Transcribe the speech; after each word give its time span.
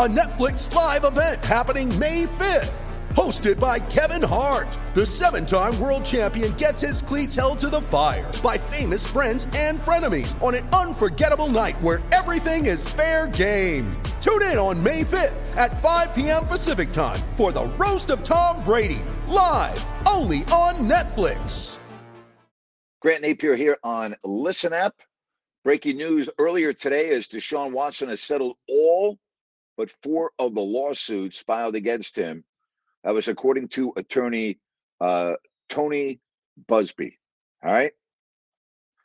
a 0.00 0.08
Netflix 0.08 0.74
live 0.74 1.04
event 1.04 1.44
happening 1.44 1.86
May 1.98 2.24
5th. 2.24 2.72
Hosted 3.10 3.60
by 3.60 3.78
Kevin 3.78 4.26
Hart, 4.26 4.78
the 4.94 5.04
seven 5.04 5.44
time 5.44 5.78
world 5.78 6.06
champion 6.06 6.52
gets 6.52 6.80
his 6.80 7.02
cleats 7.02 7.34
held 7.34 7.58
to 7.58 7.68
the 7.68 7.82
fire 7.82 8.32
by 8.42 8.56
famous 8.56 9.06
friends 9.06 9.46
and 9.54 9.78
frenemies 9.78 10.42
on 10.42 10.54
an 10.54 10.66
unforgettable 10.68 11.48
night 11.48 11.78
where 11.82 12.00
everything 12.12 12.64
is 12.64 12.88
fair 12.88 13.28
game. 13.28 13.92
Tune 14.22 14.40
in 14.44 14.56
on 14.56 14.82
May 14.82 15.02
5th 15.02 15.54
at 15.58 15.82
5 15.82 16.14
p.m. 16.14 16.46
Pacific 16.46 16.92
time 16.92 17.20
for 17.36 17.52
the 17.52 17.68
Roast 17.78 18.08
of 18.08 18.24
Tom 18.24 18.64
Brady, 18.64 19.02
live 19.28 19.84
only 20.08 20.44
on 20.44 20.76
Netflix. 20.76 21.76
Grant 23.02 23.20
Napier 23.20 23.54
here 23.54 23.76
on 23.84 24.16
Listen 24.24 24.72
Up. 24.72 24.94
Breaking 25.62 25.98
news 25.98 26.30
earlier 26.38 26.72
today 26.72 27.10
is 27.10 27.28
Deshaun 27.28 27.72
Watson 27.72 28.08
has 28.08 28.22
settled 28.22 28.56
all 28.66 29.18
but 29.80 29.90
four 30.02 30.32
of 30.38 30.54
the 30.54 30.60
lawsuits 30.60 31.38
filed 31.38 31.74
against 31.74 32.14
him. 32.14 32.44
That 33.02 33.14
was 33.14 33.28
according 33.28 33.68
to 33.68 33.94
attorney 33.96 34.58
uh, 35.00 35.36
Tony 35.70 36.20
Buzbee. 36.68 37.16
All 37.64 37.72
right. 37.72 37.92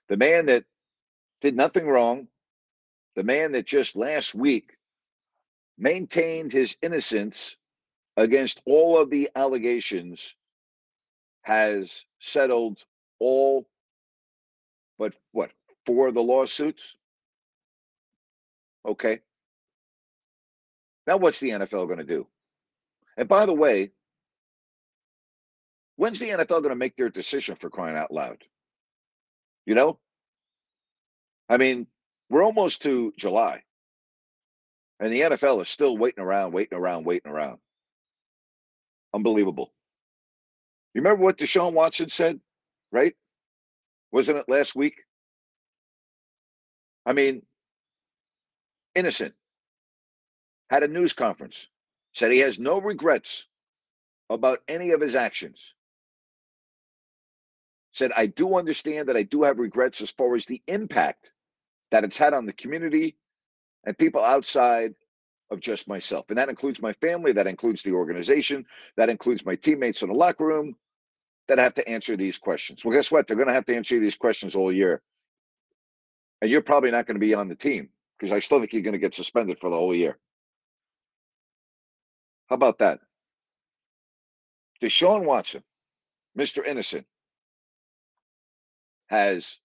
The 0.09 0.17
man 0.17 0.47
that 0.47 0.65
did 1.39 1.55
nothing 1.55 1.87
wrong, 1.87 2.27
the 3.15 3.23
man 3.23 3.53
that 3.53 3.65
just 3.65 3.95
last 3.95 4.35
week 4.35 4.75
maintained 5.77 6.51
his 6.51 6.75
innocence 6.81 7.55
against 8.17 8.61
all 8.65 8.99
of 8.99 9.09
the 9.09 9.29
allegations, 9.33 10.35
has 11.43 12.03
settled 12.19 12.83
all 13.21 13.65
but 14.99 15.15
what 15.31 15.51
four 15.85 16.09
of 16.09 16.13
the 16.15 16.21
lawsuits 16.21 16.97
okay 18.85 19.21
now 21.07 21.17
what's 21.17 21.39
the 21.39 21.51
nfl 21.51 21.87
going 21.87 21.99
to 21.99 22.03
do? 22.05 22.27
And 23.17 23.27
by 23.27 23.45
the 23.45 23.53
way 23.53 23.91
when's 25.97 26.19
the 26.19 26.29
nfl 26.29 26.47
going 26.47 26.69
to 26.69 26.75
make 26.75 26.95
their 26.95 27.09
decision 27.09 27.55
for 27.55 27.69
crying 27.69 27.97
out 27.97 28.11
loud? 28.11 28.43
You 29.65 29.75
know? 29.75 29.99
I 31.49 31.57
mean 31.57 31.87
we're 32.29 32.43
almost 32.43 32.83
to 32.83 33.13
july. 33.17 33.63
And 34.99 35.11
the 35.13 35.21
nfl 35.21 35.61
is 35.61 35.69
still 35.69 35.97
waiting 35.97 36.23
around 36.23 36.53
waiting 36.53 36.77
around 36.77 37.05
waiting 37.05 37.31
around. 37.31 37.59
Unbelievable. 39.13 39.71
You 40.93 41.01
remember 41.01 41.23
what 41.23 41.37
deshaun 41.37 41.73
watson 41.73 42.09
said 42.09 42.39
right? 42.91 43.13
Wasn't 44.11 44.37
it 44.37 44.45
last 44.47 44.75
week? 44.75 44.95
I 47.05 47.13
mean, 47.13 47.43
innocent. 48.95 49.33
Had 50.69 50.83
a 50.83 50.87
news 50.87 51.13
conference, 51.13 51.67
said 52.13 52.31
he 52.31 52.39
has 52.39 52.59
no 52.59 52.79
regrets 52.79 53.47
about 54.29 54.59
any 54.67 54.91
of 54.91 55.01
his 55.01 55.15
actions. 55.15 55.61
Said, 57.93 58.11
I 58.15 58.25
do 58.25 58.55
understand 58.55 59.07
that 59.07 59.17
I 59.17 59.23
do 59.23 59.43
have 59.43 59.59
regrets 59.59 60.01
as 60.01 60.11
far 60.11 60.35
as 60.35 60.45
the 60.45 60.61
impact 60.67 61.31
that 61.91 62.03
it's 62.03 62.17
had 62.17 62.33
on 62.33 62.45
the 62.45 62.53
community 62.53 63.15
and 63.85 63.97
people 63.97 64.23
outside 64.23 64.95
of 65.51 65.59
just 65.59 65.87
myself. 65.87 66.25
And 66.29 66.37
that 66.37 66.49
includes 66.49 66.81
my 66.81 66.93
family, 66.93 67.33
that 67.33 67.47
includes 67.47 67.83
the 67.83 67.91
organization, 67.91 68.65
that 68.97 69.09
includes 69.09 69.45
my 69.45 69.55
teammates 69.55 70.01
in 70.01 70.09
the 70.09 70.15
locker 70.15 70.45
room, 70.45 70.75
that 71.47 71.59
have 71.59 71.75
to 71.75 71.87
answer 71.87 72.17
these 72.17 72.37
questions. 72.39 72.83
Well, 72.83 72.95
guess 72.95 73.11
what? 73.11 73.27
They're 73.27 73.37
going 73.37 73.47
to 73.47 73.53
have 73.53 73.65
to 73.65 73.75
answer 73.75 73.99
these 73.99 74.17
questions 74.17 74.55
all 74.55 74.71
year. 74.71 75.01
And 76.41 76.49
you're 76.49 76.61
probably 76.61 76.91
not 76.91 77.05
going 77.05 77.15
to 77.15 77.25
be 77.25 77.35
on 77.35 77.47
the 77.47 77.55
team 77.55 77.89
because 78.17 78.31
I 78.31 78.39
still 78.39 78.59
think 78.59 78.73
you're 78.73 78.81
going 78.81 78.93
to 78.93 78.99
get 78.99 79.13
suspended 79.13 79.59
for 79.59 79.69
the 79.69 79.75
whole 79.77 79.93
year. 79.95 80.17
How 82.49 82.55
about 82.55 82.79
that? 82.79 82.99
Deshaun 84.81 85.25
Watson, 85.25 85.63
Mr. 86.37 86.65
Innocent, 86.65 87.05
has 89.07 89.59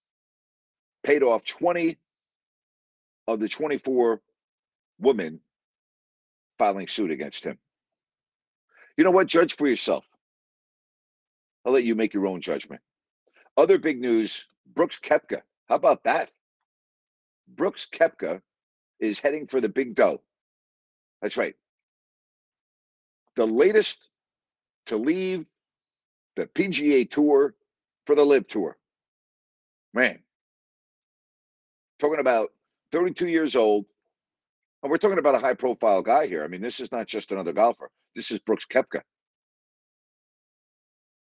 paid 1.03 1.23
off 1.23 1.45
20 1.45 1.99
of 3.29 3.41
the 3.41 3.49
24 3.49 4.21
women 5.01 5.41
filing 6.59 6.89
suit 6.89 7.11
against 7.11 7.45
him. 7.45 7.59
You 8.97 9.05
know 9.05 9.11
what? 9.11 9.27
Judge 9.27 9.57
for 9.57 9.67
yourself. 9.69 10.05
I'll 11.65 11.73
let 11.73 11.85
you 11.85 11.95
make 11.95 12.15
your 12.15 12.27
own 12.27 12.41
judgment. 12.41 12.83
Other 13.57 13.79
big 13.79 14.01
news 14.01 14.47
Brooks 14.67 14.99
Koepka. 14.99 15.43
How 15.69 15.77
about 15.77 16.05
that? 16.05 16.31
Brooks 17.49 17.89
Koepka 17.93 18.41
is 19.01 19.19
heading 19.19 19.47
for 19.47 19.61
the 19.61 19.69
big 19.69 19.95
dough. 19.95 20.21
That's 21.23 21.37
right. 21.37 21.55
The 23.37 23.47
latest 23.47 24.09
to 24.87 24.97
leave 24.97 25.47
the 26.37 26.47
PGA 26.47 27.09
Tour 27.11 27.55
for 28.07 28.15
the 28.15 28.25
LIV 28.25 28.49
Tour. 28.49 28.77
Man, 29.93 30.21
talking 32.01 32.21
about 32.21 32.51
32 32.93 33.29
years 33.29 33.57
old. 33.57 33.87
And 34.83 34.91
we're 34.91 34.99
talking 34.99 35.19
about 35.19 35.35
a 35.35 35.39
high 35.41 35.55
profile 35.55 36.03
guy 36.03 36.27
here. 36.27 36.43
I 36.43 36.49
mean, 36.49 36.63
this 36.63 36.81
is 36.81 36.91
not 36.91 37.07
just 37.07 37.33
another 37.33 37.53
golfer. 37.53 37.91
This 38.17 38.31
is 38.31 38.39
Brooks 38.39 38.67
Koepka. 38.67 39.03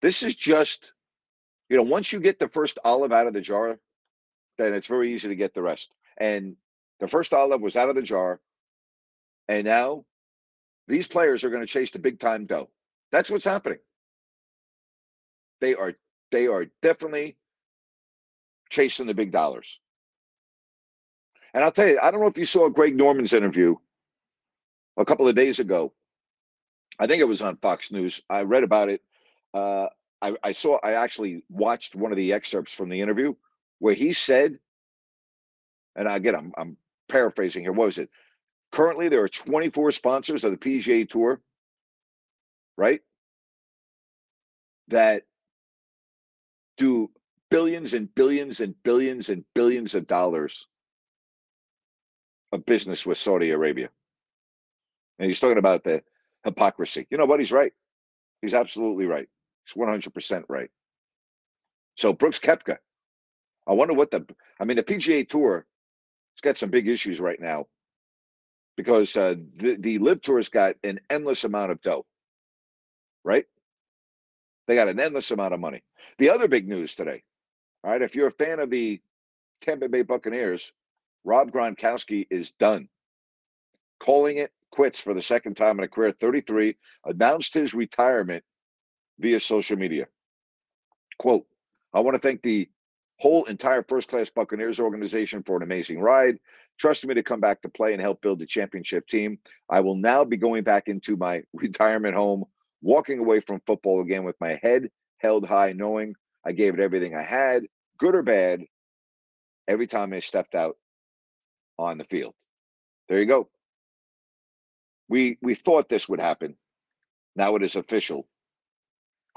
This 0.01 0.23
is 0.23 0.35
just, 0.35 0.91
you 1.69 1.77
know, 1.77 1.83
once 1.83 2.11
you 2.11 2.19
get 2.19 2.37
the 2.37 2.49
first 2.49 2.77
olive 2.83 3.13
out 3.13 3.27
of 3.27 3.33
the 3.33 3.41
jar, 3.41 3.79
then 4.57 4.73
it's 4.73 4.87
very 4.87 5.13
easy 5.13 5.29
to 5.29 5.35
get 5.35 5.53
the 5.53 5.61
rest. 5.61 5.91
And 6.17 6.57
the 6.99 7.07
first 7.07 7.33
olive 7.33 7.61
was 7.61 7.75
out 7.75 7.89
of 7.89 7.95
the 7.95 8.01
jar. 8.01 8.39
And 9.47 9.65
now 9.65 10.05
these 10.87 11.07
players 11.07 11.43
are 11.43 11.49
going 11.49 11.61
to 11.61 11.67
chase 11.67 11.91
the 11.91 11.99
big 11.99 12.19
time 12.19 12.45
dough. 12.45 12.69
That's 13.11 13.31
what's 13.31 13.45
happening. 13.45 13.79
They 15.61 15.75
are 15.75 15.93
they 16.31 16.47
are 16.47 16.67
definitely 16.81 17.37
chasing 18.69 19.07
the 19.07 19.13
big 19.13 19.31
dollars. 19.31 19.79
And 21.53 21.63
I'll 21.63 21.71
tell 21.71 21.87
you, 21.87 21.99
I 22.01 22.11
don't 22.11 22.21
know 22.21 22.27
if 22.27 22.37
you 22.37 22.45
saw 22.45 22.69
Greg 22.69 22.95
Norman's 22.95 23.33
interview 23.33 23.75
a 24.97 25.05
couple 25.05 25.27
of 25.27 25.35
days 25.35 25.59
ago. 25.59 25.93
I 26.99 27.07
think 27.07 27.21
it 27.21 27.25
was 27.27 27.41
on 27.41 27.57
Fox 27.57 27.91
News. 27.91 28.21
I 28.29 28.41
read 28.43 28.63
about 28.63 28.89
it 28.89 29.01
uh, 29.53 29.87
I, 30.21 30.35
I 30.43 30.53
saw, 30.53 30.79
I 30.83 30.93
actually 30.93 31.43
watched 31.49 31.95
one 31.95 32.13
of 32.13 32.17
the 32.17 32.33
excerpts 32.33 32.73
from 32.73 32.89
the 32.89 33.01
interview 33.01 33.35
where 33.79 33.95
he 33.95 34.13
said, 34.13 34.59
and 35.95 36.07
again, 36.07 36.35
I'm, 36.35 36.53
I'm 36.57 36.77
paraphrasing 37.09 37.63
here. 37.63 37.73
What 37.73 37.87
was 37.87 37.99
it? 37.99 38.09
Currently, 38.71 39.09
there 39.09 39.23
are 39.23 39.29
24 39.29 39.91
sponsors 39.91 40.43
of 40.43 40.51
the 40.51 40.57
PGA 40.57 41.09
Tour, 41.09 41.41
right? 42.77 43.01
That 44.89 45.23
do 46.77 47.09
billions 47.49 47.93
and 47.93 48.13
billions 48.13 48.59
and 48.59 48.75
billions 48.83 49.29
and 49.29 49.45
billions 49.55 49.95
of 49.95 50.07
dollars 50.07 50.67
of 52.51 52.65
business 52.65 53.05
with 53.05 53.17
Saudi 53.17 53.51
Arabia. 53.51 53.89
And 55.19 55.27
he's 55.27 55.39
talking 55.39 55.57
about 55.57 55.83
the 55.83 56.03
hypocrisy. 56.43 57.07
You 57.09 57.17
know 57.17 57.25
what? 57.25 57.39
He's 57.39 57.51
right. 57.51 57.73
He's 58.41 58.53
absolutely 58.53 59.05
right. 59.05 59.27
He's 59.65 59.81
100% 59.81 60.43
right. 60.49 60.69
So 61.97 62.13
Brooks 62.13 62.39
Koepka, 62.39 62.77
I 63.67 63.73
wonder 63.73 63.93
what 63.93 64.11
the, 64.11 64.25
I 64.59 64.65
mean, 64.65 64.77
the 64.77 64.83
PGA 64.83 65.27
Tour 65.27 65.65
it's 66.35 66.41
got 66.41 66.57
some 66.57 66.69
big 66.69 66.89
issues 66.89 67.21
right 67.21 67.39
now 67.39 67.65
because 68.77 69.15
uh, 69.15 69.35
the, 69.55 69.75
the 69.77 69.99
LIV 69.99 70.21
Tour's 70.21 70.49
got 70.49 70.75
an 70.83 70.99
endless 71.09 71.43
amount 71.43 71.71
of 71.71 71.81
dough, 71.81 72.05
right? 73.23 73.45
They 74.67 74.75
got 74.75 74.87
an 74.89 74.99
endless 74.99 75.31
amount 75.31 75.53
of 75.53 75.59
money. 75.59 75.83
The 76.17 76.29
other 76.29 76.47
big 76.47 76.67
news 76.67 76.95
today, 76.95 77.23
all 77.83 77.91
right, 77.91 78.01
if 78.01 78.15
you're 78.15 78.27
a 78.27 78.31
fan 78.31 78.59
of 78.59 78.69
the 78.69 79.01
Tampa 79.61 79.89
Bay 79.89 80.01
Buccaneers, 80.03 80.71
Rob 81.23 81.51
Gronkowski 81.51 82.27
is 82.29 82.51
done. 82.51 82.89
Calling 83.99 84.37
it 84.37 84.51
quits 84.71 84.99
for 84.99 85.13
the 85.13 85.21
second 85.21 85.55
time 85.55 85.79
in 85.79 85.85
a 85.85 85.87
career, 85.87 86.11
33, 86.11 86.75
announced 87.05 87.53
his 87.53 87.73
retirement 87.73 88.43
via 89.19 89.39
social 89.39 89.77
media. 89.77 90.07
Quote, 91.17 91.45
I 91.93 92.01
want 92.01 92.15
to 92.15 92.19
thank 92.19 92.41
the 92.41 92.69
whole 93.19 93.45
entire 93.45 93.83
First 93.83 94.09
Class 94.09 94.29
Buccaneers 94.29 94.79
organization 94.79 95.43
for 95.43 95.57
an 95.57 95.63
amazing 95.63 95.99
ride, 95.99 96.37
trusting 96.77 97.07
me 97.07 97.15
to 97.15 97.23
come 97.23 97.39
back 97.39 97.61
to 97.61 97.69
play 97.69 97.93
and 97.93 98.01
help 98.01 98.21
build 98.21 98.39
the 98.39 98.45
championship 98.45 99.07
team. 99.07 99.39
I 99.69 99.79
will 99.79 99.95
now 99.95 100.25
be 100.25 100.37
going 100.37 100.63
back 100.63 100.87
into 100.87 101.15
my 101.15 101.43
retirement 101.53 102.15
home, 102.15 102.45
walking 102.81 103.19
away 103.19 103.39
from 103.39 103.61
football 103.65 104.01
again 104.01 104.23
with 104.23 104.35
my 104.39 104.59
head 104.61 104.89
held 105.17 105.45
high, 105.45 105.73
knowing 105.73 106.15
I 106.45 106.51
gave 106.51 106.73
it 106.75 106.79
everything 106.79 107.15
I 107.15 107.23
had, 107.23 107.65
good 107.97 108.15
or 108.15 108.21
bad, 108.21 108.63
every 109.67 109.87
time 109.87 110.13
I 110.13 110.19
stepped 110.19 110.55
out 110.55 110.77
on 111.79 111.97
the 111.97 112.03
field. 112.03 112.33
There 113.09 113.19
you 113.19 113.25
go. 113.25 113.49
We 115.07 115.37
we 115.41 115.55
thought 115.55 115.89
this 115.89 116.09
would 116.09 116.19
happen. 116.19 116.55
Now 117.35 117.55
it 117.55 117.63
is 117.63 117.75
official. 117.75 118.27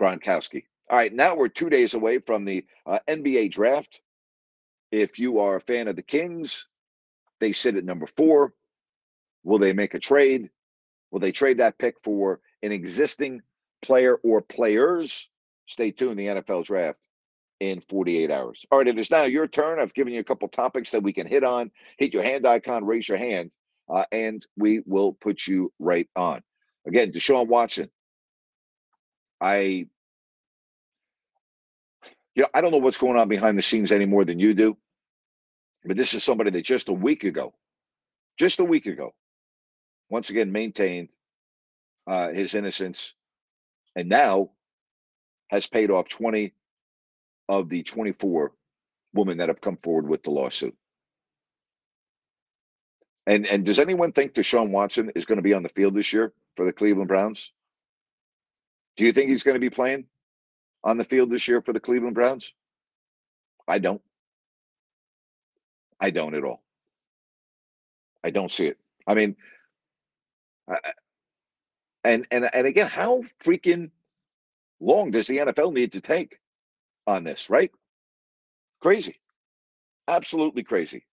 Gronkowski. 0.00 0.64
All 0.90 0.96
right, 0.96 1.12
now 1.12 1.36
we're 1.36 1.48
two 1.48 1.68
days 1.68 1.94
away 1.94 2.18
from 2.18 2.44
the 2.44 2.64
uh, 2.86 2.98
NBA 3.06 3.52
draft. 3.52 4.00
If 4.90 5.18
you 5.18 5.40
are 5.40 5.56
a 5.56 5.60
fan 5.60 5.88
of 5.88 5.96
the 5.96 6.02
Kings, 6.02 6.66
they 7.40 7.52
sit 7.52 7.76
at 7.76 7.84
number 7.84 8.06
four. 8.06 8.54
Will 9.44 9.58
they 9.58 9.74
make 9.74 9.94
a 9.94 9.98
trade? 9.98 10.50
Will 11.10 11.20
they 11.20 11.32
trade 11.32 11.58
that 11.58 11.78
pick 11.78 11.96
for 12.02 12.40
an 12.62 12.72
existing 12.72 13.42
player 13.82 14.16
or 14.16 14.40
players? 14.40 15.28
Stay 15.66 15.90
tuned. 15.90 16.18
The 16.18 16.26
NFL 16.26 16.64
draft 16.64 16.98
in 17.60 17.80
48 17.88 18.30
hours. 18.30 18.64
All 18.70 18.78
right, 18.78 18.88
it 18.88 18.98
is 18.98 19.10
now 19.10 19.24
your 19.24 19.46
turn. 19.46 19.80
I've 19.80 19.94
given 19.94 20.12
you 20.12 20.20
a 20.20 20.24
couple 20.24 20.48
topics 20.48 20.90
that 20.92 21.02
we 21.02 21.12
can 21.12 21.26
hit 21.26 21.44
on. 21.44 21.70
Hit 21.98 22.14
your 22.14 22.22
hand 22.22 22.46
icon, 22.46 22.84
raise 22.84 23.08
your 23.08 23.18
hand, 23.18 23.50
uh, 23.92 24.04
and 24.12 24.44
we 24.56 24.80
will 24.86 25.12
put 25.12 25.46
you 25.46 25.72
right 25.78 26.08
on. 26.16 26.42
Again, 26.86 27.12
Deshaun 27.12 27.48
Watson. 27.48 27.90
I, 29.40 29.86
you 32.38 32.44
know, 32.44 32.50
I 32.54 32.62
don't 32.62 32.70
know 32.72 32.78
what's 32.78 32.98
going 32.98 33.18
on 33.18 33.28
behind 33.28 33.58
the 33.58 33.62
scenes 33.62 33.92
any 33.92 34.06
more 34.06 34.24
than 34.24 34.38
you 34.38 34.54
do, 34.54 34.78
but 35.84 35.96
this 35.96 36.14
is 36.14 36.24
somebody 36.24 36.50
that 36.52 36.64
just 36.64 36.88
a 36.88 36.92
week 36.94 37.24
ago, 37.24 37.54
just 38.38 38.60
a 38.60 38.64
week 38.64 38.86
ago, 38.86 39.14
once 40.10 40.30
again 40.30 40.52
maintained 40.52 41.08
uh, 42.06 42.30
his 42.30 42.54
innocence, 42.54 43.14
and 43.96 44.08
now 44.08 44.50
has 45.50 45.66
paid 45.66 45.90
off 45.90 46.08
20 46.08 46.54
of 47.48 47.68
the 47.68 47.82
24 47.82 48.52
women 49.14 49.38
that 49.38 49.48
have 49.48 49.60
come 49.60 49.78
forward 49.82 50.08
with 50.08 50.22
the 50.22 50.30
lawsuit. 50.30 50.76
And 53.26 53.46
and 53.46 53.66
does 53.66 53.80
anyone 53.80 54.12
think 54.12 54.34
Deshaun 54.34 54.70
Watson 54.70 55.12
is 55.16 55.26
going 55.26 55.38
to 55.38 55.42
be 55.42 55.54
on 55.54 55.64
the 55.64 55.70
field 55.70 55.94
this 55.94 56.12
year 56.12 56.32
for 56.56 56.66
the 56.66 56.72
Cleveland 56.72 57.08
Browns? 57.08 57.52
Do 58.96 59.04
you 59.04 59.12
think 59.12 59.30
he's 59.30 59.44
going 59.44 59.56
to 59.56 59.60
be 59.60 59.70
playing 59.70 60.06
on 60.88 60.96
the 60.96 61.04
field 61.04 61.30
this 61.30 61.46
year 61.46 61.60
for 61.60 61.74
the 61.74 61.80
Cleveland 61.80 62.14
Browns? 62.14 62.54
I 63.68 63.78
don't. 63.78 64.00
I 66.00 66.10
don't 66.10 66.34
at 66.34 66.44
all. 66.44 66.62
I 68.24 68.30
don't 68.30 68.50
see 68.50 68.66
it. 68.68 68.78
I 69.06 69.14
mean, 69.14 69.36
I, 70.68 70.76
and 72.04 72.26
and 72.30 72.48
and 72.54 72.66
again, 72.66 72.88
how 72.88 73.22
freaking 73.44 73.90
long 74.80 75.10
does 75.10 75.26
the 75.26 75.38
NFL 75.38 75.74
need 75.74 75.92
to 75.92 76.00
take 76.00 76.38
on 77.06 77.22
this? 77.22 77.50
Right? 77.50 77.70
Crazy, 78.80 79.20
absolutely 80.06 80.62
crazy. 80.62 81.04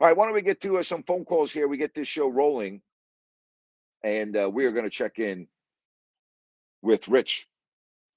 All 0.00 0.08
right, 0.08 0.16
why 0.16 0.24
don't 0.26 0.34
we 0.34 0.42
get 0.42 0.60
to 0.62 0.78
uh, 0.78 0.82
some 0.82 1.04
phone 1.04 1.24
calls 1.24 1.52
here? 1.52 1.68
We 1.68 1.76
get 1.76 1.94
this 1.94 2.08
show 2.08 2.28
rolling, 2.28 2.82
and 4.02 4.36
uh, 4.36 4.50
we 4.52 4.64
are 4.64 4.72
going 4.72 4.84
to 4.84 4.90
check 4.90 5.20
in 5.20 5.46
with 6.82 7.06
Rich. 7.08 7.46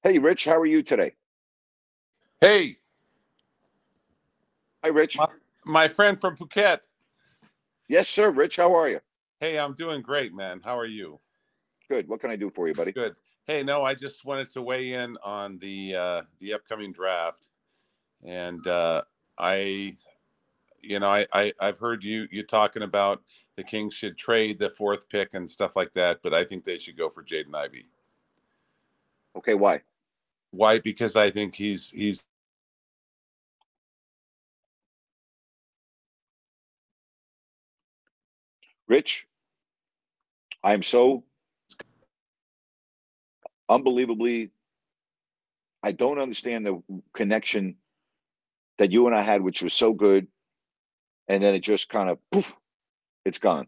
Hey, 0.03 0.17
Rich, 0.17 0.45
how 0.45 0.59
are 0.59 0.65
you 0.65 0.81
today? 0.81 1.13
Hey, 2.39 2.77
Hi, 4.83 4.89
Rich. 4.89 5.17
my, 5.17 5.27
my 5.63 5.87
friend 5.87 6.19
from 6.19 6.35
Phuket. 6.35 6.87
Yes, 7.87 8.09
sir. 8.09 8.31
Rich, 8.31 8.55
how 8.55 8.73
are 8.73 8.89
you? 8.89 8.99
Hey, 9.39 9.59
I'm 9.59 9.75
doing 9.75 10.01
great, 10.01 10.33
man. 10.33 10.59
How 10.63 10.77
are 10.77 10.87
you? 10.87 11.19
Good. 11.87 12.07
What 12.07 12.19
can 12.19 12.31
I 12.31 12.35
do 12.35 12.49
for 12.49 12.67
you, 12.67 12.73
buddy? 12.73 12.91
Good. 12.91 13.15
Hey, 13.45 13.61
no, 13.61 13.83
I 13.83 13.93
just 13.93 14.25
wanted 14.25 14.49
to 14.51 14.61
weigh 14.61 14.93
in 14.93 15.17
on 15.23 15.59
the 15.59 15.95
uh, 15.95 16.21
the 16.39 16.53
upcoming 16.53 16.93
draft, 16.93 17.49
and 18.23 18.65
uh, 18.65 19.03
I, 19.37 19.97
you 20.81 20.99
know, 20.99 21.09
I, 21.09 21.27
I 21.33 21.53
I've 21.59 21.77
heard 21.77 22.03
you 22.03 22.27
you 22.31 22.43
talking 22.43 22.83
about 22.83 23.21
the 23.55 23.63
Kings 23.63 23.93
should 23.93 24.17
trade 24.17 24.57
the 24.57 24.69
fourth 24.69 25.09
pick 25.09 25.33
and 25.33 25.49
stuff 25.49 25.75
like 25.75 25.93
that, 25.93 26.21
but 26.23 26.33
I 26.33 26.43
think 26.43 26.63
they 26.63 26.77
should 26.77 26.97
go 26.97 27.09
for 27.09 27.23
Jaden 27.23 27.53
Ivey. 27.55 27.85
Okay, 29.35 29.53
why? 29.53 29.81
Why? 30.51 30.79
Because 30.79 31.15
I 31.17 31.31
think 31.31 31.55
he's 31.55 31.91
he's 31.91 32.23
Rich, 38.87 39.27
I'm 40.63 40.83
so 40.83 41.25
unbelievably, 43.69 44.51
I 45.83 45.91
don't 45.93 46.19
understand 46.19 46.65
the 46.65 46.83
connection 47.13 47.77
that 48.79 48.91
you 48.91 49.07
and 49.07 49.15
I 49.15 49.21
had, 49.21 49.41
which 49.41 49.63
was 49.63 49.73
so 49.73 49.93
good. 49.93 50.27
And 51.27 51.43
then 51.43 51.55
it 51.55 51.61
just 51.61 51.89
kind 51.89 52.09
of 52.09 52.19
poof, 52.31 52.55
it's 53.25 53.39
gone. 53.39 53.67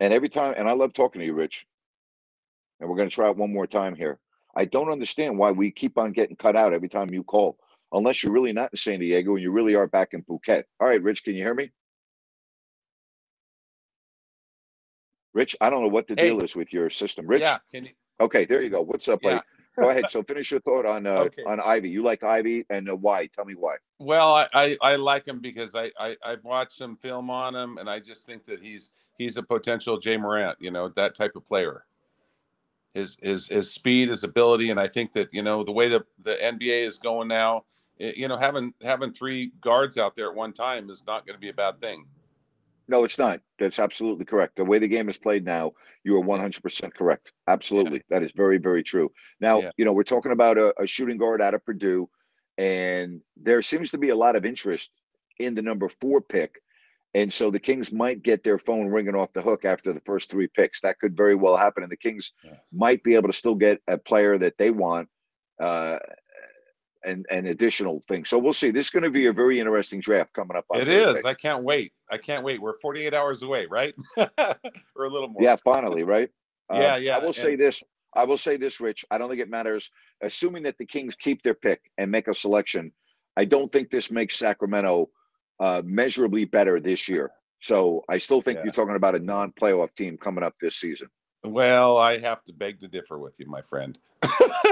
And 0.00 0.12
every 0.14 0.28
time, 0.30 0.54
and 0.56 0.68
I 0.68 0.72
love 0.72 0.92
talking 0.94 1.20
to 1.20 1.26
you, 1.26 1.34
Rich. 1.34 1.66
And 2.80 2.88
we're 2.90 2.96
going 2.96 3.10
to 3.10 3.14
try 3.14 3.30
it 3.30 3.36
one 3.36 3.52
more 3.52 3.66
time 3.66 3.96
here. 3.96 4.18
I 4.56 4.64
don't 4.64 4.90
understand 4.90 5.38
why 5.38 5.50
we 5.52 5.70
keep 5.70 5.98
on 5.98 6.12
getting 6.12 6.36
cut 6.36 6.56
out 6.56 6.72
every 6.72 6.88
time 6.88 7.10
you 7.12 7.22
call, 7.22 7.58
unless 7.92 8.22
you're 8.22 8.32
really 8.32 8.52
not 8.52 8.72
in 8.72 8.76
San 8.76 9.00
Diego 9.00 9.34
and 9.34 9.42
you 9.42 9.50
really 9.52 9.74
are 9.76 9.86
back 9.86 10.14
in 10.14 10.22
Phuket. 10.22 10.64
All 10.80 10.88
right, 10.88 11.02
Rich, 11.02 11.24
can 11.24 11.34
you 11.34 11.42
hear 11.42 11.54
me? 11.54 11.70
Rich, 15.32 15.56
I 15.60 15.70
don't 15.70 15.82
know 15.82 15.88
what 15.88 16.08
the 16.08 16.14
Hey. 16.16 16.28
deal 16.30 16.42
is 16.42 16.56
with 16.56 16.72
your 16.72 16.90
system. 16.90 17.26
Rich, 17.26 17.42
yeah. 17.42 17.58
Can 17.70 17.84
you? 17.84 17.92
okay, 18.20 18.44
there 18.44 18.62
you 18.62 18.70
go. 18.70 18.82
What's 18.82 19.08
up, 19.08 19.22
buddy? 19.22 19.36
Yeah. 19.36 19.42
Go 19.76 19.88
ahead. 19.90 20.10
So 20.10 20.22
finish 20.24 20.50
your 20.50 20.60
thought 20.60 20.84
on 20.84 21.06
uh, 21.06 21.20
Okay. 21.20 21.44
on 21.44 21.60
Ivey. 21.60 21.88
You 21.88 22.02
like 22.02 22.24
Ivey, 22.24 22.66
and 22.70 22.90
uh, 22.90 22.96
why? 22.96 23.26
Tell 23.28 23.44
me 23.44 23.54
why. 23.54 23.76
Well, 24.00 24.34
I, 24.34 24.48
I, 24.52 24.76
I 24.82 24.96
like 24.96 25.26
him 25.26 25.38
because 25.38 25.74
I, 25.76 25.90
I 25.98 26.16
I've 26.24 26.44
watched 26.44 26.76
some 26.76 26.96
film 26.96 27.30
on 27.30 27.54
him, 27.54 27.78
and 27.78 27.88
I 27.88 28.00
just 28.00 28.26
think 28.26 28.44
that 28.44 28.60
he's 28.60 28.92
he's 29.16 29.36
a 29.36 29.42
potential 29.42 29.98
Ja 30.04 30.18
Morant, 30.18 30.58
you 30.60 30.70
know, 30.72 30.88
that 30.90 31.14
type 31.14 31.36
of 31.36 31.46
player. 31.46 31.84
His 32.94 33.16
his 33.20 33.46
his 33.48 33.72
speed, 33.72 34.08
his 34.08 34.24
ability, 34.24 34.70
and 34.70 34.80
I 34.80 34.88
think 34.88 35.12
that 35.12 35.28
you 35.32 35.42
know 35.42 35.62
the 35.62 35.72
way 35.72 35.88
that 35.88 36.02
the 36.22 36.34
NBA 36.34 36.86
is 36.86 36.98
going 36.98 37.28
now, 37.28 37.64
it, 37.98 38.16
you 38.16 38.26
know, 38.26 38.36
having 38.36 38.74
having 38.82 39.12
three 39.12 39.52
guards 39.60 39.96
out 39.96 40.16
there 40.16 40.28
at 40.28 40.34
one 40.34 40.52
time 40.52 40.90
is 40.90 41.04
not 41.06 41.24
going 41.26 41.36
to 41.36 41.40
be 41.40 41.50
a 41.50 41.54
bad 41.54 41.80
thing. 41.80 42.06
No, 42.88 43.04
it's 43.04 43.18
not. 43.18 43.40
That's 43.60 43.78
absolutely 43.78 44.24
correct. 44.24 44.56
The 44.56 44.64
way 44.64 44.80
the 44.80 44.88
game 44.88 45.08
is 45.08 45.16
played 45.16 45.44
now, 45.44 45.74
you 46.02 46.16
are 46.16 46.24
100% 46.24 46.92
correct. 46.92 47.30
Absolutely. 47.46 48.02
That 48.10 48.24
is 48.24 48.32
very, 48.32 48.58
very 48.58 48.82
true. 48.82 49.12
Now, 49.40 49.60
Yeah. 49.60 49.70
you 49.76 49.84
know, 49.84 49.92
we're 49.92 50.02
talking 50.02 50.32
about 50.32 50.58
a, 50.58 50.74
a 50.76 50.88
shooting 50.88 51.16
guard 51.16 51.40
out 51.40 51.54
of 51.54 51.64
Purdue, 51.64 52.10
and 52.58 53.20
there 53.36 53.62
seems 53.62 53.92
to 53.92 53.98
be 53.98 54.08
a 54.08 54.16
lot 54.16 54.34
of 54.34 54.44
interest 54.44 54.90
in 55.38 55.54
the 55.54 55.62
number 55.62 55.88
four 55.88 56.20
pick. 56.20 56.60
And 57.14 57.32
so 57.32 57.50
the 57.50 57.58
Kings 57.58 57.92
might 57.92 58.22
get 58.22 58.44
their 58.44 58.58
phone 58.58 58.86
ringing 58.86 59.16
off 59.16 59.32
the 59.32 59.42
hook 59.42 59.64
after 59.64 59.92
the 59.92 60.00
first 60.02 60.30
three 60.30 60.46
picks. 60.48 60.80
That 60.82 60.98
could 61.00 61.16
very 61.16 61.34
well 61.34 61.56
happen. 61.56 61.82
And 61.82 61.90
the 61.90 61.96
Kings 61.96 62.32
Yeah. 62.44 62.56
might 62.72 63.02
be 63.02 63.16
able 63.16 63.28
to 63.28 63.32
still 63.32 63.56
get 63.56 63.80
a 63.88 63.98
player 63.98 64.38
that 64.38 64.56
they 64.58 64.70
want 64.70 65.08
uh, 65.60 65.98
and, 67.04 67.26
and 67.30 67.48
additional 67.48 68.04
things. 68.06 68.28
So 68.28 68.38
we'll 68.38 68.52
see. 68.52 68.70
This 68.70 68.86
is 68.86 68.90
going 68.90 69.02
to 69.04 69.10
be 69.10 69.26
a 69.26 69.32
very 69.32 69.58
interesting 69.58 70.00
draft 70.00 70.32
coming 70.34 70.56
up. 70.56 70.66
On 70.70 70.80
It 70.80 70.86
Thursday. 70.86 71.18
is. 71.20 71.24
I 71.24 71.34
can't 71.34 71.64
wait. 71.64 71.92
I 72.10 72.18
can't 72.18 72.44
wait. 72.44 72.60
We're 72.62 72.78
48 72.78 73.12
hours 73.12 73.42
away, 73.42 73.66
right? 73.66 73.94
or 74.18 75.04
a 75.04 75.08
little 75.08 75.28
more. 75.28 75.42
Yeah, 75.42 75.56
finally, 75.56 76.04
right? 76.04 76.30
Yeah, 76.72 76.94
Uh, 76.94 76.96
yeah, 76.98 77.16
I 77.16 77.18
will 77.18 77.32
say 77.32 77.56
this. 77.56 77.82
I 78.14 78.24
will 78.24 78.38
say 78.38 78.56
this, 78.56 78.80
Rich. 78.80 79.04
I 79.10 79.18
don't 79.18 79.28
think 79.28 79.40
it 79.40 79.50
matters. 79.50 79.90
Assuming 80.22 80.64
that 80.64 80.78
the 80.78 80.86
Kings 80.86 81.16
keep 81.16 81.42
their 81.42 81.54
pick 81.54 81.80
and 81.98 82.10
make 82.10 82.28
a 82.28 82.34
selection, 82.34 82.92
I 83.36 83.44
don't 83.46 83.70
think 83.70 83.90
this 83.90 84.10
makes 84.10 84.36
Sacramento 84.38 85.10
uh, 85.60 85.82
measurably 85.84 86.44
better 86.46 86.80
this 86.80 87.08
year. 87.08 87.30
So 87.60 88.02
I 88.08 88.18
still 88.18 88.40
think 88.40 88.56
Yeah. 88.56 88.64
you're 88.64 88.72
talking 88.72 88.96
about 88.96 89.14
a 89.14 89.18
non-playoff 89.18 89.94
team 89.94 90.16
coming 90.16 90.42
up 90.42 90.54
this 90.60 90.76
season, 90.76 91.08
Well, 91.44 91.98
I 91.98 92.18
have 92.18 92.42
to 92.44 92.52
beg 92.52 92.80
to 92.80 92.88
differ 92.88 93.18
with 93.18 93.38
you, 93.38 93.46
my 93.46 93.60
friend. 93.62 93.98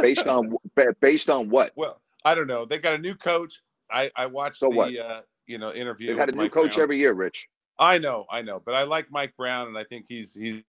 based 0.00 0.26
on 0.26 0.57
ba- 0.75 0.97
based 1.00 1.28
on 1.30 1.50
what? 1.50 1.73
Well, 1.76 2.00
I 2.25 2.35
don't 2.35 2.47
know. 2.47 2.64
They 2.64 2.78
got 2.78 2.95
a 2.95 2.99
new 2.99 3.14
coach. 3.14 3.61
I 3.90 4.11
I 4.16 4.26
watched 4.26 4.59
So 4.59 4.68
the 4.71 4.75
what? 4.76 4.97
uh, 4.97 5.21
you 5.47 5.59
know 5.59 5.73
interview. 5.73 6.09
They've 6.09 6.18
had 6.18 6.28
a 6.30 6.33
new 6.33 6.38
Mike 6.45 6.52
coach 6.52 6.75
Brown. 6.76 6.83
every 6.85 6.99
year, 6.99 7.12
Rich. 7.12 7.49
I 7.78 7.99
know, 7.99 8.26
I 8.30 8.42
know, 8.42 8.61
but 8.64 8.75
I 8.75 8.83
like 8.83 9.11
Mike 9.11 9.37
Brown, 9.37 9.68
and 9.68 9.78
I 9.78 9.85
think 9.85 10.07
he's 10.09 10.35
he's 10.35 10.62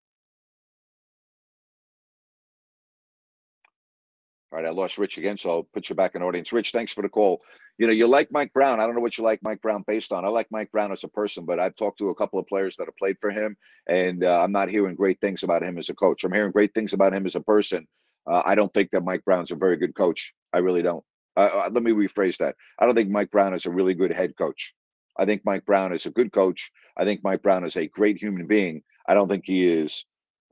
All 4.52 4.58
right, 4.58 4.66
I 4.66 4.70
lost 4.70 4.98
Rich 4.98 5.16
again, 5.18 5.36
so 5.36 5.50
I'll 5.50 5.62
put 5.62 5.88
you 5.88 5.94
back 5.94 6.16
in 6.16 6.22
audience. 6.22 6.52
Rich, 6.52 6.72
thanks 6.72 6.92
for 6.92 7.02
the 7.02 7.08
call. 7.08 7.40
You 7.78 7.86
know, 7.86 7.92
you 7.92 8.08
like 8.08 8.32
Mike 8.32 8.52
Brown. 8.52 8.80
I 8.80 8.84
don't 8.84 8.96
know 8.96 9.00
what 9.00 9.16
you 9.16 9.22
like 9.22 9.40
Mike 9.42 9.62
Brown 9.62 9.84
based 9.86 10.12
on. 10.12 10.24
I 10.24 10.28
like 10.28 10.48
Mike 10.50 10.72
Brown 10.72 10.90
as 10.90 11.04
a 11.04 11.08
person, 11.08 11.44
but 11.44 11.60
I've 11.60 11.76
talked 11.76 11.98
to 11.98 12.08
a 12.08 12.14
couple 12.16 12.40
of 12.40 12.48
players 12.48 12.74
that 12.76 12.86
have 12.86 12.96
played 12.96 13.16
for 13.20 13.30
him, 13.30 13.56
and 13.88 14.24
uh, 14.24 14.42
I'm 14.42 14.50
not 14.50 14.68
hearing 14.68 14.96
great 14.96 15.20
things 15.20 15.44
about 15.44 15.62
him 15.62 15.78
as 15.78 15.88
a 15.88 15.94
coach. 15.94 16.24
I'm 16.24 16.32
hearing 16.32 16.50
great 16.50 16.74
things 16.74 16.92
about 16.92 17.14
him 17.14 17.26
as 17.26 17.36
a 17.36 17.40
person. 17.40 17.86
Uh, 18.28 18.42
I 18.44 18.56
don't 18.56 18.74
think 18.74 18.90
that 18.90 19.04
Mike 19.04 19.24
Brown's 19.24 19.52
a 19.52 19.56
very 19.56 19.76
good 19.76 19.94
coach. 19.94 20.34
I 20.52 20.58
really 20.58 20.82
don't. 20.82 21.04
Uh, 21.36 21.50
uh, 21.54 21.70
let 21.72 21.84
me 21.84 21.92
rephrase 21.92 22.38
that. 22.38 22.56
I 22.78 22.86
don't 22.86 22.96
think 22.96 23.08
Mike 23.08 23.30
Brown 23.30 23.54
is 23.54 23.66
a 23.66 23.70
really 23.70 23.94
good 23.94 24.12
head 24.12 24.36
coach. 24.36 24.74
I 25.16 25.26
think 25.26 25.42
Mike 25.44 25.64
Brown 25.64 25.92
is 25.92 26.06
a 26.06 26.10
good 26.10 26.32
coach. 26.32 26.72
I 26.96 27.04
think 27.04 27.20
Mike 27.22 27.42
Brown 27.42 27.64
is 27.64 27.76
a 27.76 27.86
great 27.86 28.18
human 28.18 28.46
being. 28.46 28.82
I 29.08 29.14
don't 29.14 29.28
think 29.28 29.44
he 29.46 29.62
is 29.62 30.04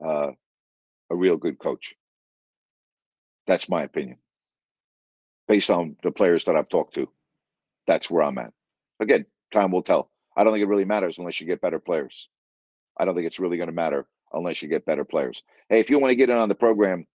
uh, 0.03 0.31
a 1.09 1.15
real 1.15 1.37
good 1.37 1.59
coach. 1.59 1.95
That's 3.49 3.67
my 3.67 3.83
opinion. 3.83 4.19
Based 5.47 5.71
on 5.71 5.95
the 6.03 6.11
players 6.11 6.45
that 6.45 6.55
I've 6.55 6.69
talked 6.69 6.93
to, 6.93 7.09
that's 7.87 8.11
where 8.11 8.21
I'm 8.21 8.37
at. 8.37 8.53
Again, 8.99 9.25
time 9.51 9.71
will 9.71 9.81
tell. 9.81 10.11
I 10.37 10.43
don't 10.43 10.53
think 10.53 10.61
it 10.61 10.67
really 10.67 10.85
matters 10.85 11.17
unless 11.17 11.41
you 11.41 11.47
get 11.47 11.59
better 11.59 11.79
players. 11.79 12.29
I 12.95 13.05
don't 13.05 13.15
think 13.15 13.25
it's 13.25 13.39
really 13.39 13.57
going 13.57 13.69
to 13.69 13.73
matter 13.73 14.07
unless 14.33 14.61
you 14.61 14.69
get 14.69 14.85
better 14.85 15.03
players. 15.03 15.41
Hey, 15.67 15.79
if 15.79 15.89
you 15.89 15.97
want 15.97 16.11
to 16.11 16.15
get 16.15 16.29
in 16.29 16.37
on 16.37 16.47
the 16.47 16.53
program, 16.53 17.07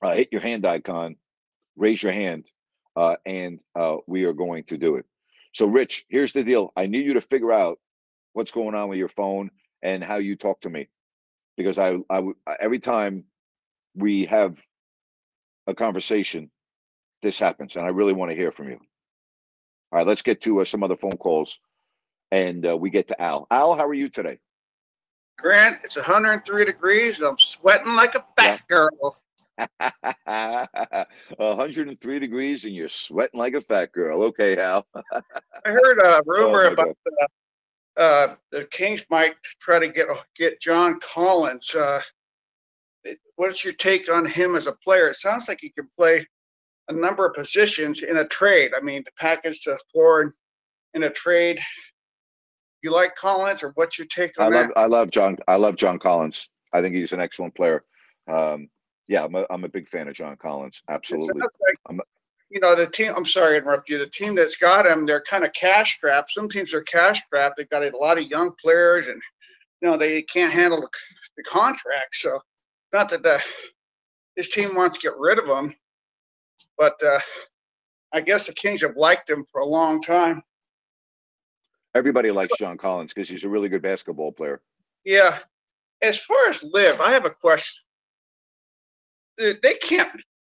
uh, 0.00 0.14
hit 0.14 0.28
your 0.30 0.42
hand 0.42 0.64
icon, 0.64 1.16
raise 1.76 2.04
your 2.04 2.12
hand, 2.12 2.46
uh, 2.94 3.16
and 3.26 3.58
uh, 3.74 3.96
we 4.06 4.24
are 4.26 4.32
going 4.32 4.62
to 4.64 4.78
do 4.78 4.94
it. 4.94 5.06
So, 5.54 5.66
Rich, 5.66 6.06
here's 6.08 6.32
the 6.32 6.44
deal. 6.44 6.72
I 6.76 6.86
need 6.86 7.04
you 7.04 7.14
to 7.14 7.20
figure 7.20 7.52
out 7.52 7.80
what's 8.32 8.52
going 8.52 8.76
on 8.76 8.88
with 8.90 8.98
your 8.98 9.08
phone 9.08 9.50
and 9.82 10.04
how 10.04 10.18
you 10.18 10.36
talk 10.36 10.60
to 10.60 10.70
me, 10.70 10.88
because 11.56 11.78
I, 11.80 11.96
I 12.08 12.22
every 12.60 12.78
time 12.78 13.24
we 13.96 14.26
have 14.26 14.62
a 15.68 15.74
conversation, 15.74 16.50
this 17.22 17.38
happens, 17.38 17.76
and 17.76 17.84
I 17.84 17.90
really 17.90 18.14
want 18.14 18.30
to 18.30 18.36
hear 18.36 18.50
from 18.50 18.70
you. 18.70 18.78
All 19.92 19.98
right, 19.98 20.06
let's 20.06 20.22
get 20.22 20.40
to 20.42 20.60
uh, 20.60 20.64
some 20.64 20.82
other 20.82 20.96
phone 20.96 21.16
calls, 21.18 21.60
and 22.32 22.66
uh, 22.66 22.76
we 22.76 22.90
get 22.90 23.08
to 23.08 23.20
Al. 23.20 23.46
Al, 23.50 23.74
how 23.76 23.86
are 23.86 23.94
you 23.94 24.08
today? 24.08 24.38
Grant, 25.38 25.78
it's 25.84 25.96
103 25.96 26.64
degrees. 26.64 27.20
I'm 27.20 27.38
sweating 27.38 27.94
like 27.94 28.16
a 28.16 28.24
fat 28.36 28.62
girl. 28.68 29.16
103 30.26 32.18
degrees 32.18 32.64
and 32.64 32.74
you're 32.74 32.88
sweating 32.88 33.38
like 33.38 33.54
a 33.54 33.60
fat 33.60 33.92
girl. 33.92 34.24
Okay, 34.24 34.56
Al. 34.56 34.86
I 34.94 35.20
heard 35.64 35.98
a 36.04 36.22
rumor 36.26 36.64
Oh, 36.64 36.72
about 36.72 36.96
uh, 37.20 38.00
uh, 38.00 38.34
the 38.50 38.64
Kings 38.64 39.04
might 39.10 39.34
try 39.60 39.78
to 39.78 39.88
get 39.88 40.08
get 40.36 40.60
John 40.60 40.98
Collins. 41.00 41.74
Uh, 41.74 42.00
what's 43.36 43.64
your 43.64 43.74
take 43.74 44.10
on 44.10 44.26
him 44.26 44.56
as 44.56 44.66
a 44.66 44.72
player? 44.72 45.08
It 45.08 45.16
sounds 45.16 45.48
like 45.48 45.58
he 45.60 45.70
can 45.70 45.88
play 45.96 46.26
a 46.88 46.92
number 46.92 47.26
of 47.26 47.34
positions 47.34 48.02
in 48.02 48.16
a 48.16 48.24
trade. 48.24 48.72
I 48.76 48.80
mean, 48.80 49.02
the 49.04 49.12
package 49.18 49.62
to 49.62 49.78
forward 49.92 50.32
in 50.94 51.02
a 51.02 51.10
trade. 51.10 51.58
You 52.82 52.92
like 52.92 53.14
Collins, 53.16 53.62
or 53.62 53.72
what's 53.74 53.98
your 53.98 54.06
take 54.06 54.38
I 54.38 54.46
on 54.46 54.52
love 54.52 54.68
that? 54.68 54.78
I 54.78 54.86
love 54.86 55.10
John 55.10 55.36
I 55.48 55.56
love 55.56 55.76
John 55.76 55.98
Collins. 55.98 56.48
I 56.72 56.80
think 56.80 56.94
he's 56.94 57.12
an 57.12 57.20
excellent 57.20 57.54
player. 57.54 57.84
Um, 58.30 58.68
yeah, 59.08 59.24
I'm 59.24 59.34
a, 59.34 59.46
I'm 59.50 59.64
a 59.64 59.68
big 59.68 59.88
fan 59.88 60.06
of 60.06 60.14
John 60.14 60.36
Collins. 60.36 60.82
Absolutely. 60.88 61.40
like, 61.40 61.98
you 62.50 62.60
know, 62.60 62.74
the 62.74 62.86
team, 62.86 63.12
I'm 63.16 63.24
sorry 63.24 63.52
to 63.52 63.56
interrupt 63.58 63.90
you. 63.90 63.98
The 63.98 64.06
team 64.06 64.34
that's 64.34 64.56
got 64.56 64.86
him, 64.86 65.06
they're 65.06 65.22
kind 65.22 65.44
of 65.44 65.52
cash 65.52 65.96
strapped. 65.96 66.30
Some 66.30 66.48
teams 66.48 66.72
are 66.72 66.82
cash 66.82 67.22
strapped. 67.24 67.56
They've 67.56 67.68
got 67.68 67.82
a 67.82 67.96
lot 67.96 68.18
of 68.18 68.24
young 68.24 68.52
players 68.62 69.08
and, 69.08 69.20
you 69.80 69.88
know, 69.88 69.96
they 69.96 70.22
can't 70.22 70.52
handle 70.52 70.80
the, 70.80 70.88
the 71.36 71.42
contract. 71.42 72.14
So, 72.14 72.40
not 72.92 73.08
that 73.10 73.22
the, 73.22 73.40
this 74.36 74.50
team 74.50 74.74
wants 74.74 74.98
to 74.98 75.02
get 75.02 75.18
rid 75.18 75.38
of 75.38 75.46
him, 75.46 75.74
but 76.76 77.00
uh, 77.02 77.20
I 78.12 78.20
guess 78.20 78.46
the 78.46 78.52
Kings 78.52 78.82
have 78.82 78.96
liked 78.96 79.28
him 79.28 79.44
for 79.52 79.60
a 79.60 79.66
long 79.66 80.00
time. 80.02 80.42
Everybody 81.94 82.30
likes 82.30 82.56
John 82.58 82.76
Collins 82.76 83.12
because 83.12 83.28
he's 83.28 83.44
a 83.44 83.48
really 83.48 83.68
good 83.68 83.82
basketball 83.82 84.32
player. 84.32 84.60
Yeah. 85.04 85.38
As 86.02 86.18
far 86.18 86.48
as 86.48 86.62
LIV, 86.62 87.00
I 87.00 87.12
have 87.12 87.24
a 87.24 87.30
question. 87.30 87.84
They 89.38 89.74
can't 89.82 90.10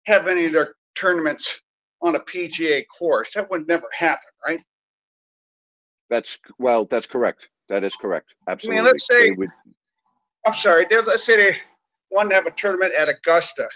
have 0.07 0.27
any 0.27 0.47
of 0.47 0.53
their 0.53 0.75
tournaments 0.95 1.55
on 2.01 2.17
a 2.17 2.21
PGA 2.21 2.85
course. 2.99 3.31
That 3.35 3.51
would 3.51 3.67
never 3.67 3.87
happen, 3.93 4.29
right? 4.47 4.63
That's 6.11 6.39
well, 6.59 6.85
that's 6.85 7.07
correct. 7.07 7.49
That 7.69 7.85
is 7.85 7.95
correct. 7.97 8.35
Absolutely. 8.49 8.81
I 8.81 8.83
mean, 8.83 8.93
let's 8.93 9.07
say- 9.07 9.31
would- 9.31 9.51
I'm 10.45 10.53
sorry. 10.53 10.87
Let's 10.91 11.23
say 11.25 11.37
they 11.37 11.57
wanted 12.13 12.31
to 12.31 12.35
have 12.37 12.47
a 12.47 12.51
tournament 12.53 12.95
at 12.95 13.09
Augusta, 13.09 13.69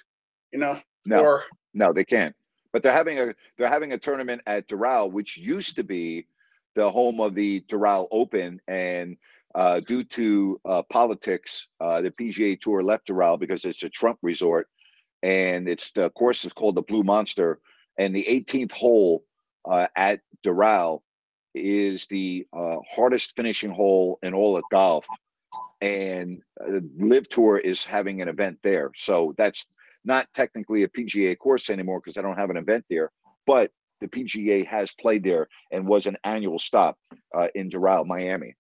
you 0.52 0.58
know, 0.58 0.78
no. 1.06 1.20
or 1.20 1.44
No, 1.74 1.92
they 1.92 2.04
can't. 2.04 2.34
But 2.72 2.82
they're 2.82 2.92
having 2.92 3.18
a 3.18 3.34
they're 3.56 3.68
having 3.68 3.92
a 3.92 3.98
tournament 3.98 4.42
at 4.46 4.68
Doral, 4.68 5.10
which 5.10 5.36
used 5.36 5.76
to 5.76 5.84
be 5.84 6.26
the 6.74 6.90
home 6.90 7.20
of 7.20 7.34
the 7.34 7.62
Doral 7.62 8.06
Open, 8.10 8.60
and 8.68 9.16
uh, 9.54 9.80
due 9.80 10.04
to 10.04 10.60
uh, 10.64 10.82
politics, 10.90 11.68
uh, 11.80 12.02
the 12.02 12.10
PGA 12.10 12.60
Tour 12.60 12.82
left 12.82 13.08
Doral 13.08 13.40
because 13.40 13.64
it's 13.64 13.82
a 13.82 13.88
Trump 13.88 14.18
resort, 14.22 14.68
and 15.22 15.68
it's 15.68 15.90
the 15.92 16.10
course 16.10 16.44
is 16.44 16.52
called 16.52 16.74
the 16.74 16.82
Blue 16.82 17.02
Monster, 17.02 17.58
and 17.98 18.14
the 18.14 18.24
18th 18.24 18.72
hole 18.72 19.24
uh, 19.64 19.86
at 19.96 20.20
Doral 20.44 21.00
is 21.54 22.06
the 22.06 22.46
uh, 22.52 22.76
hardest 22.86 23.34
finishing 23.34 23.70
hole 23.70 24.18
in 24.22 24.34
all 24.34 24.58
of 24.58 24.64
golf, 24.70 25.06
and 25.80 26.40
uh, 26.60 26.80
LIV 26.98 27.28
Tour 27.28 27.58
is 27.58 27.84
having 27.84 28.22
an 28.22 28.28
event 28.28 28.58
there, 28.62 28.90
so 28.96 29.34
that's 29.36 29.66
not 30.04 30.28
technically 30.34 30.84
a 30.84 30.88
PGA 30.88 31.36
course 31.38 31.68
anymore 31.70 32.00
because 32.00 32.16
I 32.16 32.22
don't 32.22 32.38
have 32.38 32.50
an 32.50 32.56
event 32.56 32.84
there, 32.88 33.10
but 33.46 33.70
the 34.00 34.08
PGA 34.08 34.66
has 34.66 34.92
played 34.92 35.24
there 35.24 35.48
and 35.72 35.86
was 35.86 36.06
an 36.06 36.16
annual 36.22 36.58
stop 36.58 36.96
uh, 37.36 37.48
in 37.54 37.70
Doral, 37.70 38.06
Miami. 38.06 38.54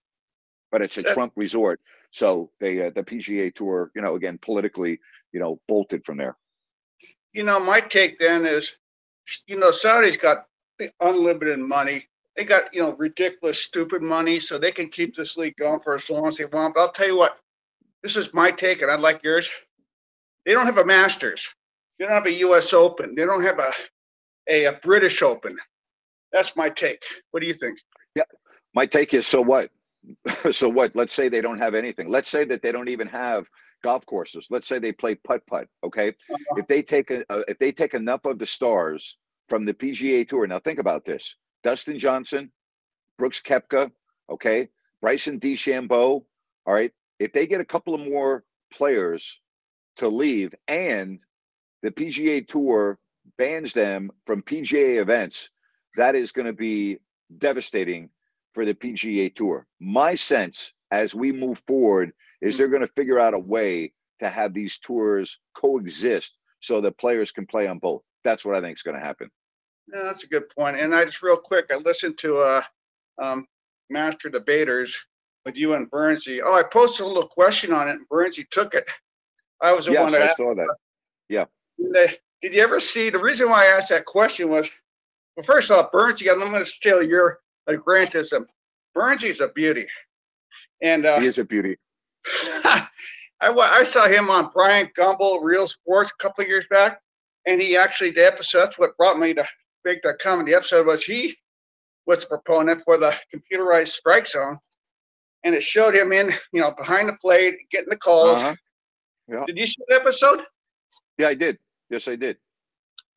But 0.72 0.82
it's 0.82 0.98
a 0.98 1.02
That- 1.02 1.14
Trump 1.14 1.32
resort, 1.36 1.80
so 2.10 2.50
they 2.60 2.86
uh, 2.86 2.90
the 2.94 3.04
PGA 3.04 3.54
Tour, 3.54 3.90
you 3.94 4.02
know, 4.02 4.14
again 4.16 4.38
politically, 4.42 4.98
you 5.32 5.40
know, 5.40 5.60
bolted 5.68 6.04
from 6.04 6.16
there. 6.18 6.36
you 7.32 7.44
know, 7.44 7.60
my 7.60 7.80
take 7.80 8.18
then 8.18 8.46
is, 8.46 8.74
you 9.46 9.58
know, 9.58 9.70
Saudi's 9.70 10.16
got 10.16 10.46
unlimited 11.00 11.58
money. 11.58 12.08
They 12.36 12.44
got, 12.44 12.74
you 12.74 12.82
know, 12.82 12.92
ridiculous, 12.92 13.62
stupid 13.62 14.02
money, 14.02 14.40
so 14.40 14.58
they 14.58 14.72
can 14.72 14.88
keep 14.88 15.16
this 15.16 15.36
league 15.36 15.56
going 15.56 15.80
for 15.80 15.94
as 15.94 16.10
long 16.10 16.26
as 16.26 16.36
they 16.36 16.44
want. 16.44 16.74
But 16.74 16.80
I'll 16.80 16.92
tell 16.92 17.06
you 17.06 17.16
what, 17.16 17.38
this 18.02 18.16
is 18.16 18.34
my 18.34 18.50
take, 18.50 18.82
and 18.82 18.90
I'd 18.90 19.00
like 19.00 19.22
yours. 19.22 19.50
They 20.44 20.52
don't 20.52 20.66
have 20.66 20.78
a 20.78 20.84
Masters. 20.84 21.48
They 21.98 22.04
don't 22.04 22.14
have 22.14 22.26
a 22.26 22.32
U.S. 22.32 22.72
Open. 22.72 23.14
They 23.14 23.24
don't 23.24 23.42
have 23.42 23.58
a 23.58 23.72
a, 24.48 24.64
a 24.66 24.72
British 24.72 25.22
Open. 25.22 25.56
That's 26.32 26.56
my 26.56 26.68
take. 26.68 27.02
What 27.30 27.40
do 27.40 27.46
you 27.46 27.54
think? 27.54 27.78
Yeah, 28.14 28.24
My 28.74 28.86
take 28.86 29.14
is 29.14 29.26
so 29.26 29.40
what? 29.40 29.70
so 30.52 30.68
what? 30.68 30.94
Let's 30.94 31.14
say 31.14 31.28
they 31.28 31.40
don't 31.40 31.58
have 31.58 31.74
anything. 31.74 32.08
Let's 32.08 32.30
say 32.30 32.44
that 32.44 32.62
they 32.62 32.70
don't 32.70 32.88
even 32.88 33.08
have 33.08 33.46
golf 33.82 34.06
courses. 34.06 34.46
Let's 34.50 34.68
say 34.68 34.78
they 34.78 34.92
play 34.92 35.16
putt 35.16 35.46
putt. 35.46 35.66
Okay, 35.84 36.10
uh-huh. 36.10 36.54
if 36.58 36.66
they 36.68 36.82
take 36.82 37.10
a, 37.10 37.24
if 37.48 37.58
they 37.58 37.72
take 37.72 37.94
enough 37.94 38.24
of 38.24 38.38
the 38.38 38.46
stars 38.46 39.16
from 39.48 39.64
the 39.64 39.74
PGA 39.74 40.28
Tour. 40.28 40.46
Now 40.46 40.60
think 40.60 40.78
about 40.78 41.04
this: 41.04 41.34
Dustin 41.66 41.98
Johnson, 41.98 42.52
Brooks 43.18 43.42
Koepka, 43.42 43.90
okay, 44.30 44.68
Bryson 45.00 45.40
DeChambeau. 45.40 46.22
All 46.64 46.74
right, 46.74 46.92
if 47.18 47.32
they 47.32 47.48
get 47.48 47.60
a 47.60 47.64
couple 47.64 47.92
of 47.92 48.00
more 48.00 48.44
players 48.72 49.40
to 49.96 50.06
leave, 50.06 50.54
and 50.68 51.18
the 51.82 51.90
PGA 51.90 52.46
Tour 52.46 53.00
bans 53.36 53.72
them 53.72 54.12
from 54.28 54.42
PGA 54.42 55.00
events, 55.02 55.50
that 55.96 56.14
is 56.14 56.30
going 56.30 56.46
to 56.46 56.52
be 56.52 57.00
devastating 57.36 58.10
for 58.54 58.64
the 58.64 58.74
PGA 58.74 59.34
Tour. 59.34 59.66
My 59.80 60.14
sense 60.14 60.72
as 60.92 61.16
we 61.16 61.32
move 61.32 61.60
forward 61.66 62.12
is 62.40 62.56
they're 62.56 62.68
going 62.68 62.86
to 62.86 62.92
figure 62.94 63.18
out 63.18 63.34
a 63.34 63.40
way 63.40 63.92
to 64.20 64.28
have 64.28 64.54
these 64.54 64.78
tours 64.78 65.40
coexist 65.56 66.38
so 66.60 66.80
that 66.82 66.96
players 66.96 67.32
can 67.32 67.44
play 67.44 67.66
on 67.66 67.80
both. 67.80 68.02
That's 68.22 68.44
what 68.44 68.54
I 68.54 68.60
think 68.60 68.78
is 68.78 68.84
going 68.84 69.00
to 69.00 69.04
happen. 69.04 69.32
Yeah, 69.92 70.02
that's 70.02 70.24
a 70.24 70.28
good 70.28 70.48
point. 70.50 70.78
And 70.78 70.94
I 70.94 71.04
just 71.04 71.22
real 71.22 71.36
quick, 71.36 71.66
I 71.72 71.76
listened 71.76 72.18
to 72.18 72.38
uh, 72.38 72.62
um, 73.22 73.46
Master 73.88 74.28
Debaters 74.28 74.96
with 75.44 75.56
you 75.56 75.74
and 75.74 75.90
Bernsey. 75.90 76.40
Oh, 76.44 76.54
I 76.54 76.64
posted 76.64 77.04
a 77.04 77.08
little 77.08 77.28
question 77.28 77.72
on 77.72 77.88
it, 77.88 77.92
and 77.92 78.08
Bernsey 78.08 78.48
took 78.50 78.74
it. 78.74 78.84
I 79.60 79.72
was 79.72 79.86
the 79.86 79.92
yes, 79.92 80.02
one 80.02 80.12
that 80.12 80.30
I 80.30 80.32
saw 80.32 80.54
that. 80.54 80.76
the- 81.78 82.16
Did 82.42 82.54
you 82.54 82.62
ever 82.62 82.80
see 82.80 83.10
the 83.10 83.20
reason 83.20 83.48
why 83.48 83.64
I 83.64 83.76
asked 83.76 83.90
that 83.90 84.04
question 84.04 84.50
was, 84.50 84.70
well, 85.36 85.44
first 85.44 85.70
off, 85.70 85.92
Bernsey. 85.92 86.30
I'm 86.30 86.38
going 86.40 86.52
to 86.52 86.64
steal 86.64 87.02
your 87.02 87.40
Grant 87.84 88.14
is 88.14 88.32
a 88.32 88.46
Bernsey's 88.96 89.40
a 89.40 89.48
beauty, 89.48 89.86
and 90.80 91.04
uh, 91.04 91.20
He 91.20 91.26
is 91.26 91.38
a 91.38 91.44
beauty. 91.44 91.76
I, 92.64 92.88
I 93.40 93.82
saw 93.84 94.06
him 94.08 94.30
on 94.30 94.50
Bryant 94.50 94.94
Gumbel 94.94 95.42
Real 95.42 95.66
Sports 95.66 96.12
a 96.12 96.22
couple 96.22 96.42
of 96.42 96.48
years 96.48 96.66
back, 96.68 97.00
and 97.46 97.60
he 97.60 97.76
actually 97.76 98.10
the 98.12 98.24
episode. 98.26 98.60
That's 98.60 98.78
what 98.78 98.96
brought 98.96 99.18
me 99.18 99.34
to 99.34 99.46
make 99.86 100.02
that 100.02 100.18
comment. 100.18 100.48
The 100.48 100.54
episode 100.54 100.86
was 100.86 101.02
he 101.04 101.34
was 102.06 102.20
the 102.20 102.26
proponent 102.26 102.82
for 102.84 102.98
the 102.98 103.14
computerized 103.34 103.88
strike 103.88 104.26
zone, 104.26 104.58
and 105.44 105.54
it 105.54 105.62
showed 105.62 105.94
him 105.96 106.12
in 106.12 106.34
you 106.52 106.60
know 106.60 106.72
behind 106.76 107.08
the 107.08 107.14
plate 107.14 107.54
getting 107.70 107.88
the 107.88 107.96
calls. 107.96 108.38
Uh-huh. 108.38 109.44
Did 109.46 109.56
you 109.56 109.66
see 109.66 109.82
the 109.88 109.94
episode? 109.94 110.42
Yeah, 111.18 111.28
I 111.28 111.34
did. 111.34 111.58
Yes, 111.88 112.06
I 112.08 112.16
did. 112.16 112.36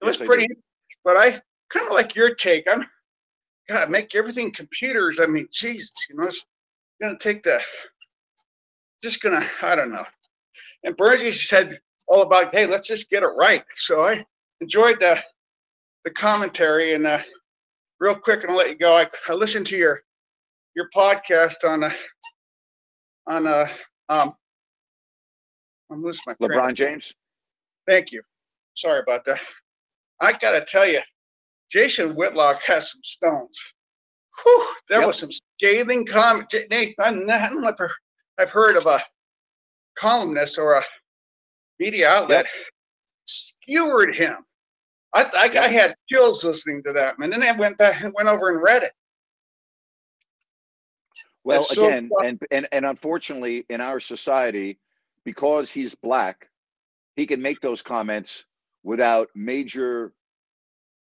It 0.02 0.06
was 0.06 0.16
Yes, 0.16 0.22
I 0.22 0.26
pretty, 0.26 0.48
did. 0.48 0.58
but 1.04 1.18
I 1.18 1.42
kind 1.70 1.88
of 1.88 1.94
like 1.94 2.16
your 2.16 2.34
take. 2.36 2.66
I'm 2.72 2.86
God, 3.68 3.92
make 3.92 4.16
everything 4.16 4.52
computers. 4.52 5.20
I 5.22 5.28
mean, 5.28 5.48
Jesus, 5.52 5.92
you 6.10 6.16
know, 6.16 6.24
it's 6.28 6.44
gonna 7.00 7.20
take 7.20 7.44
the, 7.44 7.62
just 9.04 9.22
gonna, 9.22 9.48
I 9.62 9.76
don't 9.76 9.92
know. 9.92 10.06
And 10.84 10.98
Bernsey 10.98 11.32
said 11.32 11.80
all 12.08 12.24
about, 12.24 12.54
hey, 12.56 12.66
let's 12.66 12.88
just 12.88 13.10
get 13.12 13.22
it 13.22 13.28
right. 13.38 13.64
So 13.76 14.02
I 14.02 14.26
enjoyed 14.60 15.00
the 15.00 15.22
the 16.06 16.12
commentary 16.12 16.94
and 16.94 17.06
uh, 17.06 17.22
real 18.00 18.16
quick, 18.16 18.44
and 18.44 18.52
I'll 18.52 18.58
let 18.58 18.70
you 18.70 18.78
go. 18.78 18.96
I, 18.96 19.08
I 19.28 19.34
listened 19.34 19.68
to 19.68 19.78
your 19.78 20.02
your 20.76 20.90
podcast 20.96 21.68
on 21.68 21.84
uh, 21.84 21.92
on 23.28 23.48
uh, 23.48 23.68
um, 24.10 24.34
I'm 25.92 26.02
losing 26.02 26.22
my 26.28 26.34
LeBron 26.48 26.74
James. 26.76 27.14
Thank 27.88 28.12
you. 28.12 28.22
Sorry 28.76 29.00
about 29.00 29.26
that. 29.26 29.42
I 30.22 30.34
gotta 30.34 30.64
tell 30.64 30.88
you, 30.88 31.00
Jason 31.72 32.16
Whitlock 32.16 32.62
has 32.64 32.92
some 32.92 33.02
stones. 33.04 33.60
Whew, 34.44 34.68
there 34.88 35.00
Yep. 35.00 35.08
was 35.08 35.20
some 35.20 35.32
scathing 35.32 36.06
comment. 36.06 36.50
J- 36.50 36.68
Nate, 36.70 36.96
I'm 37.00 37.26
not- 37.26 37.52
I've 37.82 37.90
I've 38.38 38.52
heard 38.52 38.78
of 38.78 38.86
a 38.86 39.04
columnist 39.98 40.58
or 40.58 40.76
a 40.76 40.86
media 41.80 42.10
outlet 42.10 42.46
skewered 43.26 44.16
him. 44.16 44.38
I, 45.14 45.24
I, 45.24 45.66
I 45.66 45.68
had 45.70 45.96
chills 46.12 46.44
listening 46.44 46.84
to 46.84 46.94
that, 46.94 47.18
man. 47.18 47.32
Then 47.32 47.44
I 47.44 47.52
went 47.54 47.78
back 47.78 48.02
and 48.02 48.14
went 48.14 48.30
over 48.30 48.50
and 48.50 48.62
read 48.62 48.84
it. 48.84 48.94
Well, 51.44 51.64
so 51.64 51.86
again, 51.86 52.10
tough. 52.10 52.28
and, 52.28 52.40
and 52.52 52.68
and 52.72 52.86
unfortunately, 52.86 53.66
in 53.70 53.82
our 53.82 54.00
society, 54.00 54.80
because 55.24 55.72
he's 55.72 55.96
black, 55.96 56.50
he 57.16 57.26
can 57.26 57.42
make 57.42 57.62
those 57.62 57.82
comments 57.82 58.46
without 58.84 59.30
major 59.34 60.14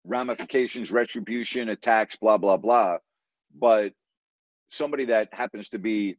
ramifications, 0.05 0.91
retribution, 0.91 1.69
attacks, 1.69 2.17
blah 2.17 2.39
blah 2.39 2.57
blah. 2.57 2.99
But 3.59 3.93
somebody 4.69 5.07
that 5.07 5.35
happens 5.35 5.71
to 5.71 5.79
be 5.79 6.17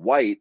white, 0.00 0.40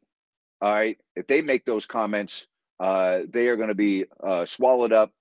all 0.62 0.74
right, 0.74 0.98
if 1.16 1.28
they 1.28 1.42
make 1.42 1.66
those 1.66 1.86
comments, 1.86 2.48
uh, 2.80 3.20
they 3.30 3.50
are 3.50 3.56
going 3.56 3.70
to 3.70 3.76
be 3.76 4.06
uh, 4.24 4.46
swallowed 4.46 4.94
up 4.94 5.12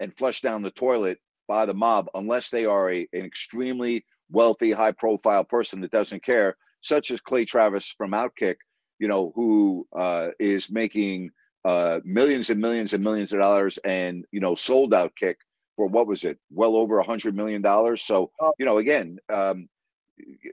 and 0.00 0.14
flushed 0.14 0.42
down 0.42 0.62
the 0.62 0.70
toilet 0.70 1.18
by 1.46 1.66
the 1.66 1.74
mob, 1.74 2.08
unless 2.14 2.50
they 2.50 2.64
are 2.64 2.90
a, 2.90 3.08
an 3.12 3.24
extremely 3.24 4.04
wealthy, 4.30 4.72
high-profile 4.72 5.44
person 5.44 5.80
that 5.80 5.90
doesn't 5.90 6.24
care 6.24 6.56
such 6.80 7.10
as 7.10 7.20
Clay 7.20 7.44
Travis 7.44 7.88
from 7.96 8.12
Outkick, 8.12 8.56
you 8.98 9.08
know, 9.08 9.32
who 9.34 9.86
uh, 9.96 10.28
is 10.38 10.70
making 10.70 11.30
uh, 11.64 12.00
millions 12.04 12.50
and 12.50 12.60
millions 12.60 12.92
and 12.92 13.02
millions 13.02 13.32
of 13.32 13.38
dollars 13.38 13.78
and, 13.78 14.24
you 14.32 14.40
know, 14.40 14.54
sold 14.54 14.92
Outkick 14.92 15.36
for 15.76 15.86
what 15.86 16.06
was 16.06 16.24
it? 16.24 16.38
Well 16.50 16.76
over 16.76 16.98
a 16.98 17.04
hundred 17.04 17.34
million 17.34 17.62
dollars. 17.62 18.02
So, 18.02 18.30
Oh. 18.40 18.52
you 18.58 18.66
know, 18.66 18.78
again, 18.78 19.18
um, 19.32 19.68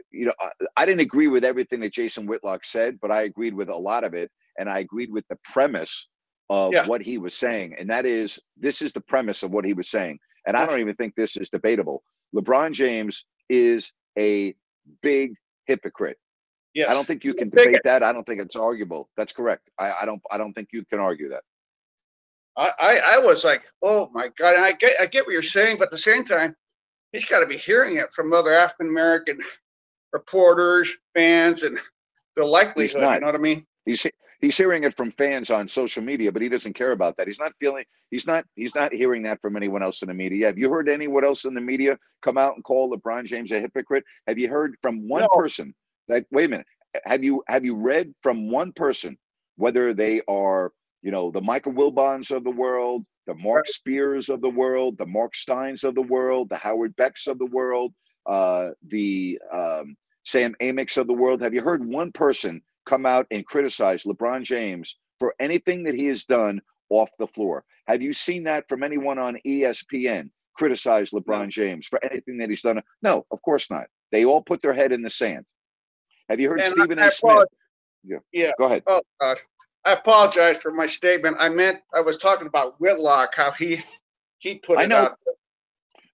you 0.09 0.25
know, 0.25 0.33
I, 0.39 0.49
I 0.77 0.85
didn't 0.85 1.01
agree 1.01 1.27
with 1.27 1.43
everything 1.43 1.81
that 1.81 1.93
Jason 1.93 2.25
Whitlock 2.25 2.65
said, 2.65 2.97
but 3.01 3.11
I 3.11 3.23
agreed 3.23 3.53
with 3.53 3.69
a 3.69 3.75
lot 3.75 4.03
of 4.03 4.13
it. 4.13 4.31
And 4.57 4.69
I 4.69 4.79
agreed 4.79 5.11
with 5.11 5.25
the 5.29 5.37
premise 5.43 6.09
of 6.49 6.73
Yeah. 6.73 6.87
what 6.87 7.01
he 7.01 7.17
was 7.17 7.33
saying. 7.33 7.75
And 7.77 7.89
that 7.89 8.05
is, 8.05 8.39
this 8.57 8.81
is 8.81 8.93
the 8.93 9.01
premise 9.01 9.43
of 9.43 9.51
what 9.51 9.65
he 9.65 9.73
was 9.73 9.89
saying. 9.89 10.19
And 10.45 10.57
I 10.57 10.65
don't 10.65 10.79
even 10.79 10.95
think 10.95 11.15
this 11.15 11.37
is 11.37 11.49
debatable. 11.49 12.03
LeBron 12.35 12.73
James 12.73 13.25
is 13.49 13.93
a 14.17 14.55
big 15.01 15.35
hypocrite. 15.65 16.17
Yes. 16.73 16.89
I 16.89 16.93
don't 16.93 17.05
think 17.05 17.23
you 17.23 17.33
can 17.33 17.49
debate 17.49 17.81
that. 17.83 18.01
I 18.01 18.13
don't 18.13 18.25
think 18.25 18.41
it's 18.41 18.55
arguable. 18.55 19.09
That's 19.17 19.33
correct. 19.33 19.69
I, 19.77 19.93
I 20.01 20.05
don't. 20.05 20.21
I 20.31 20.37
don't 20.37 20.53
think 20.53 20.69
you 20.71 20.85
can 20.85 20.99
argue 20.99 21.29
that. 21.29 21.43
I, 22.57 22.71
I, 22.79 23.01
I 23.13 23.17
was 23.19 23.43
like, 23.43 23.65
oh 23.81 24.09
my 24.13 24.29
God. 24.37 24.55
And 24.55 24.63
I 24.63 24.71
get, 24.73 24.93
I 24.99 25.05
get 25.05 25.25
what 25.25 25.33
you're 25.33 25.43
saying, 25.43 25.77
but 25.77 25.85
at 25.85 25.91
the 25.91 25.97
same 25.97 26.23
time, 26.23 26.55
he's 27.11 27.25
got 27.25 27.41
to 27.41 27.45
be 27.45 27.57
hearing 27.57 27.97
it 27.97 28.13
from 28.13 28.33
other 28.33 28.53
African 28.53 28.87
American 28.87 29.39
reporters, 30.13 30.97
fans, 31.13 31.63
and 31.63 31.77
the 32.35 32.45
likelihood. 32.45 33.01
You 33.01 33.19
know 33.19 33.25
what 33.27 33.35
I 33.35 33.39
mean? 33.39 33.65
He's 33.85 34.05
he's 34.41 34.57
hearing 34.57 34.83
it 34.83 34.95
from 34.95 35.11
fans 35.11 35.51
on 35.51 35.67
social 35.67 36.03
media, 36.03 36.31
but 36.31 36.41
he 36.41 36.49
doesn't 36.49 36.73
care 36.73 36.91
about 36.91 37.17
that. 37.17 37.27
He's 37.27 37.39
not 37.39 37.53
feeling. 37.59 37.85
He's 38.09 38.27
not. 38.27 38.45
He's 38.55 38.75
not 38.75 38.93
hearing 38.93 39.23
that 39.23 39.41
from 39.41 39.55
anyone 39.55 39.83
else 39.83 40.01
in 40.01 40.09
the 40.09 40.13
media. 40.13 40.47
Have 40.47 40.57
you 40.57 40.69
heard 40.69 40.89
anyone 40.89 41.23
else 41.25 41.45
in 41.45 41.53
the 41.53 41.61
media 41.61 41.97
come 42.21 42.37
out 42.37 42.55
and 42.55 42.63
call 42.63 42.91
LeBron 42.91 43.25
James 43.25 43.51
a 43.51 43.59
hypocrite? 43.59 44.03
Have 44.27 44.37
you 44.39 44.49
heard 44.49 44.75
from 44.81 45.07
one 45.07 45.21
No. 45.21 45.27
person? 45.29 45.73
Like, 46.07 46.27
wait 46.31 46.45
a 46.45 46.49
minute. 46.49 46.67
Have 47.05 47.23
you 47.23 47.43
have 47.47 47.65
you 47.65 47.75
read 47.77 48.13
from 48.23 48.49
one 48.51 48.73
person, 48.73 49.17
whether 49.55 49.93
they 49.93 50.21
are 50.27 50.71
you 51.01 51.11
know 51.11 51.31
the 51.31 51.41
Michael 51.41 51.73
Wilbons 51.73 52.31
of 52.31 52.43
the 52.43 52.51
world, 52.51 53.05
the 53.27 53.35
Mark 53.35 53.67
Spears 53.67 54.29
of 54.29 54.41
the 54.41 54.49
world, 54.49 54.97
the 54.97 55.05
Mark 55.05 55.35
Steins 55.35 55.83
of 55.83 55.95
the 55.95 56.01
world, 56.01 56.49
the 56.49 56.57
Howard 56.57 56.95
Becks 56.95 57.27
of 57.27 57.39
the 57.39 57.45
world, 57.45 57.93
uh, 58.25 58.71
the 58.87 59.39
um, 59.53 59.95
Sam 60.25 60.55
Amick 60.61 60.97
of 60.97 61.07
the 61.07 61.13
world? 61.13 61.41
Have 61.41 61.53
you 61.53 61.61
heard 61.61 61.85
one 61.85 62.11
person 62.11 62.61
come 62.91 63.05
out 63.05 63.25
and 63.31 63.45
criticize 63.45 64.03
LeBron 64.03 64.43
James 64.43 64.97
for 65.17 65.33
anything 65.39 65.83
that 65.85 65.95
he 65.95 66.07
has 66.07 66.25
done 66.25 66.61
off 66.89 67.09
the 67.19 67.27
floor? 67.27 67.63
Have 67.87 68.01
you 68.01 68.11
seen 68.11 68.43
that 68.43 68.65
from 68.67 68.83
anyone 68.83 69.17
on 69.17 69.37
ESPN 69.47 70.29
criticize 70.57 71.11
LeBron 71.11 71.49
James 71.49 71.87
for 71.87 72.03
anything 72.03 72.37
that 72.39 72.49
he's 72.49 72.61
done? 72.61 72.81
No, 73.01 73.25
of 73.31 73.41
course 73.41 73.71
not. 73.71 73.85
They 74.11 74.25
all 74.25 74.43
put 74.43 74.61
their 74.61 74.73
head 74.73 74.91
in 74.91 75.01
the 75.03 75.09
sand. 75.09 75.45
Have 76.29 76.41
you 76.41 76.49
heard 76.49 76.59
And 76.59 76.67
Stephen 76.73 76.99
I 76.99 77.07
A. 77.07 77.11
Smith? 77.11 77.31
apologize- 77.31 77.57
Yeah. 78.03 78.17
Yeah. 78.33 78.51
Go 78.59 78.65
ahead. 78.65 78.83
Oh 78.87 79.01
God. 79.21 79.37
I 79.85 79.93
apologize 79.93 80.57
for 80.57 80.71
my 80.71 80.85
statement. 80.85 81.37
I 81.39 81.49
meant 81.49 81.79
I 81.95 82.01
was 82.01 82.17
talking 82.17 82.47
about 82.47 82.79
Whitlock, 82.81 83.33
how 83.35 83.51
he 83.51 83.83
he 84.39 84.59
put 84.59 84.77
I 84.77 84.83
it 84.83 84.87
know. 84.87 84.97
out. 84.97 85.17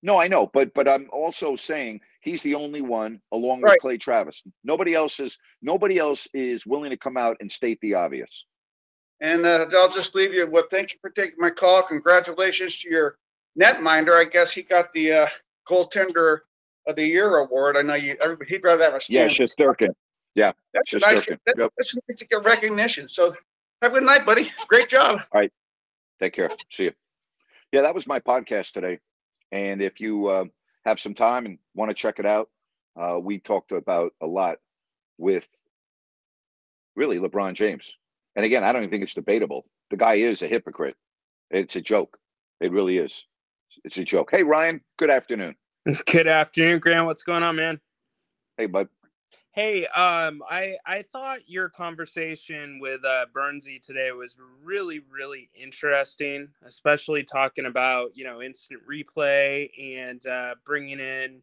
No, 0.04 0.18
I 0.20 0.28
know, 0.28 0.48
but 0.54 0.74
but 0.76 0.88
I'm 0.88 1.10
also 1.12 1.56
saying 1.56 2.02
he's 2.28 2.42
the 2.42 2.56
only 2.56 2.82
one, 2.82 3.22
along 3.32 3.62
with 3.62 3.70
Right. 3.72 3.80
Clay 3.80 3.98
Travis. 3.98 4.44
Nobody 4.64 4.94
else 4.94 5.20
is 5.20 5.38
nobody 5.62 5.98
else 5.98 6.28
is 6.34 6.66
willing 6.66 6.92
to 6.92 6.98
come 6.98 7.18
out 7.18 7.38
and 7.40 7.52
state 7.52 7.80
the 7.82 7.96
obvious. 7.96 8.46
And 9.20 9.46
uh, 9.46 9.66
I'll 9.74 9.90
just 9.90 10.14
leave 10.14 10.34
you 10.34 10.48
with 10.50 10.66
thank 10.70 10.94
you 10.94 11.00
for 11.02 11.10
taking 11.10 11.40
my 11.40 11.50
call. 11.50 11.82
Congratulations 11.84 12.78
to 12.80 12.90
your 12.90 13.18
netminder. 13.60 14.20
I 14.20 14.26
guess 14.26 14.52
he 14.52 14.62
got 14.62 14.94
the 14.94 15.12
uh, 15.12 15.28
goaltender 15.68 16.40
of 16.88 16.96
the 16.96 17.06
year 17.06 17.38
award. 17.38 17.78
I 17.78 17.82
know 17.82 17.96
you. 17.96 18.16
Everybody, 18.22 18.50
he'd 18.52 18.64
rather 18.64 18.84
have 18.84 18.94
a 18.94 19.02
Yeah, 19.10 19.28
stand. 19.28 19.50
Shesterkin. 19.50 19.90
Yeah, 20.36 20.52
that's 20.74 20.94
a 20.94 21.00
just 21.00 21.12
nice. 21.12 21.26
That, 21.26 21.56
Yep. 21.58 21.74
That's 21.78 21.96
nice 22.08 22.20
to 22.20 22.28
get 22.28 22.44
recognition. 22.44 23.08
So 23.08 23.34
have 23.82 23.92
a 23.92 23.96
good 23.96 24.04
night, 24.04 24.26
buddy. 24.26 24.52
Great 24.68 24.88
job. 24.88 25.20
All 25.32 25.42
right. 25.42 25.52
Take 26.20 26.34
care. 26.34 26.50
See 26.72 26.86
you. 26.86 26.94
Yeah, 27.72 27.82
that 27.82 27.96
was 27.96 28.06
my 28.06 28.20
podcast 28.20 28.74
today. 28.74 29.00
And 29.52 29.82
if 29.82 30.00
you 30.00 30.28
uh, 30.28 30.46
have 30.88 31.00
some 31.00 31.14
time 31.14 31.46
and 31.46 31.60
want 31.76 31.90
to 31.90 31.96
check 31.96 32.20
it 32.20 32.26
out, 32.26 32.50
uh, 33.00 33.20
we 33.20 33.40
talked 33.40 33.72
about 33.72 34.14
a 34.22 34.26
lot 34.26 34.58
with 35.18 35.48
really 36.96 37.20
LeBron 37.20 37.54
James. 37.54 37.98
And 38.36 38.46
again, 38.46 38.64
I 38.64 38.72
don't 38.72 38.84
even 38.84 38.92
think 38.92 39.04
it's 39.04 39.14
debatable. 39.14 39.66
The 39.92 39.98
guy 39.98 40.16
is 40.16 40.42
a 40.42 40.48
hypocrite. 40.48 40.96
It's 41.52 41.76
a 41.76 41.82
joke. 41.82 42.18
It 42.62 42.72
really 42.72 42.98
is. 42.98 43.26
It's 43.84 43.98
a 43.98 44.04
joke. 44.04 44.30
Hey, 44.32 44.44
Ryan, 44.44 44.82
good 44.98 45.10
afternoon. 45.10 45.56
Good 46.12 46.28
afternoon, 46.28 46.80
Grant. 46.80 47.06
What's 47.06 47.24
going 47.24 47.44
on, 47.44 47.56
man? 47.56 47.80
Hey, 48.58 48.66
bud. 48.66 48.90
Hey, 49.58 49.88
um, 49.88 50.44
I 50.48 50.78
I 50.86 51.02
thought 51.12 51.50
your 51.50 51.68
conversation 51.68 52.78
with 52.80 53.04
uh, 53.04 53.26
Bernsey 53.36 53.82
today 53.82 54.12
was 54.12 54.38
really 54.64 55.00
really 55.12 55.50
interesting, 55.56 56.50
especially 56.64 57.24
talking 57.24 57.66
about 57.66 58.12
you 58.16 58.24
know 58.24 58.44
instant 58.44 58.82
replay 58.88 59.72
and 59.98 60.24
uh, 60.28 60.54
bringing 60.64 61.00
in 61.00 61.42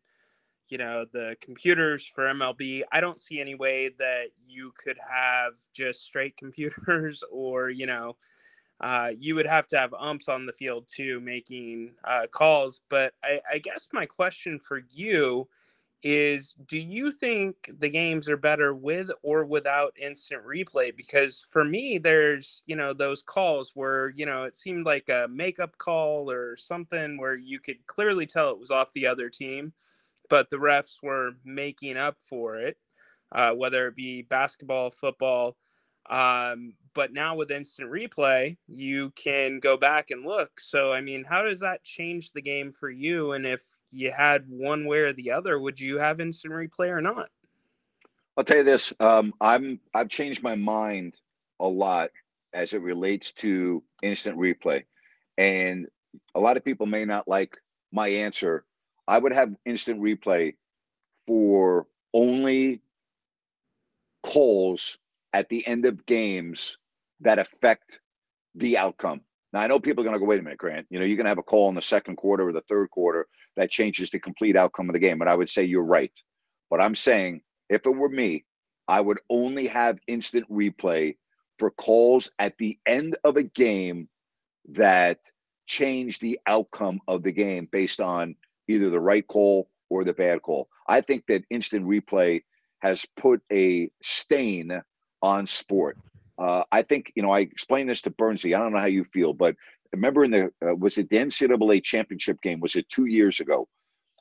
you 0.69 0.79
know 0.79 1.07
the 1.13 1.37
computers 1.41 2.07
for 2.07 2.29
MLB. 2.29 2.85
I 2.93 3.01
don't 3.01 3.21
see 3.21 3.41
any 3.41 3.57
way 3.57 3.91
that 3.99 4.27
you 4.47 4.73
could 4.77 4.99
have 5.11 5.55
just 5.73 6.05
straight 6.05 6.37
computers, 6.39 7.25
or 7.33 7.69
you 7.69 7.87
know, 7.87 8.17
uh, 8.81 9.11
you 9.19 9.35
would 9.35 9.47
have 9.47 9.67
to 9.69 9.79
have 9.79 9.95
umps 9.95 10.29
on 10.29 10.47
the 10.47 10.53
field 10.53 10.87
too 10.89 11.21
making 11.21 11.95
uh, 12.05 12.29
calls. 12.31 12.81
But 12.91 13.15
I, 13.25 13.41
I 13.55 13.59
guess 13.59 13.89
my 13.93 14.07
question 14.07 14.61
for 14.61 14.83
you 14.93 15.49
is 16.05 16.55
do 16.69 16.79
you 16.79 17.11
think 17.11 17.71
the 17.79 17.89
games 17.89 18.29
are 18.29 18.37
better 18.37 18.75
with 18.75 19.11
or 19.23 19.47
without 19.47 19.97
instant 19.99 20.45
replay? 20.45 20.95
Because 20.95 21.47
for 21.51 21.65
me 21.65 21.97
there's 21.99 22.63
you 22.67 22.77
know 22.77 22.93
those 22.93 23.23
calls 23.23 23.73
where 23.75 24.11
you 24.11 24.27
know 24.27 24.45
it 24.45 24.55
seemed 24.55 24.85
like 24.85 25.09
a 25.09 25.27
makeup 25.31 25.77
call 25.79 26.31
or 26.31 26.57
something 26.57 27.17
where 27.19 27.35
you 27.35 27.59
could 27.59 27.87
clearly 27.87 28.27
tell 28.27 28.51
it 28.51 28.59
was 28.59 28.71
off 28.71 28.93
the 28.93 29.07
other 29.07 29.31
team 29.31 29.73
but 30.29 30.51
the 30.51 30.57
refs 30.57 31.03
were 31.03 31.33
making 31.45 31.97
up 31.97 32.17
for 32.21 32.57
it 32.57 32.77
uh, 33.33 33.53
whether 33.53 33.89
it 33.89 33.97
be 33.97 34.23
basketball 34.23 34.91
football 34.91 35.57
um, 36.11 36.75
but 36.95 37.15
now 37.15 37.35
with 37.35 37.51
instant 37.51 37.91
replay 37.91 38.57
you 38.67 39.11
can 39.17 39.59
go 39.59 39.77
back 39.77 40.11
and 40.11 40.25
look. 40.27 40.61
So 40.61 40.93
i 40.93 41.01
mean 41.01 41.25
how 41.25 41.43
does 41.43 41.61
that 41.61 41.83
change 41.83 42.33
the 42.33 42.43
game 42.43 42.73
for 42.73 42.91
you? 42.91 43.33
And 43.33 43.47
if 43.47 43.63
you 43.95 44.13
had 44.17 44.45
one 44.49 44.87
way 44.87 44.99
or 44.99 45.13
the 45.13 45.33
other, 45.33 45.59
would 45.59 45.81
you 45.81 45.99
have 45.99 46.21
instant 46.21 46.53
replay 46.53 46.89
or 46.89 47.01
not? 47.01 47.29
I'll 48.37 48.45
tell 48.45 48.59
you 48.59 48.65
this. 48.65 48.93
Um, 48.99 49.33
I'm 49.41 49.81
I've 49.95 50.09
changed 50.09 50.43
my 50.43 50.57
mind 50.57 51.19
a 51.61 51.69
lot 51.69 52.11
as 52.53 52.73
it 52.73 52.83
relates 52.83 53.33
to 53.33 53.83
instant 54.03 54.39
replay, 54.39 54.85
and 55.39 55.87
a 56.35 56.41
lot 56.41 56.57
of 56.57 56.65
people 56.65 56.87
may 56.87 57.05
not 57.05 57.29
like 57.29 57.57
my 57.93 58.09
answer. 58.09 58.65
I 59.07 59.19
would 59.19 59.33
have 59.33 59.55
instant 59.65 60.01
replay 60.01 60.55
for 61.27 61.87
only 62.13 62.81
calls 64.23 64.99
at 65.33 65.49
the 65.49 65.67
end 65.67 65.85
of 65.85 66.07
games 66.07 66.79
that 67.21 67.39
affect 67.39 68.01
the 68.55 68.79
outcome. 68.79 69.21
Now 69.55 69.61
I 69.61 69.69
know 69.69 69.79
people 69.79 70.03
are 70.03 70.05
going 70.05 70.15
to 70.15 70.19
go, 70.19 70.27
wait 70.27 70.41
a 70.41 70.43
minute, 70.43 70.59
Grant. 70.59 70.89
You 70.91 70.99
know, 70.99 71.05
you're 71.05 71.17
going 71.17 71.27
to 71.27 71.31
have 71.31 71.39
a 71.39 71.45
call 71.45 71.69
in 71.69 71.77
the 71.77 71.81
second 71.81 72.17
quarter 72.17 72.49
or 72.49 72.53
the 72.53 72.61
third 72.63 72.91
quarter 72.91 73.29
that 73.57 73.71
changes 73.71 74.11
the 74.11 74.19
complete 74.19 74.57
outcome 74.57 74.89
of 74.89 74.95
the 74.95 74.99
game. 74.99 75.17
But 75.17 75.29
I 75.29 75.35
would 75.37 75.49
say 75.49 75.63
you're 75.63 75.85
right. 75.85 76.13
But 76.71 76.81
I'm 76.81 76.97
saying 76.97 77.43
if 77.71 77.87
it 77.87 77.91
were 77.91 78.09
me, 78.09 78.45
I 78.89 79.01
would 79.01 79.21
only 79.31 79.69
have 79.69 80.01
instant 80.09 80.51
replay 80.51 81.19
for 81.61 81.71
calls 81.71 82.33
at 82.37 82.59
the 82.59 82.79
end 82.85 83.17
of 83.23 83.37
a 83.37 83.45
game 83.45 84.09
that 84.71 85.19
change 85.69 86.19
the 86.19 86.41
outcome 86.49 87.01
of 87.07 87.23
the 87.23 87.33
game 87.33 87.69
based 87.71 88.01
on 88.01 88.35
either 88.67 88.91
the 88.91 89.01
right 89.01 89.27
call 89.27 89.71
or 89.89 90.03
the 90.03 90.13
bad 90.13 90.43
call. 90.43 90.69
I 90.89 91.01
think 91.01 91.27
that 91.29 91.45
instant 91.49 91.87
replay 91.87 92.43
has 92.81 93.07
put 93.17 93.41
a 93.53 93.89
stain 94.03 94.83
on 95.23 95.47
sport. 95.47 95.97
Uh, 96.39 96.65
I 96.73 96.83
think 96.83 97.13
you 97.15 97.23
know 97.23 97.31
I 97.31 97.41
explained 97.41 97.89
this 97.89 98.03
to 98.03 98.11
Bernsey. 98.11 98.55
I 98.55 98.59
don't 98.59 98.73
know 98.73 98.81
how 98.81 98.87
you 98.87 99.05
feel, 99.05 99.33
but 99.33 99.57
remember 99.93 100.25
in 100.25 100.31
the 100.31 100.45
uh, 100.67 100.75
was 100.75 100.99
it 100.99 101.09
the 101.09 101.17
NCAA 101.17 101.83
championship 101.83 102.41
game? 102.43 102.61
Was 102.61 102.77
it 102.77 102.89
two 102.89 103.07
years 103.07 103.41
ago 103.41 103.69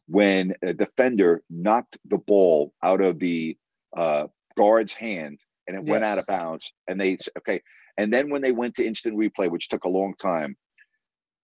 when 0.08 0.54
a 0.62 0.74
defender 0.74 1.42
knocked 1.50 1.98
the 2.06 2.18
ball 2.18 2.74
out 2.84 3.02
of 3.02 3.20
the 3.20 3.58
uh, 3.96 4.28
guard's 4.58 4.94
hand 4.94 5.40
and 5.68 5.78
it 5.78 5.84
went 5.84 6.04
out 6.04 6.20
of 6.20 6.28
bounds? 6.28 6.74
And 6.88 7.00
they 7.00 7.18
okay, 7.40 7.62
and 7.98 8.14
then 8.14 8.30
when 8.30 8.42
they 8.42 8.52
went 8.52 8.76
to 8.76 8.86
instant 8.86 9.18
replay, 9.18 9.50
which 9.50 9.70
took 9.70 9.86
a 9.86 9.90
long 9.90 10.14
time, 10.20 10.56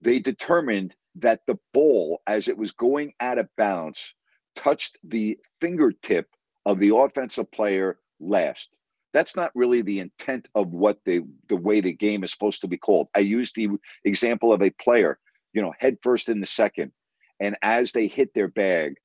they 0.02 0.20
determined 0.20 0.96
that 1.16 1.42
the 1.48 1.58
ball, 1.74 2.22
as 2.28 2.48
it 2.48 2.58
was 2.58 2.72
going 2.72 3.14
out 3.20 3.38
of 3.38 3.50
bounds, 3.58 4.14
touched 4.56 4.98
the 5.04 5.38
fingertip 5.60 6.28
of 6.66 6.80
the 6.80 6.96
offensive 6.96 7.52
player 7.52 7.98
last. 8.20 8.70
That's 9.14 9.36
not 9.36 9.52
really 9.56 9.82
the 9.82 10.00
intent 10.00 10.50
of 10.56 10.70
what 10.72 11.00
the 11.06 11.22
the 11.48 11.56
way 11.58 11.82
the 11.82 11.94
game 11.94 12.24
is 12.24 12.32
supposed 12.32 12.62
to 12.62 12.68
be 12.68 12.78
called. 12.78 13.10
I 13.16 13.20
used 13.20 13.56
the 13.56 13.70
example 14.04 14.54
of 14.54 14.62
a 14.62 14.70
player, 14.72 15.20
you 15.54 15.62
know, 15.62 15.74
head 15.78 15.98
first 16.04 16.30
in 16.30 16.40
the 16.40 16.46
second, 16.46 16.92
and 17.40 17.58
as 17.62 17.92
they 17.92 18.08
hit 18.08 18.34
their 18.34 18.48
bag, 18.48 18.96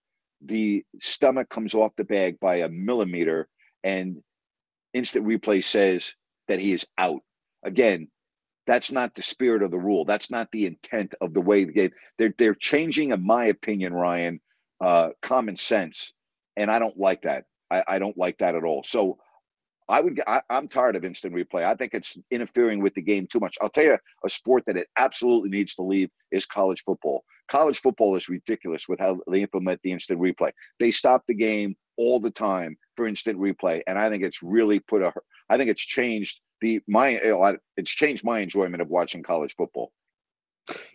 the 0.43 0.85
stomach 1.01 1.49
comes 1.49 1.75
off 1.75 1.97
the 1.97 2.05
bag 2.05 2.39
by 2.41 2.57
a 2.57 2.69
millimeter, 2.69 3.49
and 3.83 4.23
instant 4.93 5.27
replay 5.27 5.65
says 5.65 6.15
that 6.49 6.61
he 6.61 6.73
is 6.73 6.87
out. 6.99 7.23
Again, 7.65 8.09
that's 8.67 8.93
not 8.93 9.15
the 9.15 9.23
spirit 9.23 9.63
of 9.63 9.71
the 9.71 9.79
rule. 9.79 10.05
That's 10.05 10.31
not 10.31 10.51
the 10.53 10.67
intent 10.67 11.15
of 11.21 11.35
the 11.35 11.41
way 11.41 11.65
the 11.65 11.73
game. 11.73 11.91
They're 12.19 12.35
they're 12.39 12.55
changing, 12.55 13.11
in 13.13 13.25
my 13.25 13.47
opinion, 13.47 13.95
Ryan, 13.95 14.41
uh, 14.81 15.11
common 15.23 15.57
sense, 15.57 16.13
and 16.57 16.71
I 16.71 16.79
don't 16.79 16.99
like 16.99 17.23
that. 17.23 17.47
I, 17.71 17.85
I 17.89 17.99
don't 17.99 18.19
like 18.19 18.39
that 18.39 18.55
at 18.55 18.65
all. 18.65 18.85
So 18.85 19.19
I 19.89 20.01
would. 20.01 20.21
I, 20.27 20.41
I'm 20.49 20.69
tired 20.69 20.97
of 20.97 21.05
instant 21.05 21.35
replay. 21.35 21.65
I 21.65 21.75
think 21.75 21.93
it's 21.93 22.19
interfering 22.31 22.83
with 22.83 22.95
the 22.95 23.03
game 23.03 23.27
too 23.27 23.41
much. 23.41 23.57
I'll 23.61 23.69
tell 23.69 23.85
you 23.85 23.99
a 24.25 24.29
sport 24.29 24.65
that 24.67 24.77
it 24.77 24.89
absolutely 24.97 25.51
needs 25.51 25.75
to 25.75 25.83
leave 25.83 26.11
is 26.31 26.47
college 26.47 26.83
football. 26.85 27.25
College 27.49 27.79
football 27.79 28.17
is 28.17 28.29
ridiculous 28.29 28.89
with 28.89 28.99
how 28.99 29.21
they 29.31 29.43
implement 29.43 29.81
the 29.83 29.93
instant 29.93 30.21
replay. 30.21 30.53
They 30.81 30.91
stop 30.91 31.25
the 31.29 31.35
game 31.35 31.77
all 31.99 32.19
the 32.19 32.31
time 32.31 32.77
for 32.97 33.07
instant 33.07 33.39
replay, 33.39 33.83
and 33.87 33.99
I 33.99 34.09
think 34.09 34.23
it's 34.23 34.43
really 34.43 34.81
put 34.81 35.03
a. 35.03 35.13
I 35.51 35.59
think 35.59 35.71
it's 35.71 35.83
changed 35.83 36.41
the 36.63 36.81
my. 36.89 37.21
It's 37.77 37.91
changed 37.91 38.25
my 38.25 38.41
enjoyment 38.41 38.81
of 38.81 38.89
watching 38.89 39.23
college 39.23 39.55
football. 39.57 39.93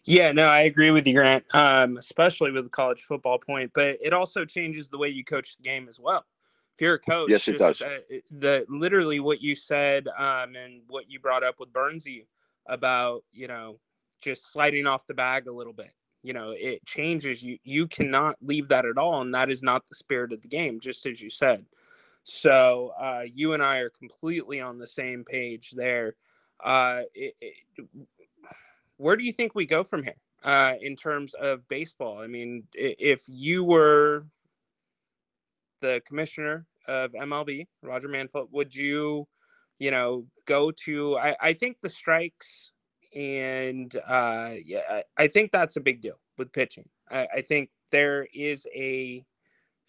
Yeah, 0.03 0.31
no, 0.31 0.47
I 0.47 0.61
agree 0.61 0.89
with 0.89 1.05
you, 1.05 1.13
Grant. 1.13 1.45
Um, 1.53 1.97
especially 1.97 2.49
with 2.51 2.63
the 2.63 2.69
college 2.69 3.03
football 3.03 3.37
point, 3.37 3.71
but 3.75 3.99
it 4.01 4.13
also 4.13 4.43
changes 4.43 4.89
the 4.89 4.97
way 4.97 5.09
you 5.09 5.23
coach 5.23 5.57
the 5.57 5.63
game 5.63 5.87
as 5.87 5.99
well. 5.99 6.25
If 6.79 6.83
you're 6.83 6.93
a 6.93 6.99
coach, 6.99 7.29
Yes, 7.29 7.49
it 7.49 7.57
does. 7.57 7.81
Uh, 7.81 7.99
the 8.31 8.65
literally 8.69 9.19
what 9.19 9.41
you 9.41 9.53
said 9.53 10.07
um, 10.17 10.55
and 10.55 10.81
what 10.87 11.11
you 11.11 11.19
brought 11.19 11.43
up 11.43 11.59
with 11.59 11.73
Bernsey 11.73 12.25
about 12.67 13.25
you 13.33 13.49
know 13.49 13.81
just 14.21 14.49
sliding 14.53 14.87
off 14.87 15.05
the 15.05 15.13
bag 15.13 15.47
a 15.47 15.51
little 15.51 15.73
bit. 15.73 15.91
You 16.23 16.31
know, 16.31 16.51
it 16.51 16.85
changes. 16.85 17.43
You 17.43 17.57
you 17.65 17.85
cannot 17.85 18.37
leave 18.41 18.69
that 18.69 18.85
at 18.85 18.97
all, 18.97 19.19
and 19.19 19.33
that 19.33 19.51
is 19.51 19.61
not 19.61 19.87
the 19.87 19.95
spirit 19.95 20.31
of 20.31 20.41
the 20.41 20.47
game, 20.47 20.79
just 20.79 21.05
as 21.05 21.21
you 21.21 21.29
said. 21.29 21.65
So 22.23 22.93
uh, 22.97 23.23
you 23.25 23.51
and 23.51 23.61
I 23.61 23.79
are 23.79 23.89
completely 23.89 24.61
on 24.61 24.77
the 24.77 24.87
same 24.87 25.25
page 25.25 25.71
there. 25.71 26.15
Uh, 26.63 27.01
it, 27.13 27.35
it, 27.41 27.87
where 28.95 29.17
do 29.17 29.25
you 29.25 29.33
think 29.33 29.53
we 29.53 29.65
go 29.65 29.83
from 29.83 30.01
here 30.01 30.15
uh, 30.45 30.75
in 30.79 30.95
terms 30.95 31.33
of 31.33 31.67
baseball? 31.67 32.19
I 32.19 32.27
mean, 32.27 32.63
if 32.73 33.25
you 33.27 33.65
were 33.65 34.23
the 35.81 36.01
commissioner 36.05 36.65
of 36.89 37.13
MLB, 37.13 37.67
Roger 37.83 38.09
Manfield, 38.09 38.49
would 38.51 38.75
you, 38.75 39.27
you 39.79 39.91
know, 39.91 40.25
go 40.45 40.71
to? 40.85 41.17
I, 41.17 41.35
I 41.41 41.53
think 41.53 41.77
the 41.81 41.89
strikes 41.89 42.71
and 43.15 43.95
uh, 44.07 44.51
yeah, 44.65 44.81
I, 44.89 45.03
I 45.17 45.27
think 45.27 45.51
that's 45.51 45.77
a 45.77 45.81
big 45.81 46.01
deal 46.01 46.19
with 46.37 46.53
pitching. 46.53 46.87
I, 47.11 47.27
I 47.37 47.41
think 47.41 47.69
there 47.91 48.27
is 48.33 48.67
a 48.75 49.25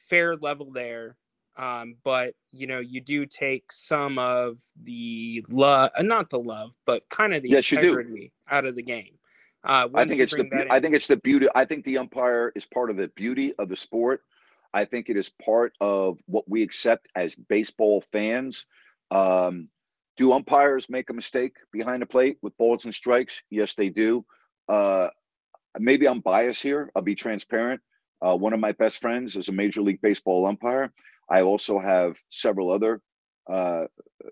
fair 0.08 0.36
level 0.36 0.72
there. 0.72 1.16
Um, 1.56 1.96
but 2.04 2.34
you 2.52 2.66
know, 2.66 2.80
you 2.80 3.00
do 3.00 3.26
take 3.26 3.72
some 3.72 4.18
of 4.18 4.58
the 4.84 5.44
love, 5.50 5.90
uh, 5.98 6.02
not 6.02 6.30
the 6.30 6.38
love, 6.38 6.72
but 6.86 7.08
kind 7.10 7.34
of 7.34 7.42
the 7.42 7.52
Yes, 7.52 7.72
integrity 7.72 8.32
out 8.50 8.64
of 8.64 8.76
the 8.76 8.82
game. 8.82 9.18
Uh, 9.64 9.88
I 9.94 10.04
think 10.04 10.20
it's 10.20 10.34
the 10.34 10.44
bring 10.44 10.50
that 10.50 10.66
beau- 10.68 10.74
I 10.74 10.80
think 10.80 10.94
it's 10.94 11.08
the 11.08 11.16
beauty. 11.16 11.48
I 11.54 11.64
think 11.64 11.84
the 11.84 11.98
umpire 11.98 12.52
is 12.54 12.66
part 12.66 12.90
of 12.90 12.96
the 12.96 13.08
beauty 13.08 13.54
of 13.58 13.68
the 13.68 13.76
sport. 13.76 14.22
I 14.72 14.84
think 14.84 15.08
it 15.08 15.16
is 15.16 15.30
part 15.44 15.72
of 15.80 16.18
what 16.26 16.48
we 16.48 16.62
accept 16.62 17.08
as 17.14 17.34
baseball 17.34 18.04
fans. 18.12 18.66
Um, 19.10 19.68
do 20.16 20.32
umpires 20.32 20.88
make 20.90 21.10
a 21.10 21.14
mistake 21.14 21.54
behind 21.72 22.02
the 22.02 22.06
plate 22.06 22.38
with 22.42 22.56
balls 22.56 22.84
and 22.84 22.94
strikes? 22.94 23.42
Yes, 23.50 23.74
they 23.74 23.88
do. 23.88 24.24
Uh, 24.68 25.08
maybe 25.78 26.06
I'm 26.06 26.20
biased 26.20 26.62
here. 26.62 26.90
I'll 26.94 27.02
be 27.02 27.14
transparent. 27.14 27.80
Uh, 28.24 28.36
one 28.36 28.52
of 28.52 28.60
my 28.60 28.72
best 28.72 29.00
friends 29.00 29.36
is 29.36 29.48
a 29.48 29.52
Major 29.52 29.80
League 29.80 30.02
Baseball 30.02 30.46
umpire. 30.46 30.92
I 31.28 31.42
also 31.42 31.78
have 31.78 32.16
several 32.28 32.70
other 32.70 33.00
uh, 33.50 33.84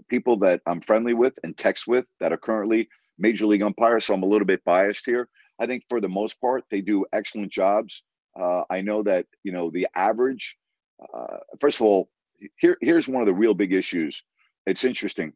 people 0.08 0.38
that 0.38 0.60
I'm 0.66 0.80
friendly 0.80 1.14
with 1.14 1.34
and 1.42 1.56
text 1.56 1.86
with 1.88 2.04
that 2.20 2.32
are 2.32 2.38
currently 2.38 2.88
Major 3.18 3.46
League 3.46 3.62
umpires. 3.62 4.04
So 4.04 4.14
I'm 4.14 4.22
a 4.22 4.26
little 4.26 4.46
bit 4.46 4.64
biased 4.64 5.06
here. 5.06 5.28
I 5.58 5.66
think 5.66 5.84
for 5.88 6.00
the 6.00 6.08
most 6.08 6.40
part, 6.40 6.64
they 6.70 6.80
do 6.80 7.06
excellent 7.12 7.50
jobs. 7.50 8.02
Uh, 8.40 8.64
I 8.70 8.82
know 8.82 9.02
that, 9.02 9.26
you 9.42 9.52
know, 9.52 9.70
the 9.70 9.88
average, 9.94 10.56
uh, 11.02 11.38
first 11.60 11.80
of 11.80 11.86
all, 11.86 12.08
here, 12.56 12.78
here's 12.80 13.08
one 13.08 13.22
of 13.22 13.26
the 13.26 13.34
real 13.34 13.54
big 13.54 13.72
issues. 13.72 14.22
It's 14.66 14.84
interesting. 14.84 15.32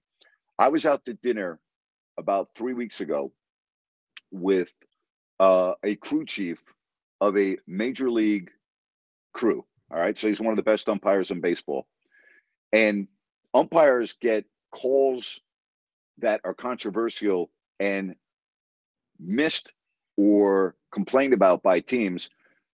I 0.59 0.69
was 0.69 0.87
out 0.87 1.05
to 1.07 1.15
dinner 1.15 1.59
about 2.19 2.51
three 2.55 2.75
weeks 2.75 3.01
ago 3.01 3.33
with 4.31 4.73
uh, 5.41 5.73
a 5.83 5.97
crew 5.97 6.25
chief 6.25 6.59
of 7.21 7.37
a 7.37 7.57
major 7.67 8.11
league 8.11 8.51
crew. 9.33 9.65
All 9.91 9.99
right. 9.99 10.19
So 10.19 10.29
he's 10.29 10.41
one 10.41 10.53
of 10.53 10.57
the 10.57 10.63
best 10.63 10.89
umpires 10.89 11.31
in 11.31 11.41
baseball. 11.41 11.87
And 12.73 13.09
umpires 13.53 14.15
get 14.21 14.45
calls 14.71 15.41
that 16.19 16.41
are 16.45 16.55
controversial 16.55 17.51
and 17.81 18.15
missed 19.19 19.73
or 20.17 20.77
complained 20.93 21.35
about 21.35 21.63
by 21.63 21.81
teams. 21.81 22.31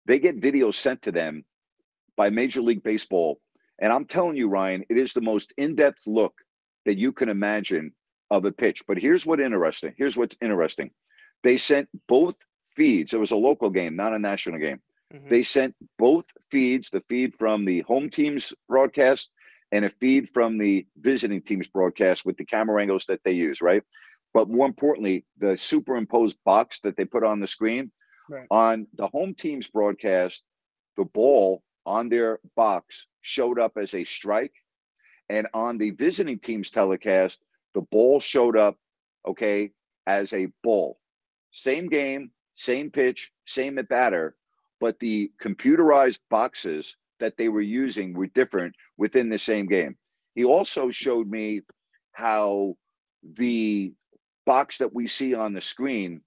They 0.07 0.19
get 0.19 0.41
videos 0.41 0.75
sent 0.75 1.03
to 1.03 1.13
them 1.13 1.45
by 2.17 2.31
Major 2.31 2.63
League 2.63 2.83
Baseball. 2.83 3.41
And 3.79 3.93
I'm 3.93 4.07
telling 4.07 4.37
you, 4.37 4.49
Ryan, 4.49 4.85
it 4.89 4.97
is 4.97 5.13
the 5.13 5.21
most 5.21 5.53
in 5.57 5.75
depth 5.75 6.07
look 6.07 6.35
that 6.87 6.97
you 6.97 7.13
can 7.13 7.29
imagine 7.29 7.93
of 8.31 8.45
a 8.45 8.53
pitch. 8.53 8.85
But 8.87 8.99
here's 8.99 9.27
what 9.27 9.41
interesting. 9.41 9.95
Here's 9.97 10.17
what's 10.17 10.37
interesting. 10.41 10.91
They 11.43 11.59
sent 11.59 11.89
both 12.09 12.37
feeds. 12.75 13.13
It 13.13 13.21
was 13.21 13.33
a 13.33 13.37
local 13.37 13.71
game, 13.71 13.97
not 13.97 14.15
a 14.15 14.19
national 14.19 14.61
game. 14.61 14.81
Mhm. 15.13 15.29
They 15.29 15.43
sent 15.43 15.77
both 15.99 16.27
feeds, 16.51 16.91
the 16.91 17.03
feed 17.09 17.35
from 17.35 17.65
the 17.65 17.81
home 17.81 18.11
team's 18.11 18.55
broadcast 18.69 19.31
and 19.73 19.85
a 19.85 19.91
feed 19.91 20.31
from 20.31 20.59
the 20.59 20.87
visiting 20.97 21.43
team's 21.43 21.69
broadcast 21.69 22.25
with 22.25 22.37
the 22.37 22.45
camera 22.45 22.81
angles 22.81 23.07
that 23.07 23.23
they 23.25 23.33
use, 23.33 23.61
right? 23.61 23.83
But 24.33 24.49
more 24.49 24.67
importantly, 24.67 25.25
the 25.39 25.57
superimposed 25.57 26.39
box 26.45 26.81
that 26.81 26.97
they 26.97 27.05
put 27.05 27.25
on 27.25 27.41
the 27.41 27.47
screen 27.47 27.91
Right. 28.29 28.47
on 28.51 28.87
the 28.95 29.09
home 29.09 29.35
team's 29.35 29.69
broadcast, 29.69 30.45
the 30.97 31.05
ball 31.05 31.63
on 31.85 32.09
their 32.09 32.41
box 32.57 33.07
showed 33.21 33.59
up 33.59 33.77
as 33.77 33.95
a 33.95 34.05
strike. 34.05 34.55
And 35.29 35.49
on 35.55 35.79
the 35.79 35.91
visiting 35.91 36.39
team's 36.39 36.71
telecast, 36.71 37.41
the 37.75 37.83
ball 37.83 38.21
showed 38.21 38.57
up, 38.57 38.77
okay, 39.27 39.73
as 40.07 40.33
a 40.33 40.49
ball. 40.63 40.99
Same 41.53 41.89
game, 41.89 42.31
same 42.55 42.91
pitch, 42.91 43.33
same 43.45 43.79
at 43.79 43.89
batter, 43.89 44.37
but 44.81 44.99
the 44.99 45.33
computerized 45.43 46.21
boxes 46.31 46.97
that 47.19 47.37
they 47.37 47.49
were 47.49 47.61
using 47.61 48.15
were 48.15 48.27
different 48.27 48.75
within 48.97 49.29
the 49.29 49.39
same 49.39 49.67
game. 49.67 49.97
He 50.35 50.45
also 50.45 50.91
showed 50.91 51.29
me 51.29 51.63
how 52.13 52.77
the 53.23 53.93
box 54.45 54.79
that 54.79 54.95
we 54.95 55.07
see 55.07 55.35
on 55.35 55.55
the 55.55 55.61
screen 55.61 56.21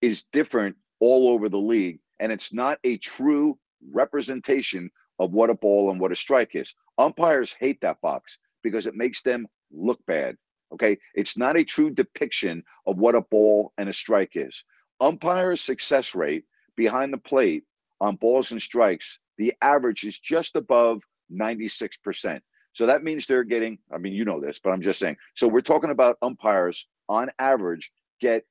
is 0.00 0.24
different 0.32 0.76
all 1.00 1.28
over 1.28 1.48
the 1.48 1.58
league, 1.58 2.00
and 2.20 2.32
it's 2.32 2.52
not 2.52 2.78
a 2.84 2.98
true 2.98 3.58
representation 3.92 4.90
of 5.18 5.32
what 5.32 5.50
a 5.50 5.54
ball 5.54 5.90
and 5.90 6.00
what 6.00 6.12
a 6.12 6.16
strike 6.16 6.54
is. 6.54 6.74
Umpires 6.98 7.54
hate 7.58 7.80
that 7.80 8.00
box 8.00 8.38
because 8.62 8.86
it 8.86 8.94
makes 8.94 9.22
them 9.22 9.46
look 9.72 10.04
bad. 10.06 10.36
Okay. 10.72 10.98
It's 11.14 11.38
not 11.38 11.56
a 11.56 11.64
true 11.64 11.90
depiction 11.90 12.64
of 12.86 12.98
what 12.98 13.14
a 13.14 13.20
ball 13.20 13.72
and 13.78 13.88
a 13.88 13.92
strike 13.92 14.32
is. 14.34 14.64
Umpires' 15.00 15.60
success 15.60 16.14
rate 16.14 16.44
behind 16.76 17.12
the 17.12 17.18
plate 17.18 17.64
on 18.00 18.16
balls 18.16 18.50
and 18.50 18.60
strikes, 18.60 19.18
the 19.38 19.54
average 19.62 20.04
is 20.04 20.18
just 20.18 20.56
above 20.56 21.02
96%. 21.32 22.40
So 22.72 22.86
that 22.86 23.02
means 23.02 23.26
they're 23.26 23.44
getting, 23.44 23.78
I 23.92 23.98
mean, 23.98 24.12
you 24.12 24.24
know 24.24 24.40
this, 24.40 24.58
but 24.58 24.70
I'm 24.70 24.82
just 24.82 24.98
saying. 24.98 25.16
So 25.34 25.48
we're 25.48 25.60
talking 25.60 25.90
about 25.90 26.18
umpires 26.20 26.86
on 27.08 27.30
average 27.38 27.90
get 28.20 28.44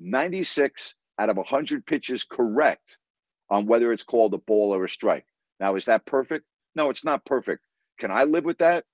96 0.00 0.94
out 1.18 1.30
of 1.30 1.36
100 1.36 1.86
pitches 1.86 2.24
correct 2.24 2.98
on 3.50 3.66
whether 3.66 3.92
it's 3.92 4.04
called 4.04 4.34
a 4.34 4.38
ball 4.38 4.74
or 4.74 4.84
a 4.84 4.88
strike. 4.88 5.26
Now, 5.60 5.74
is 5.74 5.86
that 5.86 6.06
perfect? 6.06 6.44
No, 6.74 6.90
it's 6.90 7.04
not 7.04 7.24
perfect. 7.24 7.62
Can 7.98 8.10
I 8.10 8.24
live 8.24 8.44
with 8.44 8.58
that? 8.58 8.84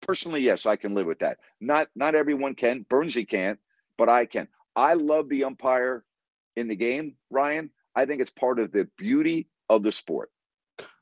Personally, 0.00 0.40
yes, 0.40 0.66
I 0.66 0.76
can 0.76 0.94
live 0.94 1.06
with 1.06 1.20
that. 1.20 1.38
Not 1.60 1.88
not 1.94 2.14
everyone 2.14 2.54
can. 2.54 2.84
Bernsey 2.88 3.28
can't, 3.28 3.58
but 3.96 4.08
I 4.08 4.26
can. 4.26 4.48
I 4.74 4.94
love 4.94 5.28
the 5.28 5.44
umpire 5.44 6.04
in 6.56 6.68
the 6.68 6.76
game, 6.76 7.16
Ryan. 7.30 7.70
I 7.94 8.06
think 8.06 8.20
it's 8.20 8.30
part 8.30 8.58
of 8.58 8.72
the 8.72 8.88
beauty 8.96 9.48
of 9.68 9.82
the 9.82 9.92
sport. 9.92 10.30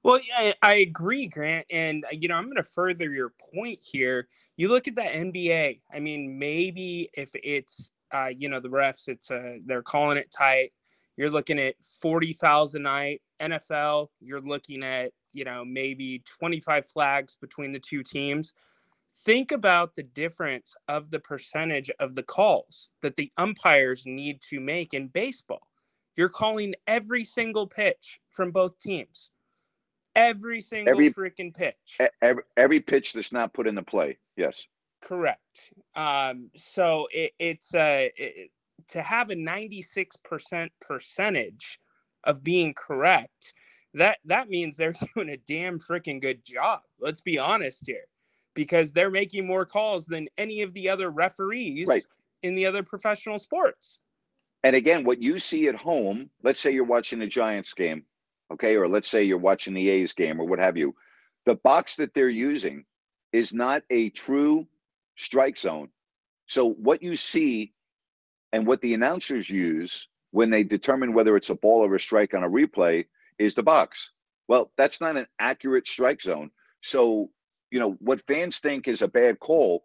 Well, 0.06 0.20
yeah, 0.22 0.52
I 0.62 0.74
agree, 0.74 1.26
Grant. 1.26 1.66
And, 1.68 2.04
uh, 2.04 2.10
you 2.12 2.28
know, 2.28 2.36
I'm 2.36 2.44
going 2.44 2.54
to 2.58 2.62
further 2.62 3.10
your 3.10 3.32
point 3.52 3.80
here. 3.82 4.28
You 4.56 4.68
look 4.68 4.86
at 4.86 4.94
the 4.94 5.02
NBA. 5.02 5.80
I 5.92 5.98
mean, 5.98 6.38
maybe 6.38 7.10
if 7.14 7.32
it's, 7.34 7.90
uh, 8.14 8.28
you 8.28 8.48
know, 8.48 8.60
the 8.60 8.68
refs, 8.68 9.08
it's, 9.08 9.32
uh, 9.32 9.54
they're 9.66 9.82
calling 9.82 10.16
it 10.16 10.30
tight. 10.30 10.72
You're 11.16 11.30
looking 11.30 11.58
at 11.58 11.74
40 12.00 12.34
fouls 12.34 12.76
a 12.76 12.78
night. 12.78 13.20
NFL, 13.40 14.10
you're 14.20 14.40
looking 14.40 14.84
at, 14.84 15.10
you 15.32 15.44
know, 15.44 15.64
maybe 15.64 16.22
25 16.24 16.86
flags 16.86 17.36
between 17.40 17.72
the 17.72 17.80
two 17.80 18.04
teams. 18.04 18.54
Think 19.24 19.50
about 19.50 19.96
the 19.96 20.04
difference 20.04 20.76
of 20.86 21.10
the 21.10 21.18
percentage 21.18 21.90
of 21.98 22.14
the 22.14 22.22
calls 22.22 22.90
that 23.02 23.16
the 23.16 23.32
umpires 23.38 24.04
need 24.06 24.40
to 24.50 24.60
make 24.60 24.94
in 24.94 25.08
baseball. 25.08 25.66
You're 26.14 26.28
calling 26.28 26.76
every 26.86 27.24
single 27.24 27.66
pitch 27.66 28.20
from 28.30 28.52
both 28.52 28.78
teams 28.78 29.30
every 30.16 30.60
single 30.60 30.92
Every- 30.92 31.10
freaking 31.12 31.54
pitch. 31.54 32.00
Every, 32.20 32.42
every 32.56 32.80
pitch 32.80 33.12
that's 33.12 33.30
not 33.32 33.52
put 33.52 33.68
into 33.68 33.82
play. 33.82 34.18
Yes. 34.36 34.66
Correct. 35.02 35.70
Um, 35.94 36.50
so 36.56 37.06
it, 37.12 37.32
it's 37.38 37.72
uh, 37.74 38.08
it, 38.16 38.50
to 38.88 39.02
have 39.02 39.30
a 39.30 39.34
96% 39.36 40.70
percentage 40.80 41.78
of 42.24 42.42
being 42.42 42.74
correct. 42.74 43.54
That 43.94 44.18
that 44.24 44.48
means 44.50 44.76
they're 44.76 44.94
doing 45.14 45.30
a 45.30 45.36
damn 45.36 45.78
freaking 45.78 46.20
good 46.20 46.44
job. 46.44 46.80
Let's 46.98 47.20
be 47.20 47.38
honest 47.38 47.84
here, 47.86 48.04
because 48.54 48.92
they're 48.92 49.10
making 49.10 49.46
more 49.46 49.64
calls 49.64 50.06
than 50.06 50.28
any 50.36 50.62
of 50.62 50.74
the 50.74 50.88
other 50.90 51.10
referees 51.10 51.86
Right. 51.86 52.04
in 52.42 52.54
the 52.54 52.66
other 52.66 52.82
professional 52.82 53.38
sports. 53.38 54.00
And 54.64 54.74
again, 54.74 55.04
what 55.04 55.22
you 55.22 55.38
see 55.38 55.68
at 55.68 55.76
home, 55.76 56.30
let's 56.42 56.58
say 56.58 56.72
you're 56.72 56.84
watching 56.84 57.22
a 57.22 57.26
Giants 57.28 57.72
game, 57.74 58.04
okay, 58.52 58.76
or 58.76 58.88
let's 58.88 59.08
say 59.08 59.24
you're 59.24 59.38
watching 59.38 59.74
the 59.74 59.88
A's 59.88 60.12
game 60.12 60.40
or 60.40 60.44
what 60.44 60.58
have 60.58 60.76
you, 60.76 60.94
the 61.44 61.54
box 61.54 61.96
that 61.96 62.14
they're 62.14 62.28
using 62.28 62.84
is 63.32 63.52
not 63.52 63.82
a 63.90 64.10
true 64.10 64.66
strike 65.16 65.58
zone. 65.58 65.88
So 66.46 66.70
what 66.70 67.02
you 67.02 67.16
see 67.16 67.72
and 68.52 68.66
what 68.66 68.80
the 68.80 68.94
announcers 68.94 69.48
use 69.48 70.08
when 70.30 70.50
they 70.50 70.64
determine 70.64 71.14
whether 71.14 71.36
it's 71.36 71.50
a 71.50 71.54
ball 71.54 71.84
or 71.84 71.94
a 71.94 72.00
strike 72.00 72.34
on 72.34 72.44
a 72.44 72.48
replay 72.48 73.06
is 73.38 73.54
the 73.54 73.62
box. 73.62 74.12
Well, 74.48 74.70
that's 74.76 75.00
not 75.00 75.16
an 75.16 75.26
accurate 75.38 75.88
strike 75.88 76.22
zone. 76.22 76.50
So, 76.82 77.30
you 77.70 77.80
know, 77.80 77.96
what 78.00 78.26
fans 78.26 78.58
think 78.58 78.86
is 78.86 79.02
a 79.02 79.08
bad 79.08 79.40
call 79.40 79.84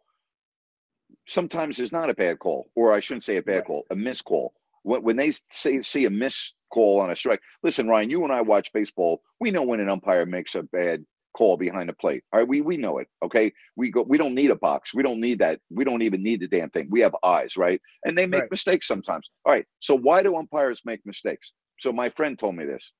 sometimes 1.28 1.80
is 1.80 1.92
not 1.92 2.10
a 2.10 2.14
bad 2.14 2.40
call, 2.40 2.70
or 2.76 2.94
I 2.94 3.00
shouldn't 3.00 3.24
say 3.24 3.38
a 3.38 3.42
bad 3.42 3.66
call, 3.66 3.86
a 3.90 3.96
missed 3.96 4.26
call. 4.26 4.54
When, 4.84 5.04
when 5.04 5.16
they 5.16 5.34
say 5.50 5.82
see 5.82 6.06
a 6.06 6.10
missed 6.10 6.56
call 6.74 7.02
on 7.02 7.12
a 7.12 7.18
strike, 7.18 7.42
listen, 7.64 7.88
Ryan, 7.90 8.12
you 8.12 8.24
and 8.26 8.34
I 8.34 8.42
watch 8.42 8.74
baseball. 8.74 9.22
We 9.40 9.52
know 9.52 9.64
when 9.64 9.82
an 9.82 9.90
umpire 9.90 10.26
makes 10.26 10.56
a 10.56 10.64
bad 10.64 11.06
call 11.38 11.58
behind 11.58 11.90
the 11.90 11.94
plate. 11.94 12.24
All 12.34 12.40
right, 12.42 12.50
we 12.50 12.62
we 12.62 12.78
know 12.78 13.00
it. 13.00 13.08
Okay, 13.24 13.54
we 13.78 13.92
go. 13.92 14.04
We 14.04 14.18
don't 14.20 14.36
need 14.36 14.52
a 14.52 14.58
box. 14.58 14.94
We 14.94 15.04
don't 15.04 15.22
need 15.22 15.40
that. 15.40 15.60
We 15.72 15.86
don't 15.86 16.04
even 16.04 16.24
need 16.24 16.42
the 16.42 16.50
damn 16.50 16.72
thing. 16.72 16.90
We 16.92 17.02
have 17.02 17.16
eyes, 17.24 17.58
right? 17.58 17.82
And 18.06 18.18
they 18.18 18.28
make 18.28 18.46
Right. 18.46 18.52
mistakes 18.52 18.88
sometimes. 18.88 19.30
All 19.46 19.54
right. 19.54 19.66
So 19.80 19.98
why 19.98 20.24
do 20.24 20.36
umpires 20.38 20.84
make 20.86 21.02
mistakes? 21.06 21.54
So 21.80 21.94
my 21.94 22.10
friend 22.10 22.40
told 22.40 22.56
me 22.56 22.66
this. 22.66 22.94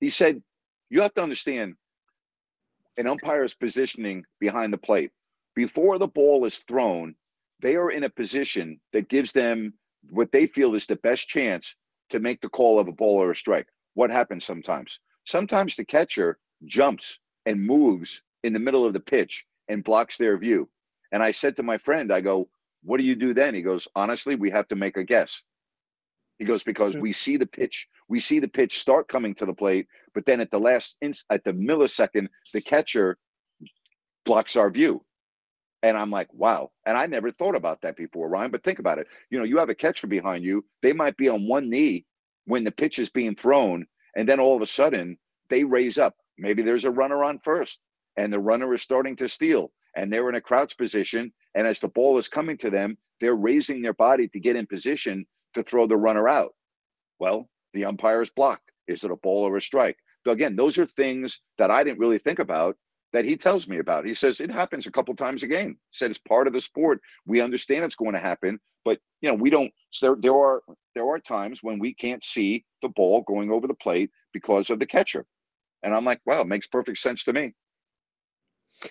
He 0.00 0.10
said, 0.10 0.42
you 0.90 1.02
have 1.02 1.14
to 1.14 1.22
understand 1.24 1.74
an 2.98 3.08
umpire's 3.08 3.54
positioning 3.54 4.24
behind 4.40 4.72
the 4.74 4.78
plate 4.78 5.12
before 5.56 5.98
the 5.98 6.08
ball 6.08 6.46
is 6.46 6.58
thrown. 6.58 7.16
They 7.62 7.76
are 7.76 7.90
in 7.90 8.04
a 8.04 8.10
position 8.10 8.80
that 8.94 9.10
gives 9.10 9.32
them 9.32 9.74
what 10.10 10.32
they 10.32 10.46
feel 10.48 10.76
is 10.76 10.86
the 10.86 10.96
best 10.96 11.28
chance 11.28 11.76
to 12.10 12.20
make 12.20 12.40
the 12.40 12.48
call 12.48 12.78
of 12.78 12.88
a 12.88 12.92
ball 12.92 13.22
or 13.22 13.30
a 13.30 13.36
strike. 13.36 13.66
What 13.94 14.10
happens 14.10 14.44
sometimes? 14.44 15.00
Sometimes 15.24 15.76
the 15.76 15.84
catcher 15.84 16.38
jumps 16.64 17.18
and 17.44 17.64
moves 17.64 18.22
in 18.42 18.52
the 18.52 18.58
middle 18.58 18.84
of 18.84 18.92
the 18.92 19.00
pitch 19.00 19.44
and 19.68 19.84
blocks 19.84 20.16
their 20.16 20.38
view. 20.38 20.68
And 21.12 21.22
I 21.22 21.30
said 21.32 21.56
to 21.56 21.62
my 21.62 21.78
friend, 21.78 22.12
I 22.12 22.20
go, 22.20 22.48
What 22.82 22.98
do 22.98 23.04
you 23.04 23.16
do 23.16 23.34
then? 23.34 23.54
He 23.54 23.62
goes, 23.62 23.88
Honestly, 23.94 24.36
we 24.36 24.50
have 24.50 24.68
to 24.68 24.76
make 24.76 24.96
a 24.96 25.04
guess. 25.04 25.42
He 26.38 26.44
goes, 26.44 26.62
Because 26.62 26.96
we 26.96 27.12
see 27.12 27.36
the 27.36 27.46
pitch, 27.46 27.88
we 28.08 28.20
see 28.20 28.38
the 28.38 28.48
pitch 28.48 28.78
start 28.78 29.08
coming 29.08 29.34
to 29.36 29.46
the 29.46 29.54
plate, 29.54 29.86
but 30.14 30.26
then 30.26 30.40
at 30.40 30.50
the 30.50 30.60
last 30.60 30.96
ins 31.00 31.24
at 31.30 31.44
the 31.44 31.52
millisecond, 31.52 32.28
the 32.52 32.60
catcher 32.60 33.18
blocks 34.24 34.56
our 34.56 34.70
view. 34.70 35.04
And 35.86 35.96
I'm 35.96 36.10
like, 36.10 36.26
wow. 36.34 36.72
And 36.84 36.98
I 36.98 37.06
never 37.06 37.30
thought 37.30 37.54
about 37.54 37.82
that 37.82 37.96
before, 37.96 38.28
Ryan. 38.28 38.50
But 38.50 38.64
think 38.64 38.80
about 38.80 38.98
it. 38.98 39.06
You 39.30 39.38
know, 39.38 39.44
you 39.44 39.58
have 39.58 39.68
a 39.68 39.74
catcher 39.74 40.08
behind 40.08 40.42
you. 40.42 40.64
They 40.82 40.92
might 40.92 41.16
be 41.16 41.28
on 41.28 41.46
one 41.46 41.70
knee 41.70 42.04
when 42.44 42.64
the 42.64 42.72
pitch 42.72 42.98
is 42.98 43.08
being 43.08 43.36
thrown. 43.36 43.86
And 44.16 44.28
then 44.28 44.40
all 44.40 44.56
of 44.56 44.62
a 44.62 44.66
sudden 44.66 45.16
they 45.48 45.62
raise 45.62 45.96
up. 45.96 46.16
Maybe 46.38 46.64
there's 46.64 46.86
a 46.86 46.90
runner 46.90 47.22
on 47.22 47.38
first 47.38 47.78
and 48.16 48.32
the 48.32 48.40
runner 48.40 48.74
is 48.74 48.82
starting 48.82 49.14
to 49.16 49.28
steal 49.28 49.70
and 49.94 50.12
they're 50.12 50.28
in 50.28 50.34
a 50.34 50.40
crouch 50.40 50.76
position. 50.76 51.32
And 51.54 51.68
as 51.68 51.78
the 51.78 51.86
ball 51.86 52.18
is 52.18 52.26
coming 52.26 52.58
to 52.58 52.70
them, 52.70 52.98
they're 53.20 53.36
raising 53.36 53.80
their 53.80 53.94
body 53.94 54.26
to 54.26 54.40
get 54.40 54.56
in 54.56 54.66
position 54.66 55.24
to 55.54 55.62
throw 55.62 55.86
the 55.86 55.96
runner 55.96 56.28
out. 56.28 56.52
Well, 57.20 57.48
the 57.74 57.84
umpire 57.84 58.22
is 58.22 58.30
blocked. 58.30 58.72
Is 58.88 59.04
it 59.04 59.12
a 59.12 59.16
ball 59.16 59.44
or 59.44 59.56
a 59.56 59.62
strike? 59.62 59.98
So 60.24 60.32
again, 60.32 60.56
those 60.56 60.78
are 60.78 60.84
things 60.84 61.42
that 61.58 61.70
I 61.70 61.84
didn't 61.84 62.00
really 62.00 62.18
think 62.18 62.40
about 62.40 62.76
that 63.16 63.24
he 63.24 63.34
tells 63.34 63.66
me 63.66 63.78
about. 63.78 64.04
He 64.04 64.12
says 64.12 64.40
it 64.40 64.50
happens 64.50 64.86
a 64.86 64.92
couple 64.92 65.16
times 65.16 65.42
a 65.42 65.46
game. 65.46 65.70
He 65.70 65.96
said 65.96 66.10
it's 66.10 66.18
part 66.18 66.46
of 66.46 66.52
the 66.52 66.60
sport. 66.60 67.00
We 67.24 67.40
understand 67.40 67.82
it's 67.82 67.96
going 67.96 68.12
to 68.12 68.18
happen, 68.18 68.60
but 68.84 68.98
you 69.22 69.30
know 69.30 69.34
we 69.34 69.48
don't. 69.48 69.72
So 69.90 70.08
there, 70.08 70.16
there 70.20 70.34
are 70.34 70.62
there 70.94 71.08
are 71.08 71.18
times 71.18 71.62
when 71.62 71.78
we 71.78 71.94
can't 71.94 72.22
see 72.22 72.66
the 72.82 72.90
ball 72.90 73.22
going 73.22 73.50
over 73.50 73.66
the 73.66 73.72
plate 73.72 74.10
because 74.34 74.68
of 74.68 74.80
the 74.80 74.86
catcher, 74.86 75.24
and 75.82 75.94
I'm 75.94 76.04
like, 76.04 76.20
wow, 76.26 76.42
it 76.42 76.46
makes 76.46 76.66
perfect 76.66 76.98
sense 76.98 77.24
to 77.24 77.32
me. 77.32 77.54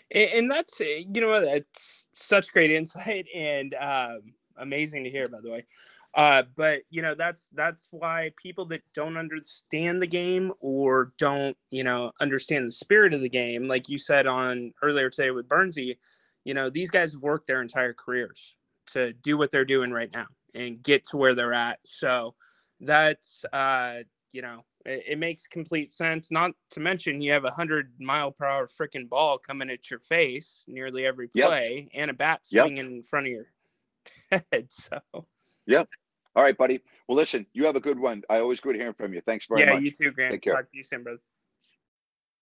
And, 0.09 0.49
that's 0.49 0.81
uh, 0.81 0.85
you 0.85 1.21
know 1.21 1.39
that's 1.39 2.07
such 2.15 2.51
great 2.51 2.71
insight 2.71 3.27
and 3.35 3.75
um, 3.75 4.21
amazing 4.57 5.03
to 5.03 5.09
hear 5.11 5.27
by 5.27 5.39
the 5.39 5.51
way 5.51 5.65
uh, 6.15 6.43
but 6.56 6.82
you 6.89 7.01
know 7.01 7.13
that's 7.13 7.49
that's 7.49 7.89
why 7.91 8.32
people 8.38 8.65
that 8.65 8.82
don't 8.93 9.17
understand 9.17 10.01
the 10.01 10.08
game 10.08 10.51
or 10.60 11.13
don't 11.17 11.58
you 11.71 11.84
know 11.84 12.12
understand 12.21 12.67
the 12.67 12.71
spirit 12.71 13.13
of 13.13 13.21
the 13.21 13.30
game 13.30 13.67
like 13.67 13.89
you 13.89 13.97
said 13.97 14.25
on 14.25 14.73
earlier 14.82 15.10
today 15.10 15.32
with 15.32 15.47
Bernsey 15.47 15.97
you 16.45 16.54
know 16.54 16.69
these 16.69 16.89
guys 16.89 17.13
have 17.13 17.21
worked 17.21 17.47
their 17.47 17.62
entire 17.62 17.93
careers 17.93 18.56
to 18.88 19.13
do 19.13 19.38
what 19.38 19.51
they're 19.51 19.65
doing 19.65 19.91
right 19.91 20.12
now 20.13 20.28
and 20.54 20.82
get 20.84 21.04
to 21.04 21.17
where 21.17 21.36
they're 21.36 21.54
at 21.54 21.80
so 21.84 22.34
that's 22.80 23.43
uh 23.51 23.99
you 24.32 24.41
know 24.41 24.63
it, 24.86 25.04
it 25.10 25.19
makes 25.19 25.47
complete 25.47 25.91
sense 25.91 26.32
not 26.32 26.51
to 26.69 26.80
mention 26.80 27.21
you 27.21 27.32
have 27.32 27.45
a 27.45 27.51
hundred 27.51 27.91
mile 27.99 28.32
per 28.32 28.45
hour 28.45 28.67
freaking 28.67 29.10
ball 29.10 29.38
coming 29.38 29.69
at 29.69 29.89
your 29.89 29.99
face 29.99 30.63
nearly 30.67 31.06
every 31.06 31.28
Yep. 31.34 31.47
play 31.47 31.89
and 31.93 32.10
a 32.10 32.13
bat 32.13 32.45
Yep. 32.51 32.65
swinging 32.65 32.86
in 32.97 33.04
front 33.04 33.28
of 33.28 33.34
your 33.34 33.47
head 34.51 34.67
so 34.69 34.99
All 36.35 36.43
right, 36.43 36.57
buddy. 36.57 36.81
Well, 37.07 37.15
listen, 37.15 37.45
you 37.53 37.65
have 37.65 37.75
a 37.75 37.79
good 37.79 37.99
one. 37.99 38.23
I 38.29 38.39
always 38.39 38.59
good 38.59 38.75
hearing 38.75 38.93
from 38.93 39.13
you. 39.13 39.21
Thanks 39.21 39.45
very 39.45 39.61
yeah 39.61 39.73
much. 39.73 39.75
Yeah, 39.75 39.85
you 39.85 39.91
too 39.91 40.11
grant 40.11 40.33
Take 40.33 40.41
care. 40.41 40.53
talk 40.55 40.71
to 40.71 40.77
you 40.77 40.83
soon 40.83 41.03
brother 41.03 41.19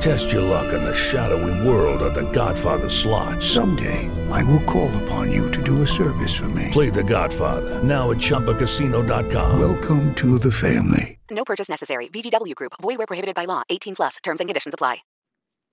Test 0.00 0.30
your 0.30 0.42
luck 0.42 0.72
in 0.72 0.84
the 0.84 0.94
shadowy 0.94 1.66
world 1.66 2.02
of 2.02 2.14
The 2.14 2.30
Godfather 2.30 2.88
slot. 2.88 3.42
Someday, 3.42 4.08
I 4.30 4.44
will 4.44 4.62
call 4.64 4.90
upon 5.02 5.32
you 5.32 5.50
to 5.50 5.62
do 5.62 5.82
a 5.82 5.86
service 5.86 6.36
for 6.36 6.48
me. 6.50 6.68
Play 6.70 6.88
The 6.90 7.02
Godfather 7.02 7.82
now 7.82 8.10
at 8.12 8.18
ChumbaCasino.com. 8.18 9.58
Welcome 9.58 10.14
to 10.14 10.38
the 10.38 10.52
family. 10.52 11.18
No 11.30 11.44
purchase 11.44 11.68
necessary. 11.68 12.08
VGW 12.08 12.54
Group. 12.54 12.74
Void 12.80 12.98
where 12.98 13.06
prohibited 13.06 13.34
by 13.34 13.44
law. 13.44 13.62
18 13.68 13.96
plus. 13.96 14.16
Terms 14.22 14.40
and 14.40 14.48
conditions 14.48 14.74
apply. 14.74 14.98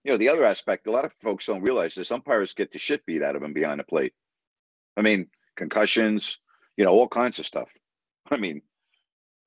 You 0.04 0.12
know, 0.12 0.18
the 0.18 0.30
other 0.30 0.44
aspect, 0.44 0.88
a 0.88 0.92
lot 0.92 1.06
of 1.06 1.14
folks 1.22 1.46
don't 1.46 1.62
realize 1.62 1.96
this. 1.96 2.12
Umpires 2.12 2.54
get 2.54 2.72
the 2.72 2.80
shit 2.80 3.06
beat 3.06 3.24
out 3.24 3.36
of 3.36 3.42
them 3.42 3.54
behind 3.54 3.80
the 3.80 3.84
plate. 3.84 4.14
I 4.98 5.02
mean, 5.02 5.28
concussions, 5.56 6.40
you 6.78 6.86
know, 6.86 6.92
all 6.92 7.08
kinds 7.08 7.40
of 7.40 7.46
stuff. 7.46 7.70
I 8.32 8.38
mean, 8.38 8.62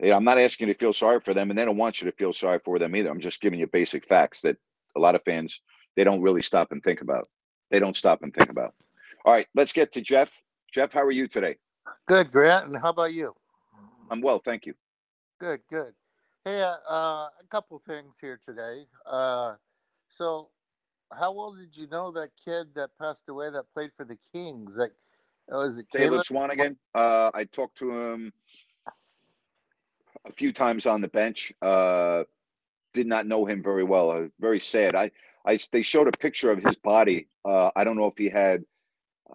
yeah, 0.01 0.17
I'm 0.17 0.25
not 0.25 0.39
asking 0.39 0.69
you 0.69 0.75
to 0.75 0.79
feel 0.81 0.93
sorry 0.93 1.21
for 1.21 1.35
them, 1.35 1.51
and 1.51 1.59
they 1.59 1.65
don't 1.65 1.77
want 1.77 2.01
you 2.01 2.11
to 2.11 2.17
feel 2.17 2.33
sorry 2.33 2.61
for 2.65 2.79
them 2.79 2.95
either. 2.95 3.11
I'm 3.11 3.21
just 3.21 3.41
giving 3.41 3.59
you 3.59 3.67
basic 3.67 4.07
facts 4.07 4.43
that 4.43 4.57
a 4.99 5.01
lot 5.01 5.15
of 5.15 5.23
fans 5.25 5.63
they 5.97 6.05
don't 6.05 6.21
really 6.21 6.43
stop 6.43 6.73
and 6.73 6.83
think 6.83 7.01
about. 7.01 7.27
They 7.71 7.81
don't 7.81 7.97
stop 7.97 8.23
and 8.23 8.35
think 8.35 8.51
about. 8.51 8.75
All 9.25 9.33
right, 9.33 9.47
let's 9.55 9.73
get 9.73 9.93
to 9.93 10.01
Jeff. 10.01 10.43
Jeff, 10.73 10.93
how 10.93 11.03
are 11.03 11.11
you 11.11 11.27
today? 11.27 11.57
Good, 12.07 12.31
Grant. 12.31 12.67
And 12.67 12.77
how 12.77 12.91
about 12.91 13.13
you? 13.13 13.35
I'm 14.11 14.21
well, 14.21 14.41
thank 14.45 14.67
you. 14.67 14.75
Good, 15.41 15.61
good. 15.71 15.95
Hey, 16.45 16.61
uh, 16.61 16.77
uh, 16.89 17.29
a 17.29 17.47
couple 17.51 17.81
things 17.87 18.15
here 18.21 18.39
today. 18.45 18.83
Uh, 19.07 19.55
so, 20.09 20.49
how 21.13 21.33
well 21.33 21.53
did 21.53 21.77
you 21.77 21.89
know 21.89 22.11
that 22.13 22.31
kid 22.45 22.69
that 22.75 22.91
passed 23.01 23.29
away 23.29 23.51
that 23.51 23.65
played 23.75 23.91
for 23.97 24.05
the 24.05 24.19
Kings? 24.33 24.77
That 24.77 24.93
was 25.49 25.79
it 25.79 25.87
Caleb 25.91 26.25
Caleb? 26.25 26.27
Swanigan. 26.27 26.77
Uh, 26.95 27.31
I 27.35 27.45
talked 27.45 27.79
to 27.79 27.91
him 27.91 28.33
a 30.27 30.33
few 30.33 30.53
times 30.53 30.87
on 30.87 31.01
the 31.01 31.09
bench. 31.09 31.53
Did 32.99 33.09
not 33.09 33.27
know 33.27 33.47
him 33.47 33.63
very 33.63 33.85
well. 33.85 34.11
Uh, 34.11 34.29
very 34.41 34.61
sad. 34.61 34.97
I, 34.97 35.13
I, 35.47 35.59
they 35.73 35.83
showed 35.83 36.09
a 36.09 36.13
picture 36.27 36.51
of 36.53 36.63
his 36.63 36.77
body. 36.77 37.29
Uh, 37.45 37.71
I 37.77 37.85
don't 37.85 37.97
know 37.97 38.07
if 38.09 38.19
he 38.19 38.29
had 38.31 38.65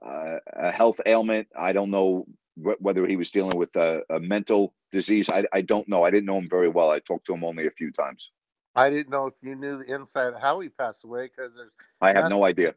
uh, 0.06 0.38
a 0.54 0.72
health 0.72 1.00
ailment. 1.06 1.48
I 1.58 1.74
don't 1.74 1.92
know 1.92 2.26
wh- 2.56 2.82
whether 2.82 3.08
he 3.08 3.18
was 3.18 3.32
dealing 3.32 3.58
with 3.58 3.76
a, 3.76 4.02
a 4.10 4.20
mental 4.20 4.74
disease. 4.92 5.30
I, 5.30 5.46
I 5.54 5.62
don't 5.62 5.88
know. 5.90 6.04
I 6.04 6.12
didn't 6.12 6.28
know 6.28 6.38
him 6.40 6.50
very 6.50 6.70
well. 6.70 6.92
I 6.92 7.00
talked 7.00 7.28
to 7.28 7.34
him 7.34 7.44
only 7.46 7.68
a 7.68 7.72
few 7.72 7.92
times. 7.92 8.32
I 8.76 8.90
didn't 8.90 9.10
know 9.12 9.28
if 9.28 9.36
you 9.42 9.56
knew 9.56 9.80
the 9.84 9.94
inside 9.94 10.34
of 10.34 10.42
how 10.42 10.60
he 10.60 10.70
passed 10.70 11.06
away 11.06 11.28
because 11.28 11.56
there's 11.56 11.72
I 12.02 12.08
have 12.10 12.16
nothing- 12.24 12.30
no 12.30 12.46
idea. 12.46 12.76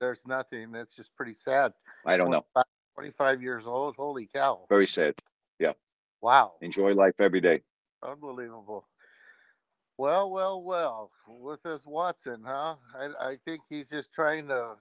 There's 0.00 0.26
nothing. 0.26 0.74
It's 0.74 0.96
just 0.96 1.16
pretty 1.16 1.34
sad. 1.34 1.72
I 2.04 2.18
don't 2.18 2.30
know. 2.30 2.44
25 2.54 2.64
25 2.96 3.42
years 3.42 3.66
old. 3.66 3.96
Holy 3.96 4.26
cow! 4.34 4.66
Very 4.68 4.86
sad. 4.86 5.14
Yeah. 5.58 5.72
Wow. 6.20 6.54
Enjoy 6.60 6.94
life 6.94 7.20
every 7.20 7.40
day. 7.40 7.62
Unbelievable. 8.02 8.86
Well, 9.98 10.30
well, 10.30 10.62
well. 10.62 11.10
With 11.28 11.62
this 11.62 11.86
Watson, 11.86 12.42
huh? 12.46 12.76
I, 12.94 13.28
I 13.30 13.36
think 13.44 13.62
he's 13.68 13.88
just 13.88 14.12
trying 14.12 14.48
to, 14.48 14.74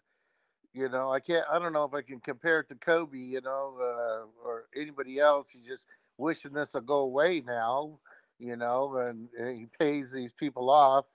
you 0.73 0.89
know, 0.89 1.12
I 1.12 1.19
can't, 1.21 1.45
I 1.49 1.58
don't 1.60 1.73
know 1.73 1.86
if 1.86 1.93
I 1.93 2.01
can 2.01 2.19
compare 2.19 2.60
it 2.62 2.69
to 2.69 2.75
Kobe, 2.75 3.17
you 3.17 3.41
know, 3.41 3.78
uh, 3.80 4.25
or 4.45 4.65
anybody 4.75 5.19
else. 5.19 5.49
He's 5.49 5.65
just 5.65 5.86
wishing 6.17 6.54
this 6.54 6.73
will 6.73 6.82
go 6.82 6.97
away 6.97 7.41
now, 7.45 7.99
you 8.39 8.58
know, 8.58 8.97
and, 8.97 9.30
and 9.39 9.58
he 9.58 9.67
pays 9.80 10.12
these 10.12 10.34
people 10.34 10.69
off, 10.69 11.06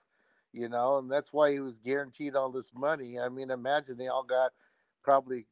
you 0.51 0.67
know, 0.67 0.97
and 0.97 1.11
that's 1.11 1.31
why 1.31 1.51
he 1.51 1.59
was 1.59 1.77
guaranteed 1.77 2.35
all 2.35 2.51
this 2.51 2.71
money. 2.75 3.19
I 3.19 3.29
mean, 3.29 3.51
imagine 3.51 3.97
they 3.97 4.07
all 4.07 4.23
got 4.23 4.51
probably 5.03 5.45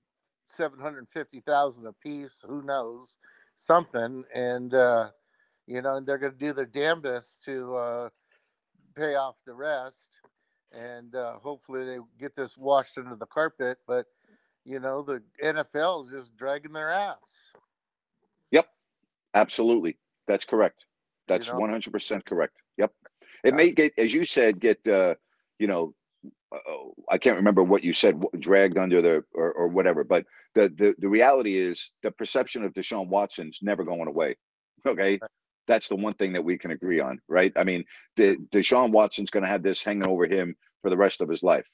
750,000 0.48 1.86
apiece, 1.86 2.44
who 2.48 2.64
knows, 2.64 3.18
something. 3.58 4.24
And, 4.34 4.74
uh, 4.74 5.10
you 5.68 5.82
know, 5.84 5.98
and 5.98 6.08
they're 6.08 6.18
going 6.18 6.34
to 6.34 6.38
do 6.40 6.54
their 6.54 6.66
damnedest 6.66 7.44
to 7.46 7.76
uh, 7.76 8.10
pay 9.00 9.16
off 9.16 9.36
the 9.46 9.54
rest, 9.54 10.20
and 10.72 11.16
uh, 11.16 11.34
hopefully 11.34 11.86
they 11.86 11.98
get 12.20 12.36
this 12.36 12.58
washed 12.58 12.98
under 12.98 13.16
the 13.16 13.26
carpet. 13.26 13.78
But 13.88 14.06
you 14.66 14.80
know, 14.80 15.02
the 15.02 15.22
NFL 15.44 16.06
is 16.06 16.12
just 16.12 16.38
dragging 16.38 16.74
their 16.74 16.92
ass. 16.92 17.18
Yep. 18.52 18.68
Absolutely. 19.34 19.98
That's 20.28 20.46
correct. 20.46 20.86
That's 21.28 21.52
one 21.52 21.70
hundred 21.70 21.92
percent 21.94 22.26
correct. 22.26 22.56
Yep. 22.78 22.92
It 23.44 23.54
may 23.54 23.72
get, 23.72 23.94
as 23.98 24.14
you 24.14 24.26
said, 24.26 24.60
get 24.60 24.86
uh, 24.88 25.16
you 25.60 25.68
know, 25.68 25.94
uh, 26.52 26.58
I 27.10 27.18
can't 27.18 27.38
remember 27.38 27.64
what 27.64 27.84
you 27.84 27.94
said, 27.94 28.22
dragged 28.40 28.78
under 28.78 29.02
the 29.02 29.24
or, 29.34 29.52
or 29.52 29.68
whatever. 29.68 30.04
But 30.04 30.26
the, 30.56 30.70
the 30.70 30.96
the 30.98 31.08
reality 31.08 31.56
is 31.58 31.92
the 32.04 32.12
perception 32.12 32.64
of 32.64 32.74
Deshaun 32.74 33.08
Watson's 33.08 33.60
never 33.62 33.84
going 33.84 34.08
away. 34.08 34.38
Okay. 34.86 35.20
That's 35.70 35.88
the 35.88 35.96
one 35.96 36.16
thing 36.16 36.34
that 36.34 36.44
we 36.44 36.58
can 36.58 36.72
agree 36.72 37.00
on, 37.00 37.22
right? 37.28 37.54
I 37.56 37.64
mean, 37.64 37.86
the 38.18 38.38
Deshaun 38.52 38.92
Watson's 38.92 39.30
going 39.30 39.44
to 39.44 39.50
have 39.50 39.62
this 39.62 39.84
hanging 39.84 40.08
over 40.08 40.26
him 40.26 40.56
for 40.82 40.90
the 40.90 40.98
rest 40.98 41.22
of 41.22 41.30
his 41.30 41.44
life. 41.44 41.68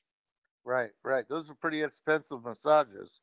Right, 0.65 0.89
right. 1.01 1.23
Those 1.29 1.49
are 1.49 1.55
pretty 1.55 1.81
expensive 1.81 2.43
massages. 2.43 3.19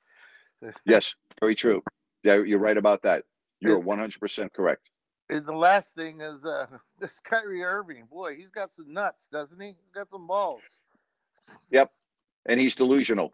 Yes, 0.87 1.17
very 1.41 1.57
true. 1.57 1.83
Yeah, 2.23 2.37
you're 2.37 2.61
right 2.61 2.77
about 2.77 3.03
that. 3.03 3.25
You're 3.59 3.81
one 3.81 3.99
hundred 3.99 4.21
percent 4.21 4.53
correct. 4.55 4.89
And 5.29 5.45
the 5.45 5.53
last 5.57 5.93
thing 5.97 6.21
is 6.21 6.45
uh, 6.45 6.67
this 7.01 7.19
Kyrie 7.25 7.65
Irving. 7.65 8.07
Boy, 8.09 8.37
he's 8.37 8.51
got 8.51 8.73
some 8.73 8.93
nuts, 8.93 9.27
doesn't 9.33 9.61
he? 9.61 9.69
He's 9.69 9.93
got 9.95 10.09
some 10.11 10.27
balls. 10.27 10.61
Yep. 11.71 11.91
And 12.47 12.59
he's 12.61 12.77
delusional. 12.77 13.33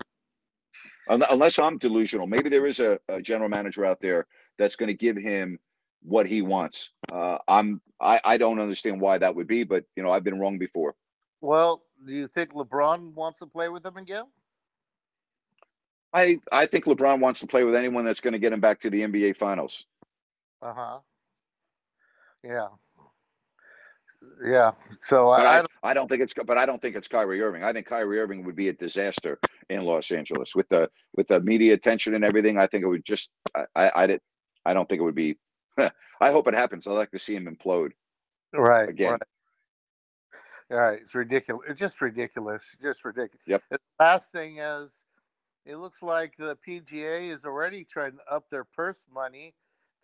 Unless 1.09 1.59
I'm 1.61 1.79
delusional, 1.79 2.27
maybe 2.27 2.49
there 2.49 2.67
is 2.67 2.81
a, 2.81 2.99
a 3.09 3.23
general 3.23 3.49
manager 3.49 3.85
out 3.85 4.01
there 4.01 4.27
that's 4.59 4.75
going 4.77 4.89
to 4.89 4.95
give 4.95 5.17
him 5.17 5.59
what 6.03 6.27
he 6.27 6.43
wants. 6.43 6.91
Uh, 7.11 7.39
I'm 7.47 7.81
I, 8.01 8.21
I 8.25 8.37
don't 8.37 8.61
understand 8.61 9.01
why 9.01 9.19
that 9.19 9.35
would 9.35 9.47
be, 9.47 9.65
but 9.65 9.85
you 9.97 10.03
know 10.03 10.11
I've 10.11 10.25
been 10.25 10.39
wrong 10.39 10.59
before. 10.59 10.95
Well, 11.41 11.83
do 12.07 12.13
you 12.13 12.29
think 12.29 12.53
LeBron 12.53 13.15
wants 13.15 13.41
to 13.41 13.47
play 13.47 13.69
with 13.69 13.85
him 13.85 13.97
again? 13.97 14.25
I 16.13 16.41
I 16.51 16.67
think 16.67 16.85
LeBron 16.85 17.21
wants 17.21 17.41
to 17.41 17.47
play 17.47 17.65
with 17.65 17.75
anyone 17.75 18.05
that's 18.05 18.21
going 18.21 18.33
to 18.33 18.39
get 18.39 18.53
him 18.53 18.61
back 18.61 18.81
to 18.81 18.91
the 18.91 19.03
NBA 19.03 19.37
Finals. 19.37 19.85
Uh 20.63 20.75
huh. 20.75 20.99
Yeah. 22.43 22.69
Yeah. 24.45 24.73
So 25.01 25.31
I, 25.31 25.41
I 25.41 25.57
don't, 25.59 25.71
I 25.83 25.95
don't 25.95 26.09
think 26.09 26.23
it's 26.23 26.35
but 26.35 26.59
I 26.59 26.67
don't 26.67 26.81
think 26.81 26.97
it's 26.97 27.09
Kyrie 27.09 27.41
Irving. 27.43 27.63
I 27.63 27.73
think 27.73 27.87
Kyrie 27.87 28.21
Irving 28.21 28.45
would 28.45 28.57
be 28.57 28.69
a 28.69 28.73
disaster 28.73 29.39
in 29.69 29.83
Los 29.83 30.11
Angeles 30.11 30.55
with 30.55 30.69
the 30.69 30.91
with 31.15 31.29
the 31.29 31.41
media 31.41 31.75
attention 31.75 32.15
and 32.15 32.25
everything. 32.25 32.59
I 32.59 32.67
think 32.67 32.85
it 32.85 32.89
would 32.89 33.05
just 33.05 33.31
I 33.55 33.67
I, 33.75 33.91
I 33.97 34.07
did 34.07 34.21
I 34.65 34.75
don't 34.75 34.89
think 34.89 35.01
it 35.01 35.05
would 35.05 35.15
be. 35.15 35.39
I 36.21 36.31
hope 36.33 36.49
it 36.49 36.55
happens. 36.55 36.87
I 36.87 36.93
like 36.93 37.11
to 37.13 37.19
see 37.19 37.35
him 37.37 37.47
implode. 37.47 37.93
right. 38.53 38.89
again. 38.89 39.13
Right. 39.13 39.23
Right. 40.71 40.99
It's 41.01 41.15
ridiculous. 41.15 41.65
It's 41.71 41.81
just 41.81 42.01
ridiculous. 42.01 42.77
Just 42.83 43.05
ridiculous. 43.05 43.43
Yep. 43.47 43.63
The 43.71 43.79
last 44.01 44.33
thing 44.33 44.59
is, 44.59 44.93
it 45.65 45.77
looks 45.77 46.03
like 46.03 46.35
the 46.39 46.57
PGA 46.67 47.31
is 47.31 47.45
already 47.45 47.85
trying 47.85 48.13
to 48.13 48.35
up 48.35 48.45
their 48.51 48.65
purse 48.65 49.05
money 49.13 49.55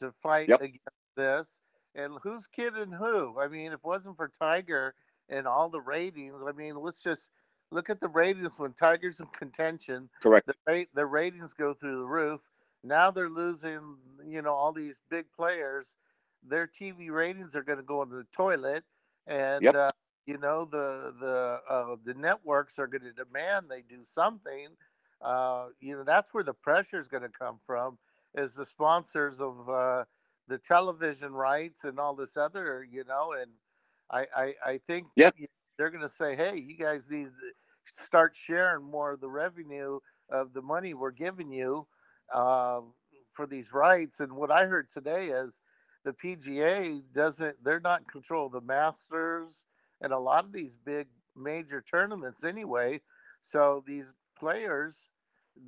to 0.01 0.13
fight 0.23 0.49
Yep. 0.49 0.61
against 0.61 0.89
this. 1.17 1.61
And 1.95 2.15
who's 2.23 2.47
kidding 2.47 2.91
who? 2.93 3.39
I 3.41 3.49
mean, 3.49 3.69
if 3.73 3.75
it 3.81 3.85
wasn't 3.85 4.17
for 4.17 4.29
Tiger 4.29 4.95
and 5.29 5.47
all 5.47 5.69
the 5.69 5.81
ratings, 5.81 6.35
I 6.47 6.53
mean, 6.53 6.77
let's 6.77 7.03
just 7.03 7.29
look 7.71 7.89
at 7.91 8.01
the 8.01 8.09
ratings 8.09 8.53
when 8.57 8.73
Tiger's 8.73 9.21
in 9.21 9.27
contention. 9.27 10.09
Correct. 10.23 10.51
The 10.67 10.87
the 10.95 11.07
ratings 11.07 11.53
go 11.55 11.75
through 11.75 11.99
the 11.99 12.07
roof. 12.07 12.41
Now 12.85 13.11
they're 13.13 13.31
losing, 13.31 13.99
you 14.27 14.43
know, 14.43 14.55
all 14.55 14.73
these 14.73 15.01
big 15.11 15.27
players. 15.33 15.97
Their 16.45 16.69
TV 16.69 17.11
ratings 17.11 17.57
are 17.57 17.65
going 17.65 17.79
to 17.79 17.85
go 17.85 18.03
into 18.03 18.17
the 18.17 18.27
toilet, 18.33 18.85
and 19.27 19.75
Yep. 19.75 19.77
uh, 19.77 19.91
you 20.27 20.39
know 20.39 20.67
the 20.67 21.15
the 21.21 21.61
uh, 21.73 21.97
the 22.05 22.15
networks 22.15 22.79
are 22.79 22.87
going 22.89 23.03
to 23.03 23.13
demand 23.13 23.67
they 23.71 23.83
do 23.83 24.05
something. 24.05 24.69
Uh, 25.23 25.69
you 25.81 25.97
know, 25.97 26.05
that's 26.05 26.35
where 26.35 26.45
the 26.45 26.55
pressure 26.55 27.01
is 27.01 27.09
going 27.09 27.23
to 27.25 27.31
come 27.31 27.61
from. 27.67 27.99
Is 28.35 28.55
the 28.55 28.67
sponsors 28.67 29.41
of 29.41 29.69
uh, 29.69 30.05
the 30.49 30.59
television 30.59 31.33
rights 31.35 31.85
and 31.85 31.99
all 31.99 32.15
this 32.17 32.37
other, 32.37 32.85
you 32.89 33.05
know, 33.05 33.33
and 33.33 33.53
I 34.11 34.27
I, 34.37 34.55
I 34.67 34.79
think 34.87 35.09
Yeah. 35.17 35.31
they're 35.79 35.91
going 35.91 36.03
to 36.03 36.09
say, 36.09 36.37
hey, 36.37 36.57
you 36.59 36.77
guys 36.77 37.11
need 37.11 37.27
to 37.27 38.03
start 38.05 38.35
sharing 38.37 38.85
more 38.85 39.13
of 39.13 39.21
the 39.21 39.31
revenue 39.31 40.01
of 40.31 40.53
the 40.53 40.63
money 40.63 40.95
we're 40.95 41.11
giving 41.13 41.51
you 41.53 41.87
uh, 42.35 42.81
for 43.33 43.47
these 43.47 43.73
rights. 43.73 44.21
And 44.21 44.33
what 44.33 44.51
I 44.51 44.67
heard 44.67 44.91
today 44.91 45.29
is 45.29 45.61
the 46.05 46.13
PGA 46.13 47.03
doesn't, 47.15 47.57
they're 47.65 47.81
not 47.81 48.01
in 48.01 48.07
control 48.07 48.47
of 48.47 48.53
the 48.53 48.61
Masters 48.61 49.65
and 50.03 50.13
a 50.13 50.19
lot 50.19 50.45
of 50.45 50.53
these 50.53 50.77
big 50.85 51.07
major 51.37 51.83
tournaments 51.91 52.45
anyway. 52.45 53.01
So 53.41 53.83
these 53.87 54.13
players, 54.39 54.97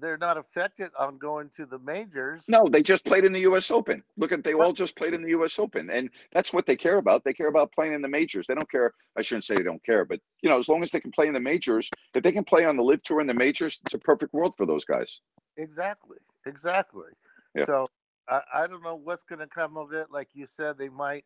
they're 0.00 0.18
not 0.18 0.36
affected 0.36 0.90
on 0.98 1.18
going 1.18 1.50
to 1.56 1.64
the 1.66 1.78
majors. 1.78 2.42
No, 2.48 2.68
they 2.68 2.82
just 2.82 3.06
played 3.06 3.24
in 3.24 3.32
the 3.32 3.40
U.S. 3.40 3.70
Open. 3.70 4.02
Look 4.16 4.32
at 4.32 4.42
they 4.42 4.54
all 4.54 4.72
just 4.72 4.96
played 4.96 5.14
in 5.14 5.22
the 5.22 5.30
U.S. 5.30 5.58
Open, 5.58 5.90
and 5.90 6.10
that's 6.32 6.52
what 6.52 6.66
they 6.66 6.76
care 6.76 6.96
about. 6.96 7.22
They 7.22 7.32
care 7.32 7.48
about 7.48 7.72
playing 7.72 7.94
in 7.94 8.02
the 8.02 8.08
majors. 8.08 8.46
They 8.46 8.54
don't 8.54 8.70
care. 8.70 8.92
I 9.16 9.22
shouldn't 9.22 9.44
say 9.44 9.54
they 9.54 9.62
don't 9.62 9.84
care, 9.84 10.04
but 10.04 10.20
you 10.42 10.50
know, 10.50 10.58
as 10.58 10.68
long 10.68 10.82
as 10.82 10.90
they 10.90 11.00
can 11.00 11.12
play 11.12 11.28
in 11.28 11.34
the 11.34 11.40
majors, 11.40 11.88
if 12.14 12.22
they 12.22 12.32
can 12.32 12.44
play 12.44 12.64
on 12.64 12.76
the 12.76 12.82
LIV 12.82 13.02
Tour 13.04 13.20
in 13.20 13.26
the 13.26 13.34
majors, 13.34 13.80
it's 13.84 13.94
a 13.94 13.98
perfect 13.98 14.32
world 14.34 14.54
for 14.56 14.66
those 14.66 14.84
guys. 14.84 15.20
Exactly. 15.56 16.18
Exactly. 16.46 17.08
Yeah. 17.54 17.66
So 17.66 17.86
I, 18.28 18.40
I 18.54 18.66
don't 18.66 18.82
know 18.82 18.94
what's 18.96 19.24
going 19.24 19.40
to 19.40 19.46
come 19.46 19.76
of 19.76 19.92
it. 19.92 20.06
Like 20.10 20.28
you 20.34 20.46
said, 20.46 20.78
they 20.78 20.88
might. 20.88 21.24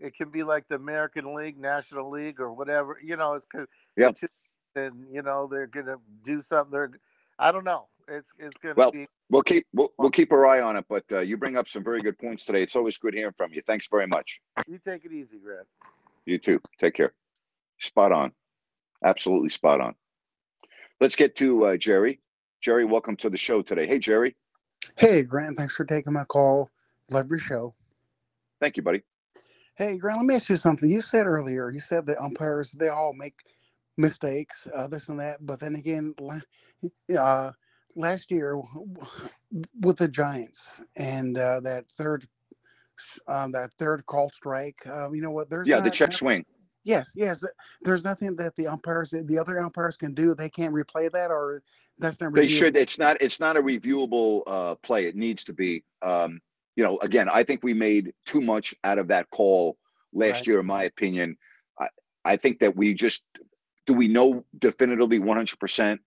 It 0.00 0.16
can 0.16 0.30
be 0.30 0.42
like 0.42 0.66
the 0.68 0.74
American 0.76 1.34
League, 1.34 1.58
National 1.58 2.10
League, 2.10 2.40
or 2.40 2.52
whatever. 2.52 2.98
You 3.02 3.16
know, 3.16 3.34
it's 3.34 3.46
Yeah. 3.96 4.10
and 4.74 5.06
you 5.12 5.22
know 5.22 5.46
they're 5.46 5.66
going 5.68 5.86
to 5.86 5.98
do 6.24 6.40
something. 6.40 6.72
They're. 6.72 6.90
I 7.38 7.52
don't 7.52 7.64
know. 7.64 7.88
It's 8.08 8.32
it's 8.38 8.56
going 8.58 8.74
to 8.74 8.78
Well, 8.78 8.90
be. 8.90 9.06
we'll 9.30 9.42
keep 9.42 9.66
we'll, 9.72 9.92
we'll 9.98 10.10
keep 10.10 10.32
our 10.32 10.46
eye 10.46 10.60
on 10.60 10.76
it. 10.76 10.86
But 10.88 11.04
uh, 11.12 11.20
you 11.20 11.36
bring 11.36 11.56
up 11.56 11.68
some 11.68 11.84
very 11.84 12.02
good 12.02 12.18
points 12.18 12.44
today. 12.44 12.62
It's 12.62 12.74
always 12.74 12.98
good 12.98 13.14
hearing 13.14 13.34
from 13.36 13.52
you. 13.52 13.62
Thanks 13.66 13.86
very 13.88 14.06
much. 14.06 14.40
You 14.66 14.78
take 14.84 15.04
it 15.04 15.12
easy, 15.12 15.38
Grant. 15.38 15.66
You 16.26 16.38
too. 16.38 16.60
Take 16.78 16.94
care. 16.94 17.12
Spot 17.78 18.12
on. 18.12 18.32
Absolutely 19.04 19.50
spot 19.50 19.80
on. 19.80 19.94
Let's 21.00 21.16
get 21.16 21.36
to 21.36 21.66
uh, 21.66 21.76
Jerry. 21.76 22.20
Jerry, 22.60 22.84
welcome 22.84 23.16
to 23.18 23.30
the 23.30 23.36
show 23.36 23.62
today. 23.62 23.86
Hey, 23.86 23.98
Jerry. 23.98 24.36
Hey, 24.96 25.22
Grant, 25.22 25.56
thanks 25.56 25.74
for 25.74 25.84
taking 25.84 26.12
my 26.12 26.24
call. 26.24 26.70
Love 27.10 27.28
your 27.28 27.38
show. 27.38 27.74
Thank 28.60 28.76
you, 28.76 28.82
buddy. 28.82 29.02
Hey, 29.74 29.96
Grant, 29.96 30.18
let 30.18 30.26
me 30.26 30.34
ask 30.34 30.48
you 30.50 30.56
something. 30.56 30.88
You 30.88 31.00
said 31.00 31.26
earlier, 31.26 31.70
you 31.70 31.80
said 31.80 32.06
that 32.06 32.22
umpires, 32.22 32.72
they 32.72 32.88
all 32.88 33.12
make 33.12 33.34
mistakes, 33.96 34.68
uh, 34.74 34.86
this 34.86 35.08
and 35.08 35.18
that. 35.20 35.44
But 35.44 35.60
then 35.60 35.74
again, 35.74 36.14
uh, 37.18 37.52
last 37.96 38.30
year 38.30 38.60
with 39.80 39.96
the 39.96 40.08
Giants 40.08 40.80
and 40.96 41.36
uh, 41.38 41.60
that 41.60 41.86
third, 41.92 42.28
um, 43.26 43.52
that 43.52 43.70
third 43.78 44.04
call 44.06 44.30
strike, 44.30 44.78
uh, 44.86 45.10
you 45.10 45.22
know 45.22 45.30
what? 45.30 45.50
There's 45.50 45.68
Yeah, 45.68 45.80
the 45.80 45.90
check 45.90 46.12
swing. 46.12 46.44
Yes, 46.84 47.12
yes. 47.16 47.44
There's 47.82 48.04
nothing 48.04 48.36
that 48.36 48.56
the 48.56 48.66
umpires, 48.66 49.10
the 49.10 49.38
other 49.38 49.60
umpires 49.60 49.96
can 49.96 50.14
do. 50.14 50.34
They 50.34 50.50
can't 50.50 50.74
replay 50.74 51.10
that, 51.12 51.30
or 51.30 51.62
that's 52.02 52.20
not. 52.20 52.34
They 52.34 52.46
reviewable? 52.46 52.50
should. 52.50 52.76
It's 52.76 52.98
not. 52.98 53.20
It's 53.22 53.40
not 53.40 53.56
a 53.56 53.62
reviewable 53.62 54.42
uh, 54.46 54.74
play. 54.76 55.06
It 55.06 55.16
needs 55.16 55.44
to 55.44 55.52
be. 55.52 55.84
Um, 56.02 56.40
you 56.76 56.84
know, 56.84 56.98
again, 57.02 57.28
I 57.28 57.44
think 57.44 57.62
we 57.62 57.74
made 57.74 58.12
too 58.26 58.40
much 58.40 58.74
out 58.84 58.98
of 58.98 59.08
that 59.08 59.28
call 59.30 59.76
last 60.12 60.38
Right. 60.38 60.46
year, 60.48 60.60
in 60.60 60.66
my 60.66 60.84
opinion. 60.84 61.36
I, 61.78 61.88
I 62.24 62.36
think 62.36 62.60
that 62.60 62.76
we 62.76 62.94
just 62.94 63.22
do 63.86 63.94
we 63.94 64.08
know 64.08 64.44
definitively 64.58 65.18
100 65.18 65.58
percent 65.58 66.00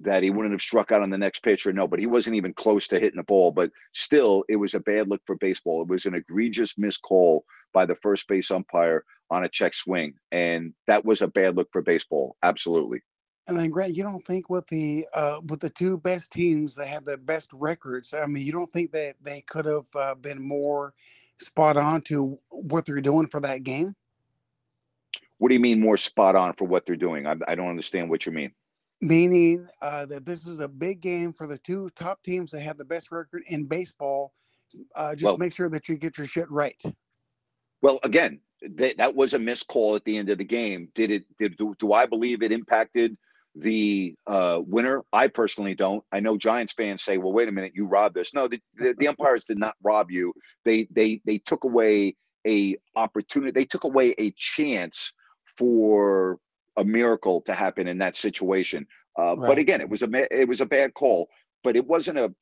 that 0.00 0.22
he 0.22 0.30
wouldn't 0.30 0.52
have 0.52 0.62
struck 0.62 0.92
out 0.92 1.02
on 1.02 1.10
the 1.10 1.18
next 1.18 1.40
pitch 1.42 1.66
or 1.66 1.72
no, 1.72 1.88
but 1.88 1.98
he 1.98 2.06
wasn't 2.06 2.36
even 2.36 2.54
close 2.54 2.86
to 2.88 3.00
hitting 3.00 3.16
the 3.16 3.22
ball. 3.24 3.50
But 3.50 3.70
still, 3.92 4.44
it 4.48 4.56
was 4.56 4.74
a 4.74 4.80
bad 4.80 5.08
look 5.08 5.20
for 5.26 5.34
baseball. 5.36 5.82
It 5.82 5.88
was 5.88 6.06
an 6.06 6.14
egregious 6.14 6.78
missed 6.78 7.02
call 7.02 7.44
by 7.74 7.84
the 7.84 7.96
first 7.96 8.28
base 8.28 8.50
umpire 8.50 9.04
on 9.30 9.44
a 9.44 9.48
check 9.48 9.74
swing, 9.74 10.14
and 10.30 10.72
that 10.86 11.04
was 11.04 11.20
a 11.20 11.26
bad 11.28 11.56
look 11.56 11.68
for 11.72 11.82
baseball. 11.82 12.36
Absolutely. 12.42 13.00
And 13.48 13.58
then 13.58 13.70
Grant, 13.70 13.96
you 13.96 14.02
don't 14.02 14.24
think 14.26 14.50
with 14.50 14.66
the 14.66 15.08
uh, 15.14 15.40
with 15.46 15.60
the 15.60 15.70
two 15.70 15.96
best 15.96 16.30
teams 16.30 16.74
that 16.74 16.86
have 16.86 17.06
the 17.06 17.16
best 17.16 17.48
records, 17.54 18.12
I 18.12 18.26
mean, 18.26 18.44
you 18.44 18.52
don't 18.52 18.70
think 18.72 18.92
that 18.92 19.16
they 19.22 19.40
could 19.40 19.64
have 19.64 19.86
uh, 19.96 20.14
been 20.14 20.40
more 20.40 20.92
spot 21.40 21.78
on 21.78 22.02
to 22.02 22.38
what 22.50 22.84
they're 22.84 23.00
doing 23.00 23.26
for 23.26 23.40
that 23.40 23.62
game? 23.62 23.96
What 25.38 25.48
do 25.48 25.54
you 25.54 25.60
mean 25.60 25.80
more 25.80 25.96
spot 25.96 26.36
on 26.36 26.52
for 26.52 26.66
what 26.66 26.84
they're 26.84 26.96
doing? 26.96 27.26
I, 27.26 27.36
I 27.46 27.54
don't 27.54 27.68
understand 27.68 28.10
what 28.10 28.26
you 28.26 28.32
mean. 28.32 28.52
Meaning 29.00 29.66
uh, 29.80 30.04
that 30.06 30.26
this 30.26 30.46
is 30.46 30.60
a 30.60 30.68
big 30.68 31.00
game 31.00 31.32
for 31.32 31.46
the 31.46 31.58
two 31.58 31.90
top 31.96 32.22
teams 32.22 32.50
that 32.50 32.60
have 32.60 32.76
the 32.76 32.84
best 32.84 33.10
record 33.10 33.44
in 33.46 33.64
baseball. 33.64 34.34
Uh, 34.94 35.14
just 35.14 35.24
Well- 35.24 35.38
make 35.38 35.54
sure 35.54 35.70
that 35.70 35.88
you 35.88 35.96
get 35.96 36.18
your 36.18 36.26
shit 36.26 36.50
right. 36.50 36.82
Well, 37.80 38.00
again, 38.02 38.40
that 38.60 38.96
that 38.96 39.14
was 39.14 39.34
a 39.34 39.38
missed 39.38 39.68
call 39.68 39.94
at 39.94 40.04
the 40.04 40.18
end 40.18 40.28
of 40.30 40.38
the 40.38 40.44
game. 40.44 40.88
Did 40.94 41.12
it? 41.12 41.24
Did 41.38 41.56
do, 41.56 41.76
do 41.78 41.92
I 41.92 42.06
believe 42.06 42.42
it 42.42 42.50
impacted 42.50 43.16
the 43.60 44.14
uh, 44.26 44.60
winner? 44.66 45.04
I 45.12 45.28
personally 45.28 45.74
don't. 45.74 46.04
I 46.12 46.20
know 46.20 46.36
Giants 46.38 46.72
fans 46.74 47.02
say, 47.02 47.18
"Well, 47.18 47.32
wait 47.32 47.48
a 47.48 47.52
minute, 47.52 47.72
you 47.74 47.86
robbed 47.86 48.18
us." 48.18 48.34
No, 48.34 48.48
the, 48.48 48.60
the, 48.76 48.94
the 48.98 49.08
umpires 49.08 49.44
did 49.44 49.58
not 49.58 49.76
rob 49.82 50.10
you. 50.10 50.34
They 50.64 50.88
they 50.90 51.20
they 51.26 51.38
took 51.38 51.64
away 51.64 52.16
a 52.46 52.78
opportunity. 52.96 53.52
They 53.52 53.66
took 53.66 53.84
away 53.84 54.14
a 54.18 54.32
chance 54.36 55.12
for 55.58 56.38
a 56.76 56.84
miracle 56.84 57.42
to 57.42 57.54
happen 57.54 57.88
in 57.88 57.98
that 57.98 58.16
situation. 58.16 58.86
Uh, 59.18 59.36
But 59.46 59.58
again, 59.58 59.80
it 59.82 59.90
was 59.90 60.02
a 60.02 60.08
it 60.42 60.48
was 60.48 60.60
a 60.62 60.66
bad 60.66 60.94
call. 60.94 61.28
But 61.64 61.76
it 61.76 61.86
wasn't 61.86 62.18
a. 62.18 62.34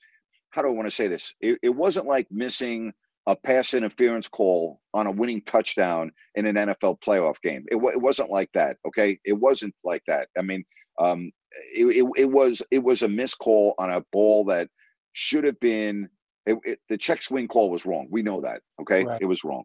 How 0.51 0.63
do 0.63 0.69
I 0.69 0.73
want 0.73 0.89
to 0.89 0.95
say 0.95 1.09
this? 1.09 1.35
It, 1.41 1.59
it 1.63 1.71
wasn't 1.71 2.07
like 2.07 2.29
missing 2.31 2.93
a 3.27 3.37
pass 3.37 3.75
interference 3.75 4.29
call 4.29 4.81
on 4.95 5.07
a 5.07 5.11
winning 5.13 5.43
touchdown 5.43 6.13
in 6.35 6.47
an 6.47 6.57
NFL 6.57 7.01
playoff 7.01 7.41
game. 7.43 7.65
It, 7.71 7.77
it 7.77 8.01
wasn't 8.01 8.31
like 8.31 8.51
that. 8.55 8.79
Okay, 8.87 9.19
it 9.25 9.35
wasn't 9.35 9.75
like 9.85 10.03
that. 10.09 10.29
I 10.39 10.43
mean, 10.43 10.65
um, 10.99 11.33
it, 11.75 11.85
it, 11.85 12.11
it 12.17 12.25
was 12.31 12.63
it 12.71 12.83
was 12.83 13.03
a 13.03 13.09
missed 13.09 13.39
call 13.39 13.75
on 13.79 13.91
a 13.91 14.01
ball 14.13 14.45
that 14.47 14.69
should 15.13 15.45
have 15.45 15.59
been. 15.61 16.09
It, 16.47 16.79
the 16.89 16.97
check 16.97 17.23
swing 17.23 17.49
call 17.49 17.71
was 17.71 17.85
wrong. 17.85 18.07
We 18.09 18.23
know 18.23 18.43
that. 18.43 18.63
Okay, 18.81 19.05
Right. 19.05 19.21
it 19.21 19.25
was 19.25 19.43
wrong. 19.43 19.65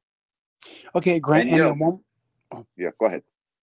Okay, 0.96 1.20
Grant. 1.20 1.50
And, 1.50 1.62
And, 1.62 1.80
then 1.80 1.80
one, 1.80 2.66
Yeah, 2.76 2.90
go 3.00 3.06
ahead. 3.06 3.22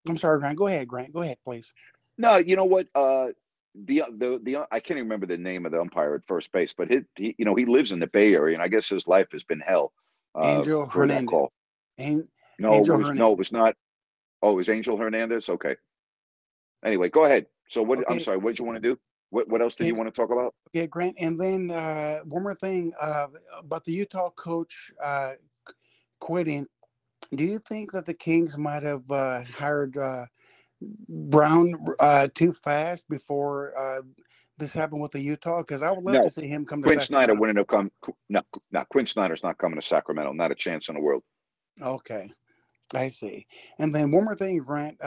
I'm 0.09 0.17
sorry, 0.17 0.39
Grant. 0.39 0.57
Go 0.57 0.69
ahead, 0.69 0.87
Grant. 0.87 1.13
Go 1.13 1.23
ahead, 1.23 1.39
please. 1.45 1.73
No, 2.17 2.37
you 2.37 2.55
know 2.55 2.65
what? 2.65 2.87
Uh, 2.95 3.29
the 3.75 4.05
the 4.17 4.41
the 4.43 4.57
I 4.71 4.81
can't 4.81 4.99
even 4.99 5.05
remember 5.05 5.27
the 5.27 5.37
name 5.37 5.67
of 5.67 5.73
the 5.73 5.81
umpire 5.81 6.15
at 6.15 6.27
first 6.27 6.53
base, 6.53 6.73
but 6.73 6.91
he, 6.91 6.99
he 7.17 7.35
you 7.39 7.45
know 7.45 7.55
he 7.55 7.65
lives 7.65 7.93
in 7.93 7.99
the 7.99 8.07
Bay 8.07 8.35
Area, 8.35 8.55
and 8.55 8.63
I 8.63 8.69
guess 8.69 8.89
his 8.89 9.07
life 9.07 9.29
has 9.33 9.45
been 9.45 9.61
hell. 9.61 9.93
Uh, 10.35 10.59
Angel 10.59 10.87
Hernandez. 10.87 11.29
call. 11.29 11.53
An- 11.99 12.29
No, 12.59 12.75
Angel 12.75 12.95
it 12.97 12.99
was, 12.99 13.11
no, 13.11 13.33
it 13.33 13.39
was 13.39 13.53
not. 13.53 13.75
Oh, 14.43 14.53
it 14.53 14.57
was 14.57 14.69
Angel 14.69 14.97
Hernandez. 14.97 15.49
Okay. 15.49 15.77
Anyway, 16.85 17.09
go 17.09 17.25
ahead. 17.25 17.47
So 17.69 17.83
what? 17.83 18.01
I'm 18.11 18.21
sorry. 18.21 18.39
What 18.39 18.51
did 18.51 18.59
you 18.61 18.65
want 18.65 18.83
to 18.83 18.89
do? 18.89 18.99
What 19.31 19.49
What 19.49 19.63
else 19.63 19.77
did 19.77 19.87
you 19.87 19.95
want 19.95 20.09
to 20.13 20.21
talk 20.21 20.31
about? 20.31 20.55
Yeah, 20.73 20.87
Grant. 20.87 21.17
And 21.19 21.41
then 21.41 21.71
uh, 21.71 22.21
one 22.21 22.43
more 22.43 22.55
thing 22.55 22.93
uh, 23.01 23.29
about 23.59 23.85
the 23.85 23.93
Utah 23.93 24.31
coach 24.31 24.91
uh, 25.03 25.35
quitting. 26.21 26.67
Do 27.35 27.45
you 27.45 27.61
think 27.69 27.93
that 27.93 28.07
the 28.07 28.15
Kings 28.15 28.57
might 28.57 28.83
have 28.83 29.11
uh, 29.11 29.43
hired 29.43 29.97
uh, 29.99 30.27
Brown 31.09 31.75
uh, 31.99 32.29
too 32.35 32.53
fast 32.55 33.09
before 33.09 33.77
uh, 33.79 34.03
this 34.57 34.73
happened 34.73 35.03
with 35.03 35.13
the 35.13 35.21
Utah? 35.21 35.59
Because 35.59 35.83
I 35.83 35.91
would 35.91 36.05
love 36.05 36.15
No. 36.15 36.23
to 36.23 36.31
see 36.31 36.49
him 36.49 36.65
come 36.65 36.83
to 36.83 36.89
Quinn 36.89 37.01
Snyder 37.01 37.35
wouldn't 37.35 37.59
have 37.59 37.67
come. 37.67 37.91
No, 38.31 38.43
no. 38.73 38.85
Quinn 38.91 39.07
Snyder's 39.07 39.43
not 39.43 39.59
coming 39.59 39.79
to 39.81 39.87
Sacramento. 39.87 40.33
Not 40.33 40.53
a 40.53 40.55
chance 40.55 40.89
in 40.89 40.95
the 40.95 41.01
world. 41.03 41.23
Okay, 41.83 42.31
I 42.95 43.09
see. 43.09 43.47
And 43.79 43.95
then 43.95 44.11
one 44.11 44.25
more 44.25 44.37
thing, 44.37 44.59
Grant. 44.59 44.99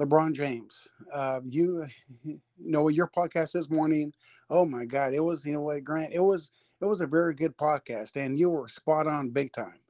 LeBron 0.00 0.32
James. 0.34 0.88
Uh, 1.12 1.40
you, 1.48 1.86
you 2.24 2.40
know, 2.58 2.88
your 2.88 3.08
podcast 3.08 3.52
this 3.52 3.70
morning. 3.70 4.12
Oh 4.50 4.64
my 4.64 4.84
God, 4.84 5.14
it 5.14 5.20
was. 5.20 5.44
You 5.44 5.52
know 5.54 5.62
what, 5.62 5.84
Grant? 5.84 6.12
It 6.12 6.20
was. 6.20 6.50
It 6.80 6.86
was 6.86 7.00
a 7.00 7.06
very 7.06 7.34
good 7.34 7.56
podcast, 7.56 8.16
and 8.16 8.38
you 8.38 8.50
were 8.50 8.68
spot 8.68 9.06
on 9.06 9.30
big 9.30 9.52
time. 9.52 9.80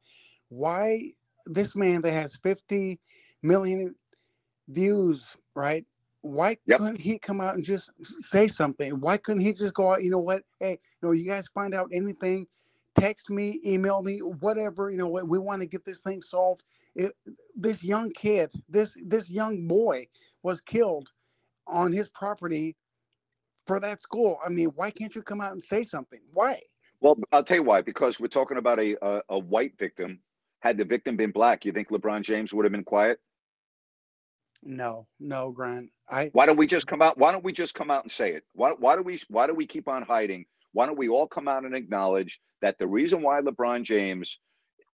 Why 0.48 1.12
this 1.46 1.76
man 1.76 2.02
that 2.02 2.12
has 2.12 2.36
50 2.36 3.00
million 3.42 3.94
views, 4.68 5.36
right? 5.54 5.84
Why 6.22 6.56
Yep. 6.66 6.78
couldn't 6.78 7.00
he 7.00 7.18
come 7.18 7.40
out 7.40 7.54
and 7.54 7.64
just 7.64 7.90
say 8.20 8.48
something? 8.48 9.00
Why 9.00 9.16
couldn't 9.18 9.42
he 9.42 9.52
just 9.52 9.74
go 9.74 9.92
out? 9.92 10.02
You 10.02 10.10
know 10.10 10.18
what? 10.18 10.42
Hey, 10.60 10.72
you 10.72 11.08
know, 11.08 11.12
you 11.12 11.26
guys 11.26 11.48
find 11.48 11.74
out 11.74 11.90
anything? 11.92 12.46
Text 12.98 13.30
me, 13.30 13.60
email 13.64 14.02
me, 14.02 14.18
whatever. 14.20 14.90
You 14.90 14.98
know 14.98 15.08
what? 15.08 15.28
We 15.28 15.38
want 15.38 15.62
to 15.62 15.66
get 15.66 15.84
this 15.84 16.02
thing 16.02 16.22
solved. 16.22 16.62
It, 16.98 17.12
this 17.56 17.82
young 17.82 18.10
kid, 18.10 18.50
this 18.68 18.96
this 19.06 19.30
young 19.30 19.66
boy, 19.66 20.08
was 20.42 20.60
killed 20.60 21.08
on 21.66 21.92
his 21.92 22.08
property 22.10 22.76
for 23.66 23.80
that 23.80 24.02
school. 24.02 24.38
I 24.44 24.48
mean, 24.50 24.68
why 24.74 24.90
can't 24.90 25.14
you 25.14 25.22
come 25.22 25.40
out 25.40 25.52
and 25.52 25.64
say 25.64 25.82
something? 25.82 26.20
Why? 26.32 26.60
Well, 27.00 27.16
I'll 27.32 27.44
tell 27.44 27.58
you 27.58 27.62
why. 27.62 27.82
Because 27.82 28.18
we're 28.18 28.26
talking 28.28 28.58
about 28.58 28.78
a 28.78 28.96
a, 29.00 29.22
a 29.30 29.38
white 29.38 29.78
victim. 29.78 30.20
Had 30.60 30.76
the 30.76 30.84
victim 30.84 31.16
been 31.16 31.30
black, 31.30 31.64
you 31.64 31.70
think 31.70 31.88
LeBron 31.88 32.22
James 32.22 32.52
would 32.52 32.64
have 32.64 32.72
been 32.72 32.82
quiet? 32.82 33.20
No, 34.62 35.06
no, 35.20 35.52
Grant. 35.52 35.90
I 36.10 36.30
Why 36.32 36.46
don't 36.46 36.56
we 36.56 36.66
just 36.66 36.86
come 36.86 37.00
out? 37.00 37.16
Why 37.16 37.32
don't 37.32 37.44
we 37.44 37.52
just 37.52 37.74
come 37.74 37.90
out 37.90 38.02
and 38.02 38.10
say 38.10 38.32
it? 38.32 38.44
Why, 38.54 38.72
why 38.72 38.96
do 38.96 39.02
we 39.02 39.20
why 39.28 39.46
do 39.46 39.54
we 39.54 39.66
keep 39.66 39.88
on 39.88 40.02
hiding? 40.02 40.46
Why 40.72 40.86
don't 40.86 40.98
we 40.98 41.08
all 41.08 41.28
come 41.28 41.48
out 41.48 41.64
and 41.64 41.74
acknowledge 41.74 42.40
that 42.60 42.78
the 42.78 42.86
reason 42.86 43.22
why 43.22 43.40
LeBron 43.40 43.84
James, 43.84 44.40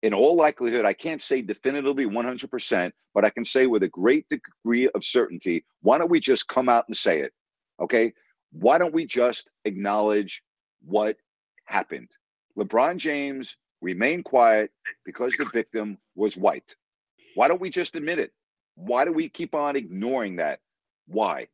in 0.03 0.15
all 0.15 0.37
likelihood, 0.37 0.85
I 0.85 0.95
can't 0.95 1.23
say 1.23 1.43
definitively 1.43 2.07
100%, 2.07 2.93
but 3.15 3.25
I 3.25 3.31
can 3.31 3.45
say 3.45 3.67
with 3.67 3.85
a 3.85 3.89
great 3.89 4.29
degree 4.29 4.89
of 4.89 5.05
certainty, 5.05 5.65
why 5.83 5.99
don't 5.99 6.11
we 6.11 6.21
just 6.21 6.49
come 6.49 6.69
out 6.69 6.87
and 6.89 6.97
say 6.97 7.21
it? 7.21 7.33
Okay? 7.81 8.13
Why 8.53 8.79
don't 8.79 8.95
we 8.95 9.07
just 9.07 9.49
acknowledge 9.65 10.43
what 10.85 11.17
happened? 11.67 12.11
LeBron 12.59 12.97
James 12.99 13.57
remained 13.81 14.25
quiet 14.25 14.71
because 15.05 15.35
the 15.37 15.47
victim 15.53 15.99
was 16.17 16.37
white. 16.37 16.77
Why 17.35 17.49
don't 17.49 17.61
we 17.61 17.71
just 17.71 17.97
admit 17.97 18.19
it? 18.19 18.33
Why 18.75 19.05
do 19.05 19.13
we 19.13 19.29
keep 19.29 19.55
on 19.55 19.77
ignoring 19.77 20.37
that? 20.37 20.61
Why? 21.07 21.49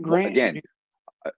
Grant, 0.00 0.28
Again, 0.28 0.60
uh, 1.24 1.30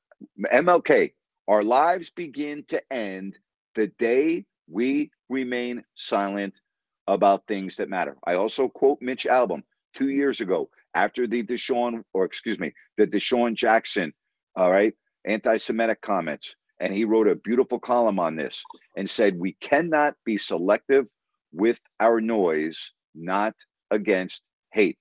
MLK, 0.53 1.15
Our 1.49 1.63
lives 1.63 2.11
begin 2.11 2.65
to 2.69 2.83
end 2.93 3.39
the 3.75 3.89
day 3.99 4.47
we 4.69 5.11
remain 5.29 5.85
silent 5.95 6.61
about 7.07 7.47
things 7.47 7.77
that 7.77 7.89
matter. 7.89 8.17
I 8.27 8.35
also 8.35 8.69
quote 8.69 8.99
Mitch 9.01 9.27
Albom 9.29 9.63
two 9.95 10.09
years 10.09 10.41
ago 10.41 10.71
after 10.95 11.27
the 11.27 11.43
Deshaun, 11.43 12.03
or 12.13 12.25
excuse 12.25 12.59
me, 12.59 12.73
the 12.97 13.07
DeSean 13.07 13.55
Jackson, 13.55 14.13
all 14.57 14.71
right, 14.71 14.95
anti 15.25 15.57
Semitic 15.57 16.01
comments. 16.01 16.57
And 16.81 16.93
he 16.93 17.05
wrote 17.05 17.29
a 17.29 17.37
beautiful 17.37 17.79
column 17.79 18.19
on 18.19 18.37
this 18.37 18.63
and 18.97 19.09
said, 19.09 19.39
We 19.39 19.53
cannot 19.61 20.15
be 20.25 20.39
selective 20.39 21.07
with 21.53 21.79
our 22.01 22.21
noise, 22.21 22.93
not 23.15 23.55
against 23.91 24.43
hate. 24.73 24.99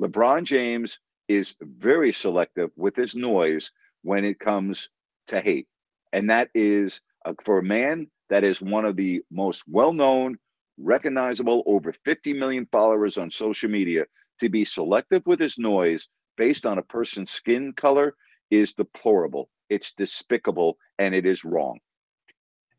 LeBron 0.00 0.44
James 0.44 1.00
is 1.26 1.56
very 1.60 2.12
selective 2.12 2.70
with 2.76 2.94
his 2.94 3.16
noise 3.16 3.72
when 4.02 4.24
it 4.24 4.38
comes 4.38 4.88
to 5.26 5.40
hate. 5.40 5.66
And 6.12 6.30
that 6.30 6.48
is 6.54 7.00
uh, 7.28 7.34
for 7.44 7.58
a 7.58 7.62
man 7.62 8.08
that 8.30 8.44
is 8.44 8.62
one 8.62 8.84
of 8.84 8.96
the 8.96 9.22
most 9.30 9.64
well 9.68 9.92
known, 9.92 10.38
recognizable, 10.78 11.62
over 11.66 11.92
50 12.04 12.32
million 12.34 12.66
followers 12.70 13.18
on 13.18 13.30
social 13.30 13.70
media, 13.70 14.04
to 14.40 14.48
be 14.48 14.64
selective 14.64 15.22
with 15.26 15.40
his 15.40 15.58
noise 15.58 16.08
based 16.36 16.64
on 16.66 16.78
a 16.78 16.82
person's 16.82 17.30
skin 17.30 17.72
color 17.72 18.14
is 18.50 18.72
deplorable. 18.72 19.50
It's 19.68 19.92
despicable 19.92 20.78
and 20.98 21.14
it 21.14 21.26
is 21.26 21.44
wrong. 21.44 21.78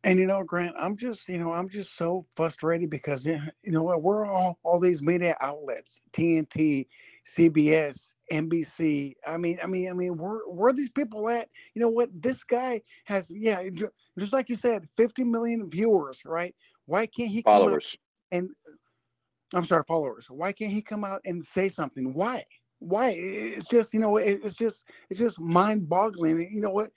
And 0.04 0.18
you 0.18 0.28
know, 0.28 0.44
Grant, 0.44 0.76
I'm 0.80 0.96
just, 0.96 1.28
you 1.28 1.38
know, 1.38 1.52
I'm 1.52 1.68
just 1.68 1.98
so 1.98 2.26
frustrated 2.36 2.90
because 2.90 3.26
you 3.26 3.42
know 3.66 3.84
what, 3.84 4.02
we're 4.02 4.26
all 4.26 4.58
all 4.64 4.80
these 4.80 5.02
media 5.02 5.36
outlets, 5.42 6.00
TNT, 6.14 6.88
CBS, 7.26 8.16
NBC. 8.32 9.16
I 9.26 9.38
mean, 9.38 9.60
I 9.62 9.68
mean, 9.68 9.90
I 9.90 9.94
mean, 9.94 10.18
where 10.18 10.40
where 10.48 10.70
are 10.70 10.74
these 10.74 10.90
people 10.90 11.30
at? 11.30 11.50
You 11.74 11.82
know 11.82 11.90
what? 11.90 12.10
This 12.22 12.44
guy 12.44 12.82
has, 13.06 13.32
yeah, 13.34 13.64
just 14.18 14.34
like 14.34 14.50
you 14.50 14.56
said, 14.56 14.88
50 14.98 15.24
million 15.24 15.70
viewers, 15.70 16.24
right? 16.26 16.56
Why 16.86 17.06
can't 17.06 17.30
he 17.30 17.42
followers 17.42 17.98
and 18.32 18.50
I'm 19.54 19.66
sorry, 19.66 19.84
followers. 19.88 20.28
Why 20.30 20.52
can't 20.52 20.72
he 20.72 20.82
come 20.82 21.04
out 21.04 21.22
and 21.26 21.46
say 21.46 21.70
something? 21.70 22.14
Why? 22.14 22.46
Why? 22.80 23.10
It's 23.12 23.68
just, 23.68 23.94
you 23.94 24.00
know, 24.00 24.18
it's 24.18 24.56
just, 24.56 24.86
it's 25.10 25.20
just 25.20 25.40
mind-boggling. 25.40 26.50
You 26.52 26.62
know 26.62 26.70
what? 26.70 26.92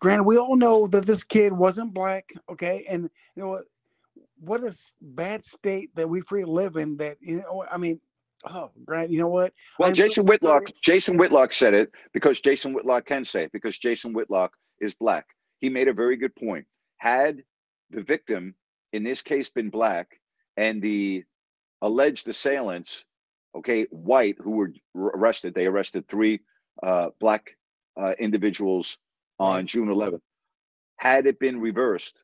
Granted, 0.00 0.24
we 0.24 0.38
all 0.38 0.56
know 0.56 0.86
that 0.88 1.04
this 1.04 1.22
kid 1.22 1.52
wasn't 1.52 1.92
black, 1.92 2.32
okay, 2.50 2.86
and 2.88 3.10
you 3.36 3.42
know 3.42 3.48
what? 3.48 3.64
What 4.40 4.64
a 4.64 4.74
bad 5.00 5.44
state 5.44 5.94
that 5.94 6.08
we 6.08 6.22
free 6.22 6.44
live 6.44 6.76
in. 6.76 6.96
That 6.96 7.18
you 7.20 7.38
know, 7.38 7.66
I 7.70 7.76
mean, 7.76 8.00
oh, 8.44 8.70
Grant, 8.84 9.10
you 9.10 9.18
know 9.18 9.28
what? 9.28 9.52
Well, 9.78 9.88
I'm 9.88 9.94
Jason 9.94 10.24
so 10.24 10.28
Whitlock. 10.28 10.64
Jason 10.82 11.16
Whitlock 11.16 11.52
said 11.52 11.74
it 11.74 11.90
because 12.12 12.40
Jason 12.40 12.72
Whitlock 12.72 13.06
can 13.06 13.24
say 13.24 13.44
it 13.44 13.52
because 13.52 13.78
Jason 13.78 14.12
Whitlock 14.12 14.52
is 14.80 14.94
black. 14.94 15.26
He 15.60 15.68
made 15.68 15.88
a 15.88 15.92
very 15.92 16.16
good 16.16 16.34
point. 16.34 16.66
Had 16.98 17.42
the 17.90 18.02
victim, 18.02 18.54
in 18.92 19.02
this 19.02 19.22
case, 19.22 19.48
been 19.50 19.70
black, 19.70 20.20
and 20.56 20.82
the 20.82 21.24
alleged 21.82 22.28
assailants, 22.28 23.04
okay, 23.56 23.84
white, 23.90 24.36
who 24.40 24.50
were 24.50 24.72
arrested, 24.94 25.54
they 25.54 25.66
arrested 25.66 26.06
three 26.08 26.40
uh, 26.82 27.08
black 27.20 27.56
uh, 28.00 28.12
individuals 28.18 28.98
on 29.38 29.66
June 29.66 29.88
11th. 29.88 30.20
Had 30.96 31.26
it 31.26 31.38
been 31.38 31.60
reversed, 31.60 32.18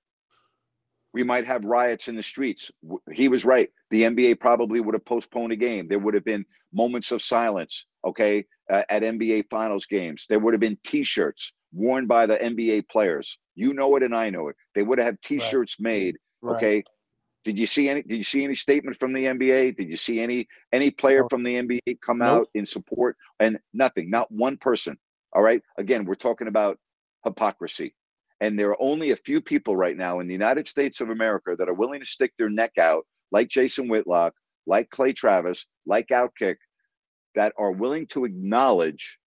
we 1.14 1.22
might 1.22 1.46
have 1.46 1.64
riots 1.64 2.08
in 2.08 2.16
the 2.16 2.22
streets. 2.22 2.70
He 3.12 3.28
was 3.28 3.44
right. 3.44 3.70
The 3.90 4.02
NBA 4.02 4.40
probably 4.40 4.80
would 4.80 4.94
have 4.94 5.04
postponed 5.04 5.52
a 5.52 5.56
game. 5.56 5.86
There 5.88 6.00
would 6.00 6.14
have 6.14 6.24
been 6.24 6.44
moments 6.72 7.12
of 7.12 7.22
silence, 7.22 7.86
okay, 8.04 8.44
uh, 8.70 8.82
at 8.90 9.02
NBA 9.02 9.44
Finals 9.48 9.86
games. 9.86 10.26
There 10.28 10.40
would 10.40 10.52
have 10.52 10.60
been 10.60 10.76
T-shirts 10.84 11.52
worn 11.72 12.06
by 12.06 12.26
the 12.26 12.36
NBA 12.36 12.88
players. 12.88 13.38
You 13.54 13.72
know 13.74 13.94
it, 13.96 14.02
and 14.02 14.14
I 14.14 14.28
know 14.30 14.48
it. 14.48 14.56
They 14.74 14.82
would 14.82 14.98
have 14.98 15.06
had 15.06 15.22
T-shirts 15.22 15.78
made, 15.80 16.16
Right. 16.42 16.56
okay. 16.56 16.84
Did 17.44 17.58
you 17.58 17.66
see 17.66 17.88
any? 17.90 18.02
Did 18.02 18.16
you 18.16 18.24
see 18.24 18.42
any 18.42 18.54
statement 18.56 18.98
from 18.98 19.12
the 19.12 19.24
NBA? 19.26 19.76
Did 19.76 19.88
you 19.90 19.96
see 19.96 20.18
any 20.18 20.48
any 20.72 20.90
player 20.90 21.26
from 21.28 21.42
the 21.44 21.54
NBA 21.56 22.00
come 22.04 22.18
Nope. 22.18 22.28
out 22.28 22.48
in 22.54 22.64
support? 22.66 23.16
And 23.38 23.58
nothing, 23.72 24.08
not 24.10 24.32
one 24.32 24.56
person. 24.56 24.96
All 25.32 25.42
right. 25.42 25.60
Again, 25.78 26.06
we're 26.06 26.14
talking 26.14 26.48
about 26.48 26.78
hypocrisy. 27.22 27.94
And 28.44 28.58
there 28.58 28.68
are 28.68 28.82
only 28.82 29.10
a 29.10 29.16
few 29.16 29.40
people 29.40 29.74
right 29.74 29.96
now 29.96 30.20
in 30.20 30.26
the 30.26 30.34
United 30.34 30.68
States 30.68 31.00
of 31.00 31.08
America 31.08 31.56
that 31.58 31.70
are 31.70 31.72
willing 31.72 32.00
to 32.00 32.06
stick 32.06 32.34
their 32.36 32.50
neck 32.50 32.76
out, 32.76 33.06
like 33.32 33.48
Jason 33.48 33.88
Whitlock, 33.88 34.34
like 34.66 34.90
Clay 34.90 35.14
Travis, 35.14 35.66
like 35.86 36.08
Outkick, 36.08 36.56
that 37.36 37.54
are 37.56 37.72
willing 37.72 38.06
to 38.08 38.26
acknowledge 38.26 39.18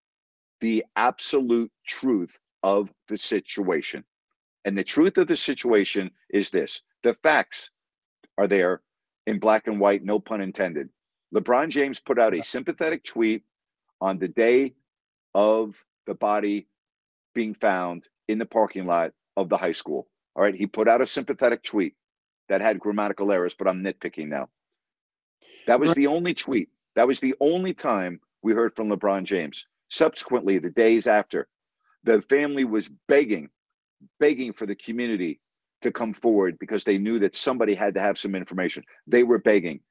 the 0.62 0.86
absolute 0.96 1.72
truth 1.84 2.38
of 2.62 2.92
the 3.10 3.18
situation. 3.18 4.04
And 4.66 4.78
the 4.78 4.84
truth 4.84 5.18
of 5.18 5.26
the 5.26 5.36
situation 5.36 6.12
is 6.30 6.52
this 6.52 6.84
the 7.02 7.16
facts 7.24 7.72
are 8.38 8.48
there 8.48 8.84
in 9.26 9.40
black 9.40 9.66
and 9.66 9.80
white, 9.80 10.04
no 10.04 10.20
pun 10.20 10.42
intended. 10.42 10.90
LeBron 11.34 11.70
James 11.70 12.00
put 12.00 12.20
out 12.20 12.36
a 12.36 12.44
sympathetic 12.44 13.04
tweet 13.04 13.46
on 14.00 14.20
the 14.20 14.28
day 14.28 14.76
of 15.34 15.74
the 16.06 16.14
body 16.14 16.68
being 17.34 17.56
found 17.56 18.08
in 18.28 18.38
the 18.38 18.46
parking 18.46 18.86
lot 18.86 19.12
of 19.36 19.50
the 19.50 19.58
high 19.58 19.72
school. 19.72 20.08
All 20.36 20.44
right. 20.44 20.56
He 20.56 20.68
put 20.68 20.88
out 20.88 21.02
a 21.02 21.08
sympathetic 21.08 21.64
tweet 21.64 21.96
that 22.50 22.62
had 22.62 22.80
grammatical 22.80 23.32
errors, 23.32 23.56
but 23.58 23.68
I'm 23.68 23.84
nitpicking 23.84 24.28
now. 24.28 24.50
That 25.68 25.80
was 25.80 25.94
the 25.94 26.08
only 26.08 26.34
tweet. 26.34 26.70
That 26.96 27.08
was 27.08 27.20
the 27.20 27.36
only 27.40 27.74
time 27.74 28.22
we 28.42 28.54
heard 28.54 28.76
from 28.76 28.90
LeBron 28.90 29.26
James. 29.26 29.66
Subsequently, 29.90 30.60
the 30.60 30.70
days 30.70 31.08
after, 31.08 31.48
the 32.04 32.22
family 32.24 32.64
was 32.64 32.90
begging, 33.08 33.50
begging 34.20 34.54
for 34.54 34.66
the 34.66 34.76
community 34.76 35.40
to 35.82 35.92
come 35.92 36.14
forward 36.14 36.58
because 36.60 36.84
they 36.84 36.98
knew 36.98 37.20
that 37.20 37.36
somebody 37.36 37.76
had 37.76 37.96
to 37.96 38.00
have 38.00 38.18
some 38.18 38.36
information. 38.36 38.84
They 39.06 39.24
were 39.24 39.40
begging. 39.40 39.82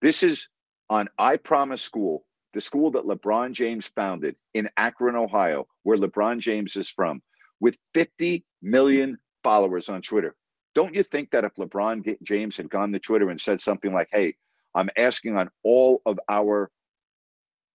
This 0.00 0.22
is 0.22 0.48
on 0.90 1.08
I 1.18 1.36
Promise 1.36 1.82
School, 1.82 2.24
the 2.54 2.60
school 2.60 2.90
that 2.92 3.04
LeBron 3.04 3.52
James 3.52 3.86
founded 3.86 4.36
in 4.52 4.68
Akron, 4.76 5.16
Ohio, 5.16 5.66
where 5.84 5.96
LeBron 5.96 6.40
James 6.40 6.76
is 6.76 6.88
from, 6.88 7.22
with 7.62 7.78
50 7.94 8.44
million 8.60 9.18
followers 9.44 9.88
on 9.88 10.02
Twitter. 10.02 10.34
Don't 10.74 10.96
you 10.96 11.04
think 11.04 11.30
that 11.30 11.44
if 11.44 11.54
LeBron 11.54 12.16
James 12.24 12.56
had 12.56 12.68
gone 12.68 12.90
to 12.90 12.98
Twitter 12.98 13.30
and 13.30 13.40
said 13.40 13.60
something 13.60 13.92
like, 13.92 14.08
hey, 14.10 14.34
I'm 14.74 14.90
asking 14.96 15.36
on 15.36 15.48
all 15.62 16.02
of 16.04 16.18
our 16.28 16.72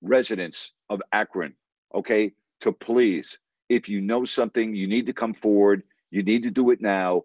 residents 0.02 0.74
of 0.90 1.02
Akron, 1.14 1.56
okay, 1.96 2.34
to 2.62 2.74
please, 2.74 3.40
if 3.70 3.88
you 3.88 4.02
know 4.02 4.26
something, 4.26 4.76
you 4.76 4.88
need 4.88 5.06
to 5.06 5.14
come 5.14 5.34
forward. 5.34 5.84
You 6.12 6.22
need 6.22 6.44
to 6.44 6.52
do 6.52 6.72
it 6.72 6.82
now. 6.82 7.24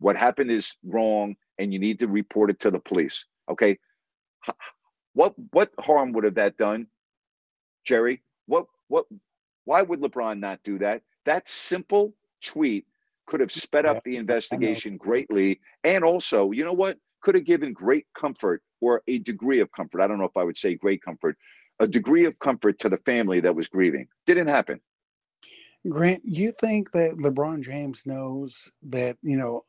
What 0.00 0.16
happened 0.16 0.50
is 0.50 0.74
wrong, 0.84 1.36
and 1.58 1.72
you 1.72 1.78
need 1.78 2.00
to 2.00 2.08
report 2.08 2.50
it 2.50 2.58
to 2.60 2.72
the 2.72 2.80
police. 2.80 3.26
Okay. 3.48 3.78
What 5.14 5.34
what 5.52 5.70
harm 5.78 6.12
would 6.12 6.24
have 6.24 6.36
that 6.36 6.56
done, 6.56 6.88
Jerry? 7.84 8.22
What 8.46 8.66
what? 8.88 9.04
Why 9.66 9.82
would 9.82 10.00
LeBron 10.00 10.40
not 10.40 10.60
do 10.64 10.78
that? 10.78 11.02
That 11.24 11.48
simple 11.48 12.14
tweet 12.44 12.86
could 13.26 13.40
have 13.40 13.52
sped 13.52 13.86
up 13.86 14.02
the 14.04 14.16
investigation 14.16 14.96
greatly, 14.96 15.60
and 15.84 16.04
also, 16.04 16.50
you 16.50 16.64
know 16.64 16.72
what? 16.72 16.98
Could 17.20 17.36
have 17.36 17.44
given 17.44 17.72
great 17.72 18.06
comfort 18.14 18.62
or 18.80 19.02
a 19.06 19.18
degree 19.18 19.60
of 19.60 19.70
comfort. 19.72 20.00
I 20.00 20.08
don't 20.08 20.18
know 20.18 20.24
if 20.24 20.36
I 20.36 20.42
would 20.42 20.56
say 20.56 20.74
great 20.74 21.02
comfort, 21.02 21.36
a 21.78 21.86
degree 21.86 22.24
of 22.26 22.38
comfort 22.40 22.80
to 22.80 22.88
the 22.88 22.98
family 22.98 23.40
that 23.40 23.54
was 23.54 23.68
grieving. 23.68 24.08
Didn't 24.26 24.48
happen. 24.48 24.80
Grant, 25.88 26.22
you 26.24 26.52
think 26.52 26.92
that 26.92 27.16
LeBron 27.16 27.62
James 27.62 28.04
knows 28.06 28.70
that, 28.84 29.16
you 29.22 29.36
know, 29.36 29.64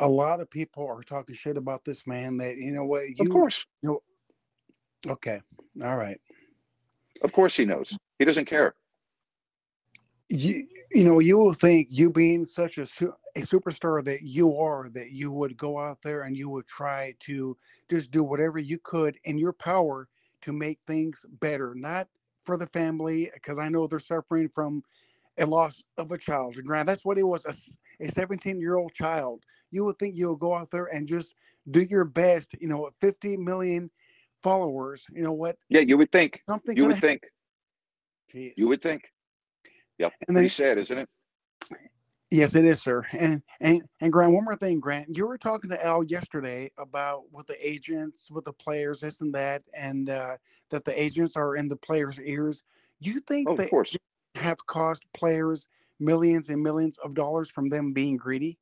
a 0.00 0.08
lot 0.08 0.40
of 0.40 0.50
people 0.50 0.86
are 0.86 1.02
talking 1.02 1.34
shit 1.34 1.56
about 1.56 1.84
this 1.84 2.06
man 2.06 2.38
that, 2.38 2.56
you 2.56 2.72
know 2.72 2.84
what, 2.84 3.08
you 3.08 3.16
Of 3.20 3.30
course. 3.30 3.64
you 3.82 3.88
know 3.88 5.12
okay. 5.12 5.40
All 5.82 5.96
right. 5.96 6.20
Of 7.22 7.32
course 7.32 7.56
he 7.56 7.64
knows. 7.64 7.96
He 8.18 8.24
doesn't 8.24 8.46
care. 8.46 8.74
You 10.32 10.66
you 10.92 11.04
know, 11.04 11.18
you 11.20 11.38
will 11.38 11.52
think 11.52 11.88
you 11.90 12.10
being 12.10 12.46
such 12.46 12.78
a 12.78 12.86
su- 12.86 13.14
a 13.36 13.40
superstar 13.40 14.02
that 14.04 14.22
you 14.22 14.56
are 14.56 14.88
that 14.90 15.10
you 15.10 15.30
would 15.30 15.56
go 15.56 15.78
out 15.78 15.98
there 16.02 16.22
and 16.22 16.36
you 16.36 16.48
would 16.48 16.66
try 16.66 17.14
to 17.20 17.56
just 17.90 18.10
do 18.10 18.22
whatever 18.24 18.58
you 18.58 18.78
could 18.78 19.18
in 19.24 19.38
your 19.38 19.52
power 19.52 20.08
to 20.42 20.52
make 20.52 20.78
things 20.86 21.24
better, 21.40 21.74
not 21.74 22.08
for 22.42 22.56
the 22.56 22.66
family 22.68 23.30
because 23.34 23.58
I 23.58 23.68
know 23.68 23.86
they're 23.86 24.00
suffering 24.00 24.48
from 24.48 24.82
a 25.38 25.46
loss 25.46 25.82
of 25.98 26.12
a 26.12 26.18
child. 26.18 26.56
And 26.56 26.66
Grant, 26.66 26.86
that's 26.86 27.04
what 27.04 27.18
it 27.18 27.24
was 27.24 27.46
a 28.00 28.08
17 28.08 28.58
year 28.60 28.76
old 28.76 28.94
child. 28.94 29.44
You 29.70 29.84
would 29.84 29.98
think 29.98 30.16
you 30.16 30.30
would 30.30 30.40
go 30.40 30.54
out 30.54 30.70
there 30.70 30.86
and 30.86 31.06
just 31.06 31.36
do 31.70 31.82
your 31.82 32.04
best. 32.04 32.54
You 32.58 32.68
know, 32.68 32.90
50 33.00 33.36
million 33.36 33.90
followers. 34.42 35.06
You 35.12 35.22
know 35.22 35.32
what? 35.34 35.58
Yeah, 35.68 35.80
you 35.80 35.98
would 35.98 36.12
think. 36.12 36.42
Something 36.48 36.76
You 36.76 36.86
would 36.86 36.94
have 36.94 37.02
think. 37.02 37.22
Jeez. 38.32 38.52
You 38.56 38.68
would 38.68 38.82
think. 38.82 39.12
Yep. 40.02 40.12
And 40.26 40.34
Pretty 40.34 40.48
then- 40.48 40.48
sad, 40.50 40.78
isn't 40.78 40.98
it? 40.98 41.08
Yes, 42.32 42.54
it 42.54 42.64
is, 42.64 42.80
sir. 42.82 43.04
And 43.12 43.42
and 43.60 43.82
and 44.00 44.10
Grant, 44.12 44.32
one 44.32 44.44
more 44.44 44.56
thing, 44.56 44.80
Grant. 44.80 45.14
You 45.14 45.26
were 45.26 45.36
talking 45.38 45.68
to 45.70 45.84
Al 45.84 46.02
yesterday 46.02 46.72
about 46.78 47.30
with 47.30 47.46
the 47.46 47.56
agents, 47.66 48.30
with 48.30 48.46
the 48.46 48.54
players, 48.54 49.00
this 49.00 49.20
and 49.20 49.32
that, 49.34 49.62
and 49.74 50.08
uh, 50.08 50.38
that 50.70 50.84
the 50.86 51.00
agents 51.00 51.36
are 51.36 51.56
in 51.56 51.68
the 51.68 51.76
players' 51.76 52.18
ears. 52.20 52.62
You 53.00 53.20
think 53.20 53.50
Oh, 53.50 53.56
that 53.56 53.96
have 54.34 54.64
cost 54.66 55.04
players 55.12 55.68
millions 56.00 56.48
and 56.48 56.62
millions 56.62 56.96
of 57.04 57.12
dollars 57.14 57.50
from 57.50 57.68
them 57.68 57.92
being 57.92 58.16
greedy? 58.16 58.58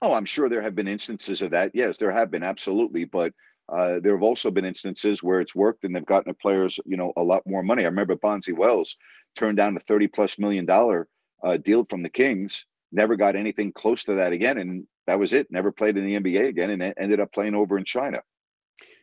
Oh, 0.00 0.12
I'm 0.12 0.24
sure 0.24 0.48
there 0.48 0.62
have 0.62 0.76
been 0.76 0.88
instances 0.88 1.42
of 1.42 1.50
that. 1.50 1.72
Yes, 1.74 1.98
there 1.98 2.12
have 2.12 2.30
been 2.30 2.44
absolutely, 2.44 3.04
but 3.04 3.32
uh, 3.68 4.00
there 4.00 4.12
have 4.12 4.22
also 4.22 4.50
been 4.50 4.64
instances 4.64 5.22
where 5.22 5.40
it's 5.40 5.54
worked 5.54 5.84
and 5.84 5.94
they've 5.94 6.04
gotten 6.04 6.30
the 6.30 6.34
players, 6.34 6.78
you 6.84 6.96
know, 6.96 7.12
a 7.16 7.22
lot 7.22 7.42
more 7.46 7.62
money. 7.62 7.82
I 7.82 7.88
remember 7.88 8.16
Bonzi 8.16 8.56
Wells 8.56 8.96
turned 9.36 9.56
down 9.56 9.76
a 9.76 9.80
30 9.80 10.08
plus 10.08 10.38
million 10.38 10.66
dollar 10.66 11.08
uh, 11.42 11.56
deal 11.56 11.84
from 11.88 12.02
the 12.02 12.10
Kings, 12.10 12.66
never 12.92 13.16
got 13.16 13.36
anything 13.36 13.72
close 13.72 14.04
to 14.04 14.14
that 14.14 14.32
again, 14.32 14.58
and 14.58 14.86
that 15.06 15.18
was 15.18 15.32
it. 15.32 15.50
Never 15.50 15.72
played 15.72 15.96
in 15.96 16.06
the 16.06 16.20
NBA 16.20 16.48
again, 16.48 16.70
and 16.70 16.94
ended 16.98 17.20
up 17.20 17.32
playing 17.32 17.54
over 17.54 17.78
in 17.78 17.84
China. 17.84 18.20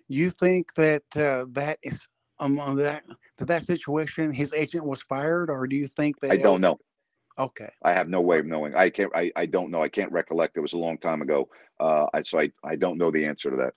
You 0.08 0.30
think 0.30 0.74
that 0.76 1.04
uh, 1.16 1.46
that 1.52 1.80
is 1.84 2.08
um 2.40 2.56
that 2.78 3.04
that 3.38 3.48
that 3.48 3.66
situation 3.66 4.32
his 4.32 4.54
agent 4.54 4.86
was 4.86 5.02
fired, 5.02 5.50
or 5.50 5.68
do 5.68 5.76
you 5.76 5.88
think 5.88 6.20
that 6.22 6.32
I 6.32 6.38
don't 6.38 6.62
know. 6.62 6.80
Okay. 7.38 7.70
I 7.84 7.94
have 7.94 8.10
no 8.10 8.20
way 8.20 8.40
of 8.40 8.46
knowing. 8.46 8.76
I 8.76 8.90
can't. 8.90 9.12
I, 9.16 9.32
I 9.36 9.46
don't 9.46 9.72
know. 9.72 9.82
I 9.82 9.88
can't 9.88 10.12
recollect. 10.12 10.58
It 10.58 10.62
was 10.62 10.74
a 10.74 10.78
long 10.78 10.98
time 10.98 11.22
ago. 11.22 11.50
Uh, 11.80 12.06
I, 12.14 12.22
so 12.22 12.40
I 12.40 12.52
I 12.64 12.76
don't 12.76 12.98
know 12.98 13.12
the 13.12 13.26
answer 13.26 13.50
to 13.50 13.58
that. 13.58 13.74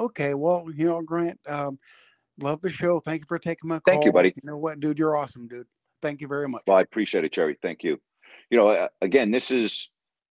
Okay, 0.00 0.32
well, 0.32 0.64
you 0.74 0.86
know, 0.86 1.02
Grant, 1.02 1.38
um, 1.46 1.78
love 2.40 2.62
the 2.62 2.70
show. 2.70 3.00
Thank 3.00 3.20
you 3.20 3.26
for 3.28 3.38
taking 3.38 3.68
my 3.68 3.80
call. 3.80 3.94
Thank 3.94 4.06
you, 4.06 4.12
buddy. 4.12 4.28
You 4.28 4.50
know 4.50 4.56
what, 4.56 4.80
dude? 4.80 4.98
You're 4.98 5.14
awesome, 5.14 5.46
dude. 5.46 5.66
Thank 6.00 6.22
you 6.22 6.26
very 6.26 6.48
much. 6.48 6.62
Well, 6.66 6.78
I 6.78 6.80
appreciate 6.80 7.24
it, 7.24 7.32
Jerry. 7.32 7.58
Thank 7.60 7.84
you. 7.84 8.00
You 8.48 8.56
know, 8.56 8.68
uh, 8.68 8.88
again, 9.02 9.30
this 9.30 9.50
is 9.50 9.90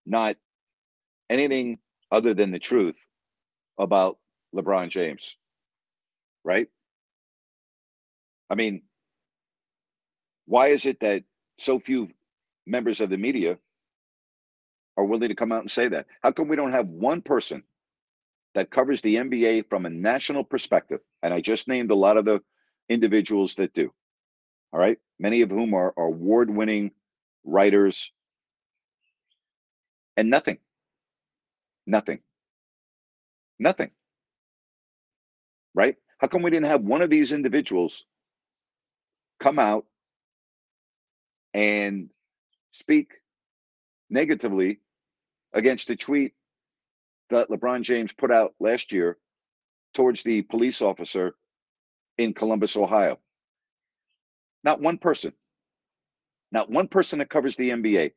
not 0.05 0.37
anything 1.31 1.79
other 2.13 2.35
than 2.35 2.51
the 2.51 2.59
truth 2.59 2.99
about 3.79 4.19
LeBron 4.55 4.91
James, 4.91 5.35
right? 6.45 6.69
I 8.51 8.57
mean, 8.57 8.83
why 10.45 10.69
is 10.69 10.85
it 10.85 11.01
that 11.01 11.25
so 11.59 11.79
few 11.79 12.11
members 12.67 13.01
of 13.01 13.09
the 13.09 13.17
media 13.17 13.57
are 14.99 15.05
willing 15.05 15.31
to 15.31 15.35
come 15.35 15.53
out 15.53 15.63
and 15.63 15.71
say 15.71 15.89
that? 15.89 16.05
How 16.23 16.33
come 16.33 16.49
we 16.49 16.57
don't 16.57 16.73
have 16.73 16.87
one 16.87 17.23
person 17.23 17.63
that 18.55 18.71
covers 18.71 19.01
the 19.01 19.17
NBA 19.17 19.69
from 19.69 19.87
a 19.87 19.91
national 19.91 20.45
perspective? 20.45 21.01
And 21.23 21.35
I 21.35 21.41
just 21.41 21.69
named 21.69 21.91
a 21.91 21.97
lot 21.97 22.17
of 22.17 22.25
the 22.25 22.41
individuals 22.89 23.57
that 23.57 23.75
do. 23.75 23.93
All 24.73 24.81
right. 24.81 24.99
Many 25.19 25.43
of 25.43 25.51
whom 25.51 25.75
are, 25.75 25.95
are 25.97 26.07
award 26.07 26.51
winning 26.51 26.91
writers 27.45 28.11
and 30.17 30.31
nothing. 30.31 30.59
Nothing. 31.87 32.21
Nothing. 33.59 33.91
Right? 35.75 35.97
How 36.19 36.29
come 36.29 36.43
we 36.43 36.51
didn't 36.51 36.67
have 36.67 36.83
one 36.83 37.03
of 37.03 37.11
these 37.11 37.33
individuals 37.33 38.05
come 39.41 39.59
out 39.59 39.85
and 41.53 42.11
speak 42.73 43.13
negatively 44.11 44.81
against 45.53 45.91
a 45.91 45.97
tweet 45.97 46.35
that 47.35 47.51
LeBron 47.51 47.83
James 47.83 48.13
put 48.13 48.31
out 48.31 48.55
last 48.61 48.93
year 48.93 49.19
towards 49.95 50.23
the 50.23 50.43
police 50.43 50.83
officer 50.83 51.35
in 52.19 52.35
Columbus, 52.35 52.77
Ohio? 52.77 53.19
Not 54.63 54.81
one 54.81 54.99
person, 54.99 55.33
not 56.51 56.71
one 56.71 56.89
person 56.89 57.19
that 57.19 57.31
covers 57.31 57.57
the 57.57 57.71
NBA 57.71 58.13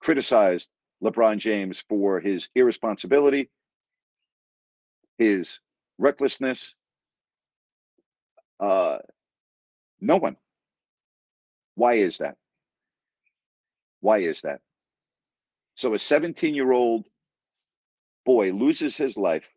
criticized 0.00 0.68
LeBron 1.02 1.38
James 1.38 1.84
for 1.88 2.20
his 2.20 2.48
irresponsibility, 2.54 3.50
his 5.18 5.60
recklessness. 5.98 6.74
Uh, 8.58 8.98
no 10.00 10.16
one. 10.16 10.36
Why 11.74 11.94
is 11.94 12.18
that? 12.18 12.36
Why 14.00 14.20
is 14.20 14.42
that? 14.42 14.60
So 15.76 15.94
a 15.94 15.98
17 15.98 16.54
year 16.54 16.72
old 16.72 17.04
boy 18.30 18.52
loses 18.52 18.96
his 18.96 19.16
life 19.16 19.48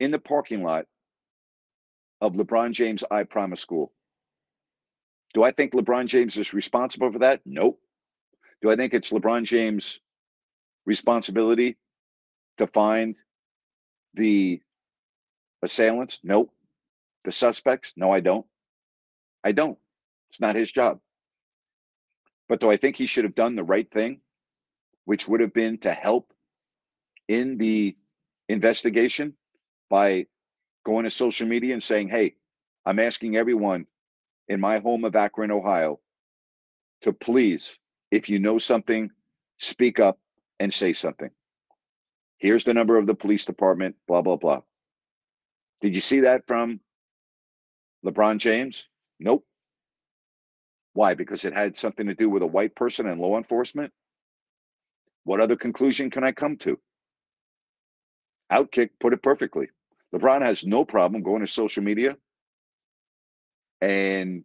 in 0.00 0.10
the 0.10 0.18
parking 0.18 0.62
lot 0.62 0.86
of 2.22 2.32
LeBron 2.32 2.72
James 2.72 3.04
I 3.10 3.24
Promise 3.24 3.60
School. 3.60 3.92
Do 5.34 5.42
I 5.42 5.50
think 5.50 5.74
LeBron 5.74 6.06
James 6.06 6.38
is 6.38 6.54
responsible 6.54 7.12
for 7.12 7.18
that? 7.18 7.42
Nope. 7.44 7.78
Do 8.62 8.70
I 8.70 8.76
think 8.76 8.94
it's 8.94 9.10
LeBron 9.10 9.44
James' 9.44 10.00
responsibility 10.86 11.76
to 12.56 12.66
find 12.66 13.14
the 14.14 14.62
assailants? 15.62 16.20
Nope. 16.24 16.50
The 17.24 17.32
suspects? 17.32 17.92
No, 17.94 18.10
I 18.10 18.20
don't. 18.20 18.46
I 19.44 19.52
don't. 19.52 19.76
It's 20.30 20.40
not 20.40 20.56
his 20.56 20.72
job. 20.72 21.00
But 22.48 22.60
do 22.60 22.70
I 22.70 22.78
think 22.78 22.96
he 22.96 23.04
should 23.04 23.24
have 23.24 23.34
done 23.34 23.54
the 23.54 23.70
right 23.74 23.90
thing, 23.90 24.22
which 25.04 25.28
would 25.28 25.42
have 25.42 25.52
been 25.52 25.76
to 25.80 25.92
help 25.92 26.32
in 27.28 27.58
the 27.58 27.96
investigation 28.48 29.34
by 29.90 30.26
going 30.84 31.04
to 31.04 31.10
social 31.10 31.46
media 31.46 31.72
and 31.74 31.82
saying, 31.82 32.08
hey, 32.08 32.36
I'm 32.84 32.98
asking 32.98 33.36
everyone 33.36 33.86
in 34.48 34.60
my 34.60 34.78
home 34.78 35.04
of 35.04 35.16
Akron, 35.16 35.50
Ohio, 35.50 36.00
to 37.02 37.12
please, 37.12 37.78
if 38.10 38.28
you 38.28 38.38
know 38.38 38.58
something, 38.58 39.10
speak 39.58 40.00
up 40.00 40.18
and 40.60 40.72
say 40.72 40.92
something. 40.92 41.30
Here's 42.38 42.64
the 42.64 42.74
number 42.74 42.98
of 42.98 43.06
the 43.06 43.14
police 43.14 43.44
department, 43.44 43.96
blah, 44.06 44.22
blah, 44.22 44.36
blah. 44.36 44.62
Did 45.80 45.94
you 45.94 46.00
see 46.00 46.20
that 46.20 46.46
from 46.46 46.80
LeBron 48.04 48.38
James? 48.38 48.88
Nope. 49.20 49.44
Why? 50.94 51.14
Because 51.14 51.44
it 51.44 51.54
had 51.54 51.76
something 51.76 52.06
to 52.06 52.14
do 52.14 52.30
with 52.30 52.42
a 52.42 52.46
white 52.46 52.74
person 52.74 53.06
and 53.06 53.20
law 53.20 53.36
enforcement? 53.36 53.92
What 55.24 55.40
other 55.40 55.56
conclusion 55.56 56.10
can 56.10 56.24
I 56.24 56.32
come 56.32 56.56
to? 56.58 56.78
Outkick 58.52 58.90
put 59.00 59.12
it 59.12 59.22
perfectly. 59.22 59.68
LeBron 60.14 60.42
has 60.42 60.64
no 60.66 60.84
problem 60.84 61.22
going 61.22 61.40
to 61.40 61.46
social 61.46 61.82
media 61.82 62.16
and 63.80 64.44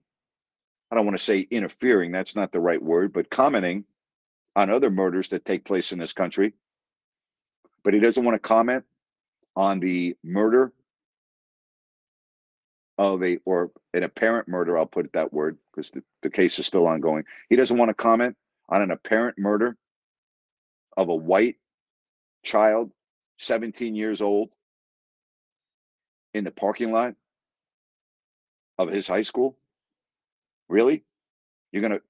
I 0.91 0.95
don't 0.95 1.05
want 1.05 1.17
to 1.17 1.23
say 1.23 1.39
interfering, 1.39 2.11
that's 2.11 2.35
not 2.35 2.51
the 2.51 2.59
right 2.59 2.81
word, 2.81 3.13
but 3.13 3.29
commenting 3.29 3.85
on 4.55 4.69
other 4.69 4.89
murders 4.89 5.29
that 5.29 5.45
take 5.45 5.65
place 5.65 5.91
in 5.91 5.99
this 5.99 6.13
country. 6.13 6.53
But 7.83 7.93
he 7.93 7.99
doesn't 7.99 8.23
want 8.23 8.35
to 8.35 8.47
comment 8.47 8.85
on 9.55 9.79
the 9.79 10.15
murder 10.23 10.73
of 12.97 13.23
a, 13.23 13.39
or 13.45 13.71
an 13.93 14.03
apparent 14.03 14.47
murder, 14.47 14.77
I'll 14.77 14.85
put 14.85 15.05
it 15.05 15.13
that 15.13 15.33
word, 15.33 15.57
because 15.71 15.91
the, 15.91 16.03
the 16.21 16.29
case 16.29 16.59
is 16.59 16.67
still 16.67 16.87
ongoing. 16.87 17.23
He 17.49 17.55
doesn't 17.55 17.77
want 17.77 17.89
to 17.89 17.95
comment 17.95 18.37
on 18.69 18.81
an 18.81 18.91
apparent 18.91 19.39
murder 19.39 19.77
of 20.97 21.09
a 21.09 21.15
white 21.15 21.57
child, 22.43 22.91
17 23.41 23.95
years 23.95 24.21
old, 24.21 24.53
in 26.33 26.43
the 26.43 26.51
parking 26.51 26.91
lot 26.91 27.15
of 28.77 28.89
his 28.89 29.07
high 29.07 29.23
school? 29.23 29.57
Really? 30.69 31.03
You're 31.71 31.81
going 31.81 31.93
to, 31.93 32.01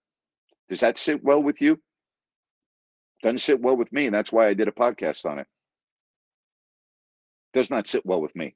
does 0.69 0.81
that 0.81 0.97
sit 0.97 1.23
well 1.23 1.41
with 1.41 1.61
you? 1.61 1.79
Doesn't 3.23 3.39
sit 3.39 3.61
well 3.61 3.77
with 3.77 3.91
me. 3.91 4.05
And 4.05 4.15
that's 4.15 4.31
why 4.31 4.47
I 4.47 4.53
did 4.53 4.67
a 4.67 4.71
podcast 4.71 5.25
on 5.25 5.39
it. 5.39 5.47
Does 7.53 7.69
not 7.69 7.87
sit 7.87 8.05
well 8.05 8.21
with 8.21 8.35
me. 8.35 8.55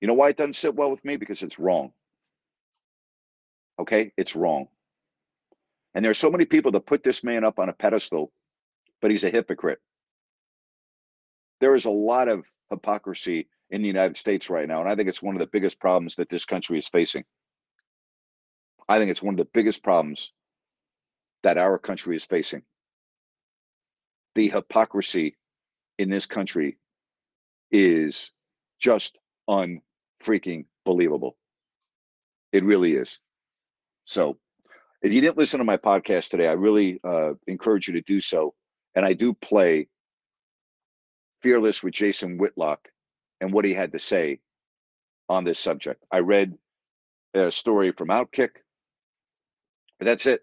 You 0.00 0.08
know 0.08 0.14
why 0.14 0.30
it 0.30 0.36
doesn't 0.36 0.56
sit 0.56 0.74
well 0.74 0.90
with 0.90 1.04
me? 1.04 1.16
Because 1.16 1.42
it's 1.42 1.58
wrong. 1.58 1.92
Okay? 3.78 4.12
It's 4.16 4.34
wrong. 4.34 4.68
And 5.94 6.04
there 6.04 6.10
are 6.10 6.14
so 6.14 6.30
many 6.30 6.44
people 6.44 6.72
that 6.72 6.86
put 6.86 7.02
this 7.02 7.24
man 7.24 7.44
up 7.44 7.58
on 7.58 7.68
a 7.68 7.72
pedestal, 7.72 8.32
but 9.00 9.10
he's 9.10 9.24
a 9.24 9.30
hypocrite. 9.30 9.80
There 11.60 11.74
is 11.74 11.84
a 11.84 11.90
lot 11.90 12.28
of 12.28 12.46
hypocrisy 12.70 13.48
in 13.70 13.82
the 13.82 13.88
United 13.88 14.16
States 14.16 14.50
right 14.50 14.66
now. 14.66 14.80
And 14.80 14.88
I 14.90 14.96
think 14.96 15.08
it's 15.08 15.22
one 15.22 15.34
of 15.34 15.40
the 15.40 15.46
biggest 15.46 15.78
problems 15.78 16.16
that 16.16 16.28
this 16.28 16.44
country 16.44 16.78
is 16.78 16.88
facing. 16.88 17.24
I 18.88 18.98
think 18.98 19.10
it's 19.10 19.22
one 19.22 19.34
of 19.34 19.38
the 19.38 19.50
biggest 19.52 19.84
problems 19.84 20.32
that 21.42 21.58
our 21.58 21.78
country 21.78 22.16
is 22.16 22.24
facing. 22.24 22.62
The 24.34 24.48
hypocrisy 24.48 25.36
in 25.98 26.10
this 26.10 26.26
country 26.26 26.78
is 27.70 28.32
just 28.80 29.18
unfreaking 29.48 30.66
believable. 30.84 31.36
It 32.52 32.64
really 32.64 32.94
is. 32.94 33.18
So, 34.04 34.38
if 35.02 35.12
you 35.12 35.20
didn't 35.20 35.38
listen 35.38 35.58
to 35.58 35.64
my 35.64 35.76
podcast 35.76 36.30
today, 36.30 36.46
I 36.46 36.52
really 36.52 37.00
uh, 37.02 37.34
encourage 37.46 37.88
you 37.88 37.94
to 37.94 38.02
do 38.02 38.20
so. 38.20 38.54
And 38.94 39.06
I 39.06 39.14
do 39.14 39.32
play 39.32 39.88
Fearless 41.42 41.82
with 41.82 41.94
Jason 41.94 42.38
Whitlock 42.38 42.88
and 43.40 43.52
what 43.52 43.64
he 43.64 43.74
had 43.74 43.92
to 43.92 43.98
say 43.98 44.40
on 45.28 45.44
this 45.44 45.58
subject. 45.58 46.04
I 46.10 46.18
read 46.18 46.58
a 47.34 47.50
story 47.50 47.92
from 47.92 48.08
Outkick, 48.08 48.50
but 49.98 50.06
that's 50.06 50.26
it. 50.26 50.42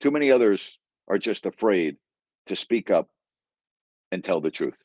Too 0.00 0.10
many 0.10 0.30
others 0.30 0.78
are 1.08 1.18
just 1.18 1.46
afraid 1.46 1.96
to 2.46 2.56
speak 2.56 2.90
up 2.90 3.08
and 4.12 4.22
tell 4.22 4.40
the 4.40 4.50
truth. 4.50 4.76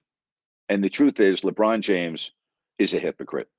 And 0.70 0.84
the 0.84 0.90
truth 0.90 1.20
is, 1.20 1.42
LeBron 1.42 1.82
James 1.82 2.32
is 2.80 2.94
a 2.94 3.00
hypocrite. 3.00 3.50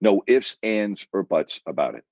No 0.00 0.22
ifs, 0.26 0.58
ands, 0.62 1.06
or 1.12 1.22
buts 1.22 1.60
about 1.66 1.94
it. 1.94 2.04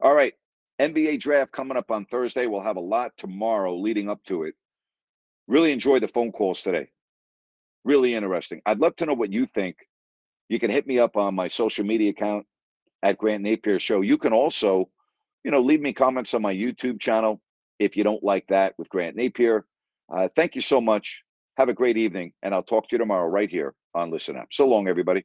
All 0.00 0.14
right. 0.14 0.34
NBA 0.80 1.20
draft 1.20 1.52
coming 1.52 1.76
up 1.76 1.90
on 1.90 2.06
Thursday. 2.06 2.46
We'll 2.46 2.62
have 2.62 2.76
a 2.76 2.80
lot 2.80 3.12
tomorrow 3.18 3.76
leading 3.76 4.08
up 4.08 4.24
to 4.24 4.44
it. 4.44 4.54
Really 5.46 5.72
enjoy 5.72 5.98
the 5.98 6.08
phone 6.08 6.32
calls 6.32 6.62
today. 6.62 6.88
Really 7.84 8.14
interesting. 8.14 8.62
I'd 8.66 8.80
love 8.80 8.96
to 8.96 9.06
know 9.06 9.14
what 9.14 9.32
you 9.32 9.46
think. 9.46 9.76
You 10.48 10.58
can 10.58 10.70
hit 10.70 10.86
me 10.86 10.98
up 10.98 11.16
on 11.16 11.34
my 11.34 11.48
social 11.48 11.84
media 11.84 12.10
account 12.10 12.46
at 13.02 13.18
Grant 13.18 13.42
Napier 13.42 13.78
Show. 13.78 14.02
You 14.02 14.18
can 14.18 14.32
also, 14.32 14.90
you 15.44 15.50
know, 15.50 15.60
leave 15.60 15.80
me 15.80 15.92
comments 15.92 16.34
on 16.34 16.42
my 16.42 16.54
YouTube 16.54 17.00
channel 17.00 17.40
if 17.78 17.96
you 17.96 18.04
don't 18.04 18.22
like 18.22 18.46
that 18.48 18.74
with 18.78 18.88
Grant 18.90 19.16
Napier. 19.16 19.64
Uh, 20.12 20.28
thank 20.34 20.54
you 20.54 20.60
so 20.60 20.80
much. 20.80 21.22
Have 21.56 21.68
a 21.68 21.74
great 21.74 21.96
evening, 21.96 22.32
and 22.42 22.54
I'll 22.54 22.62
talk 22.62 22.88
to 22.88 22.94
you 22.94 22.98
tomorrow 22.98 23.28
right 23.28 23.50
here 23.50 23.74
on 23.94 24.10
Listen 24.10 24.36
Up. 24.36 24.48
So 24.52 24.68
long, 24.68 24.88
everybody. 24.88 25.24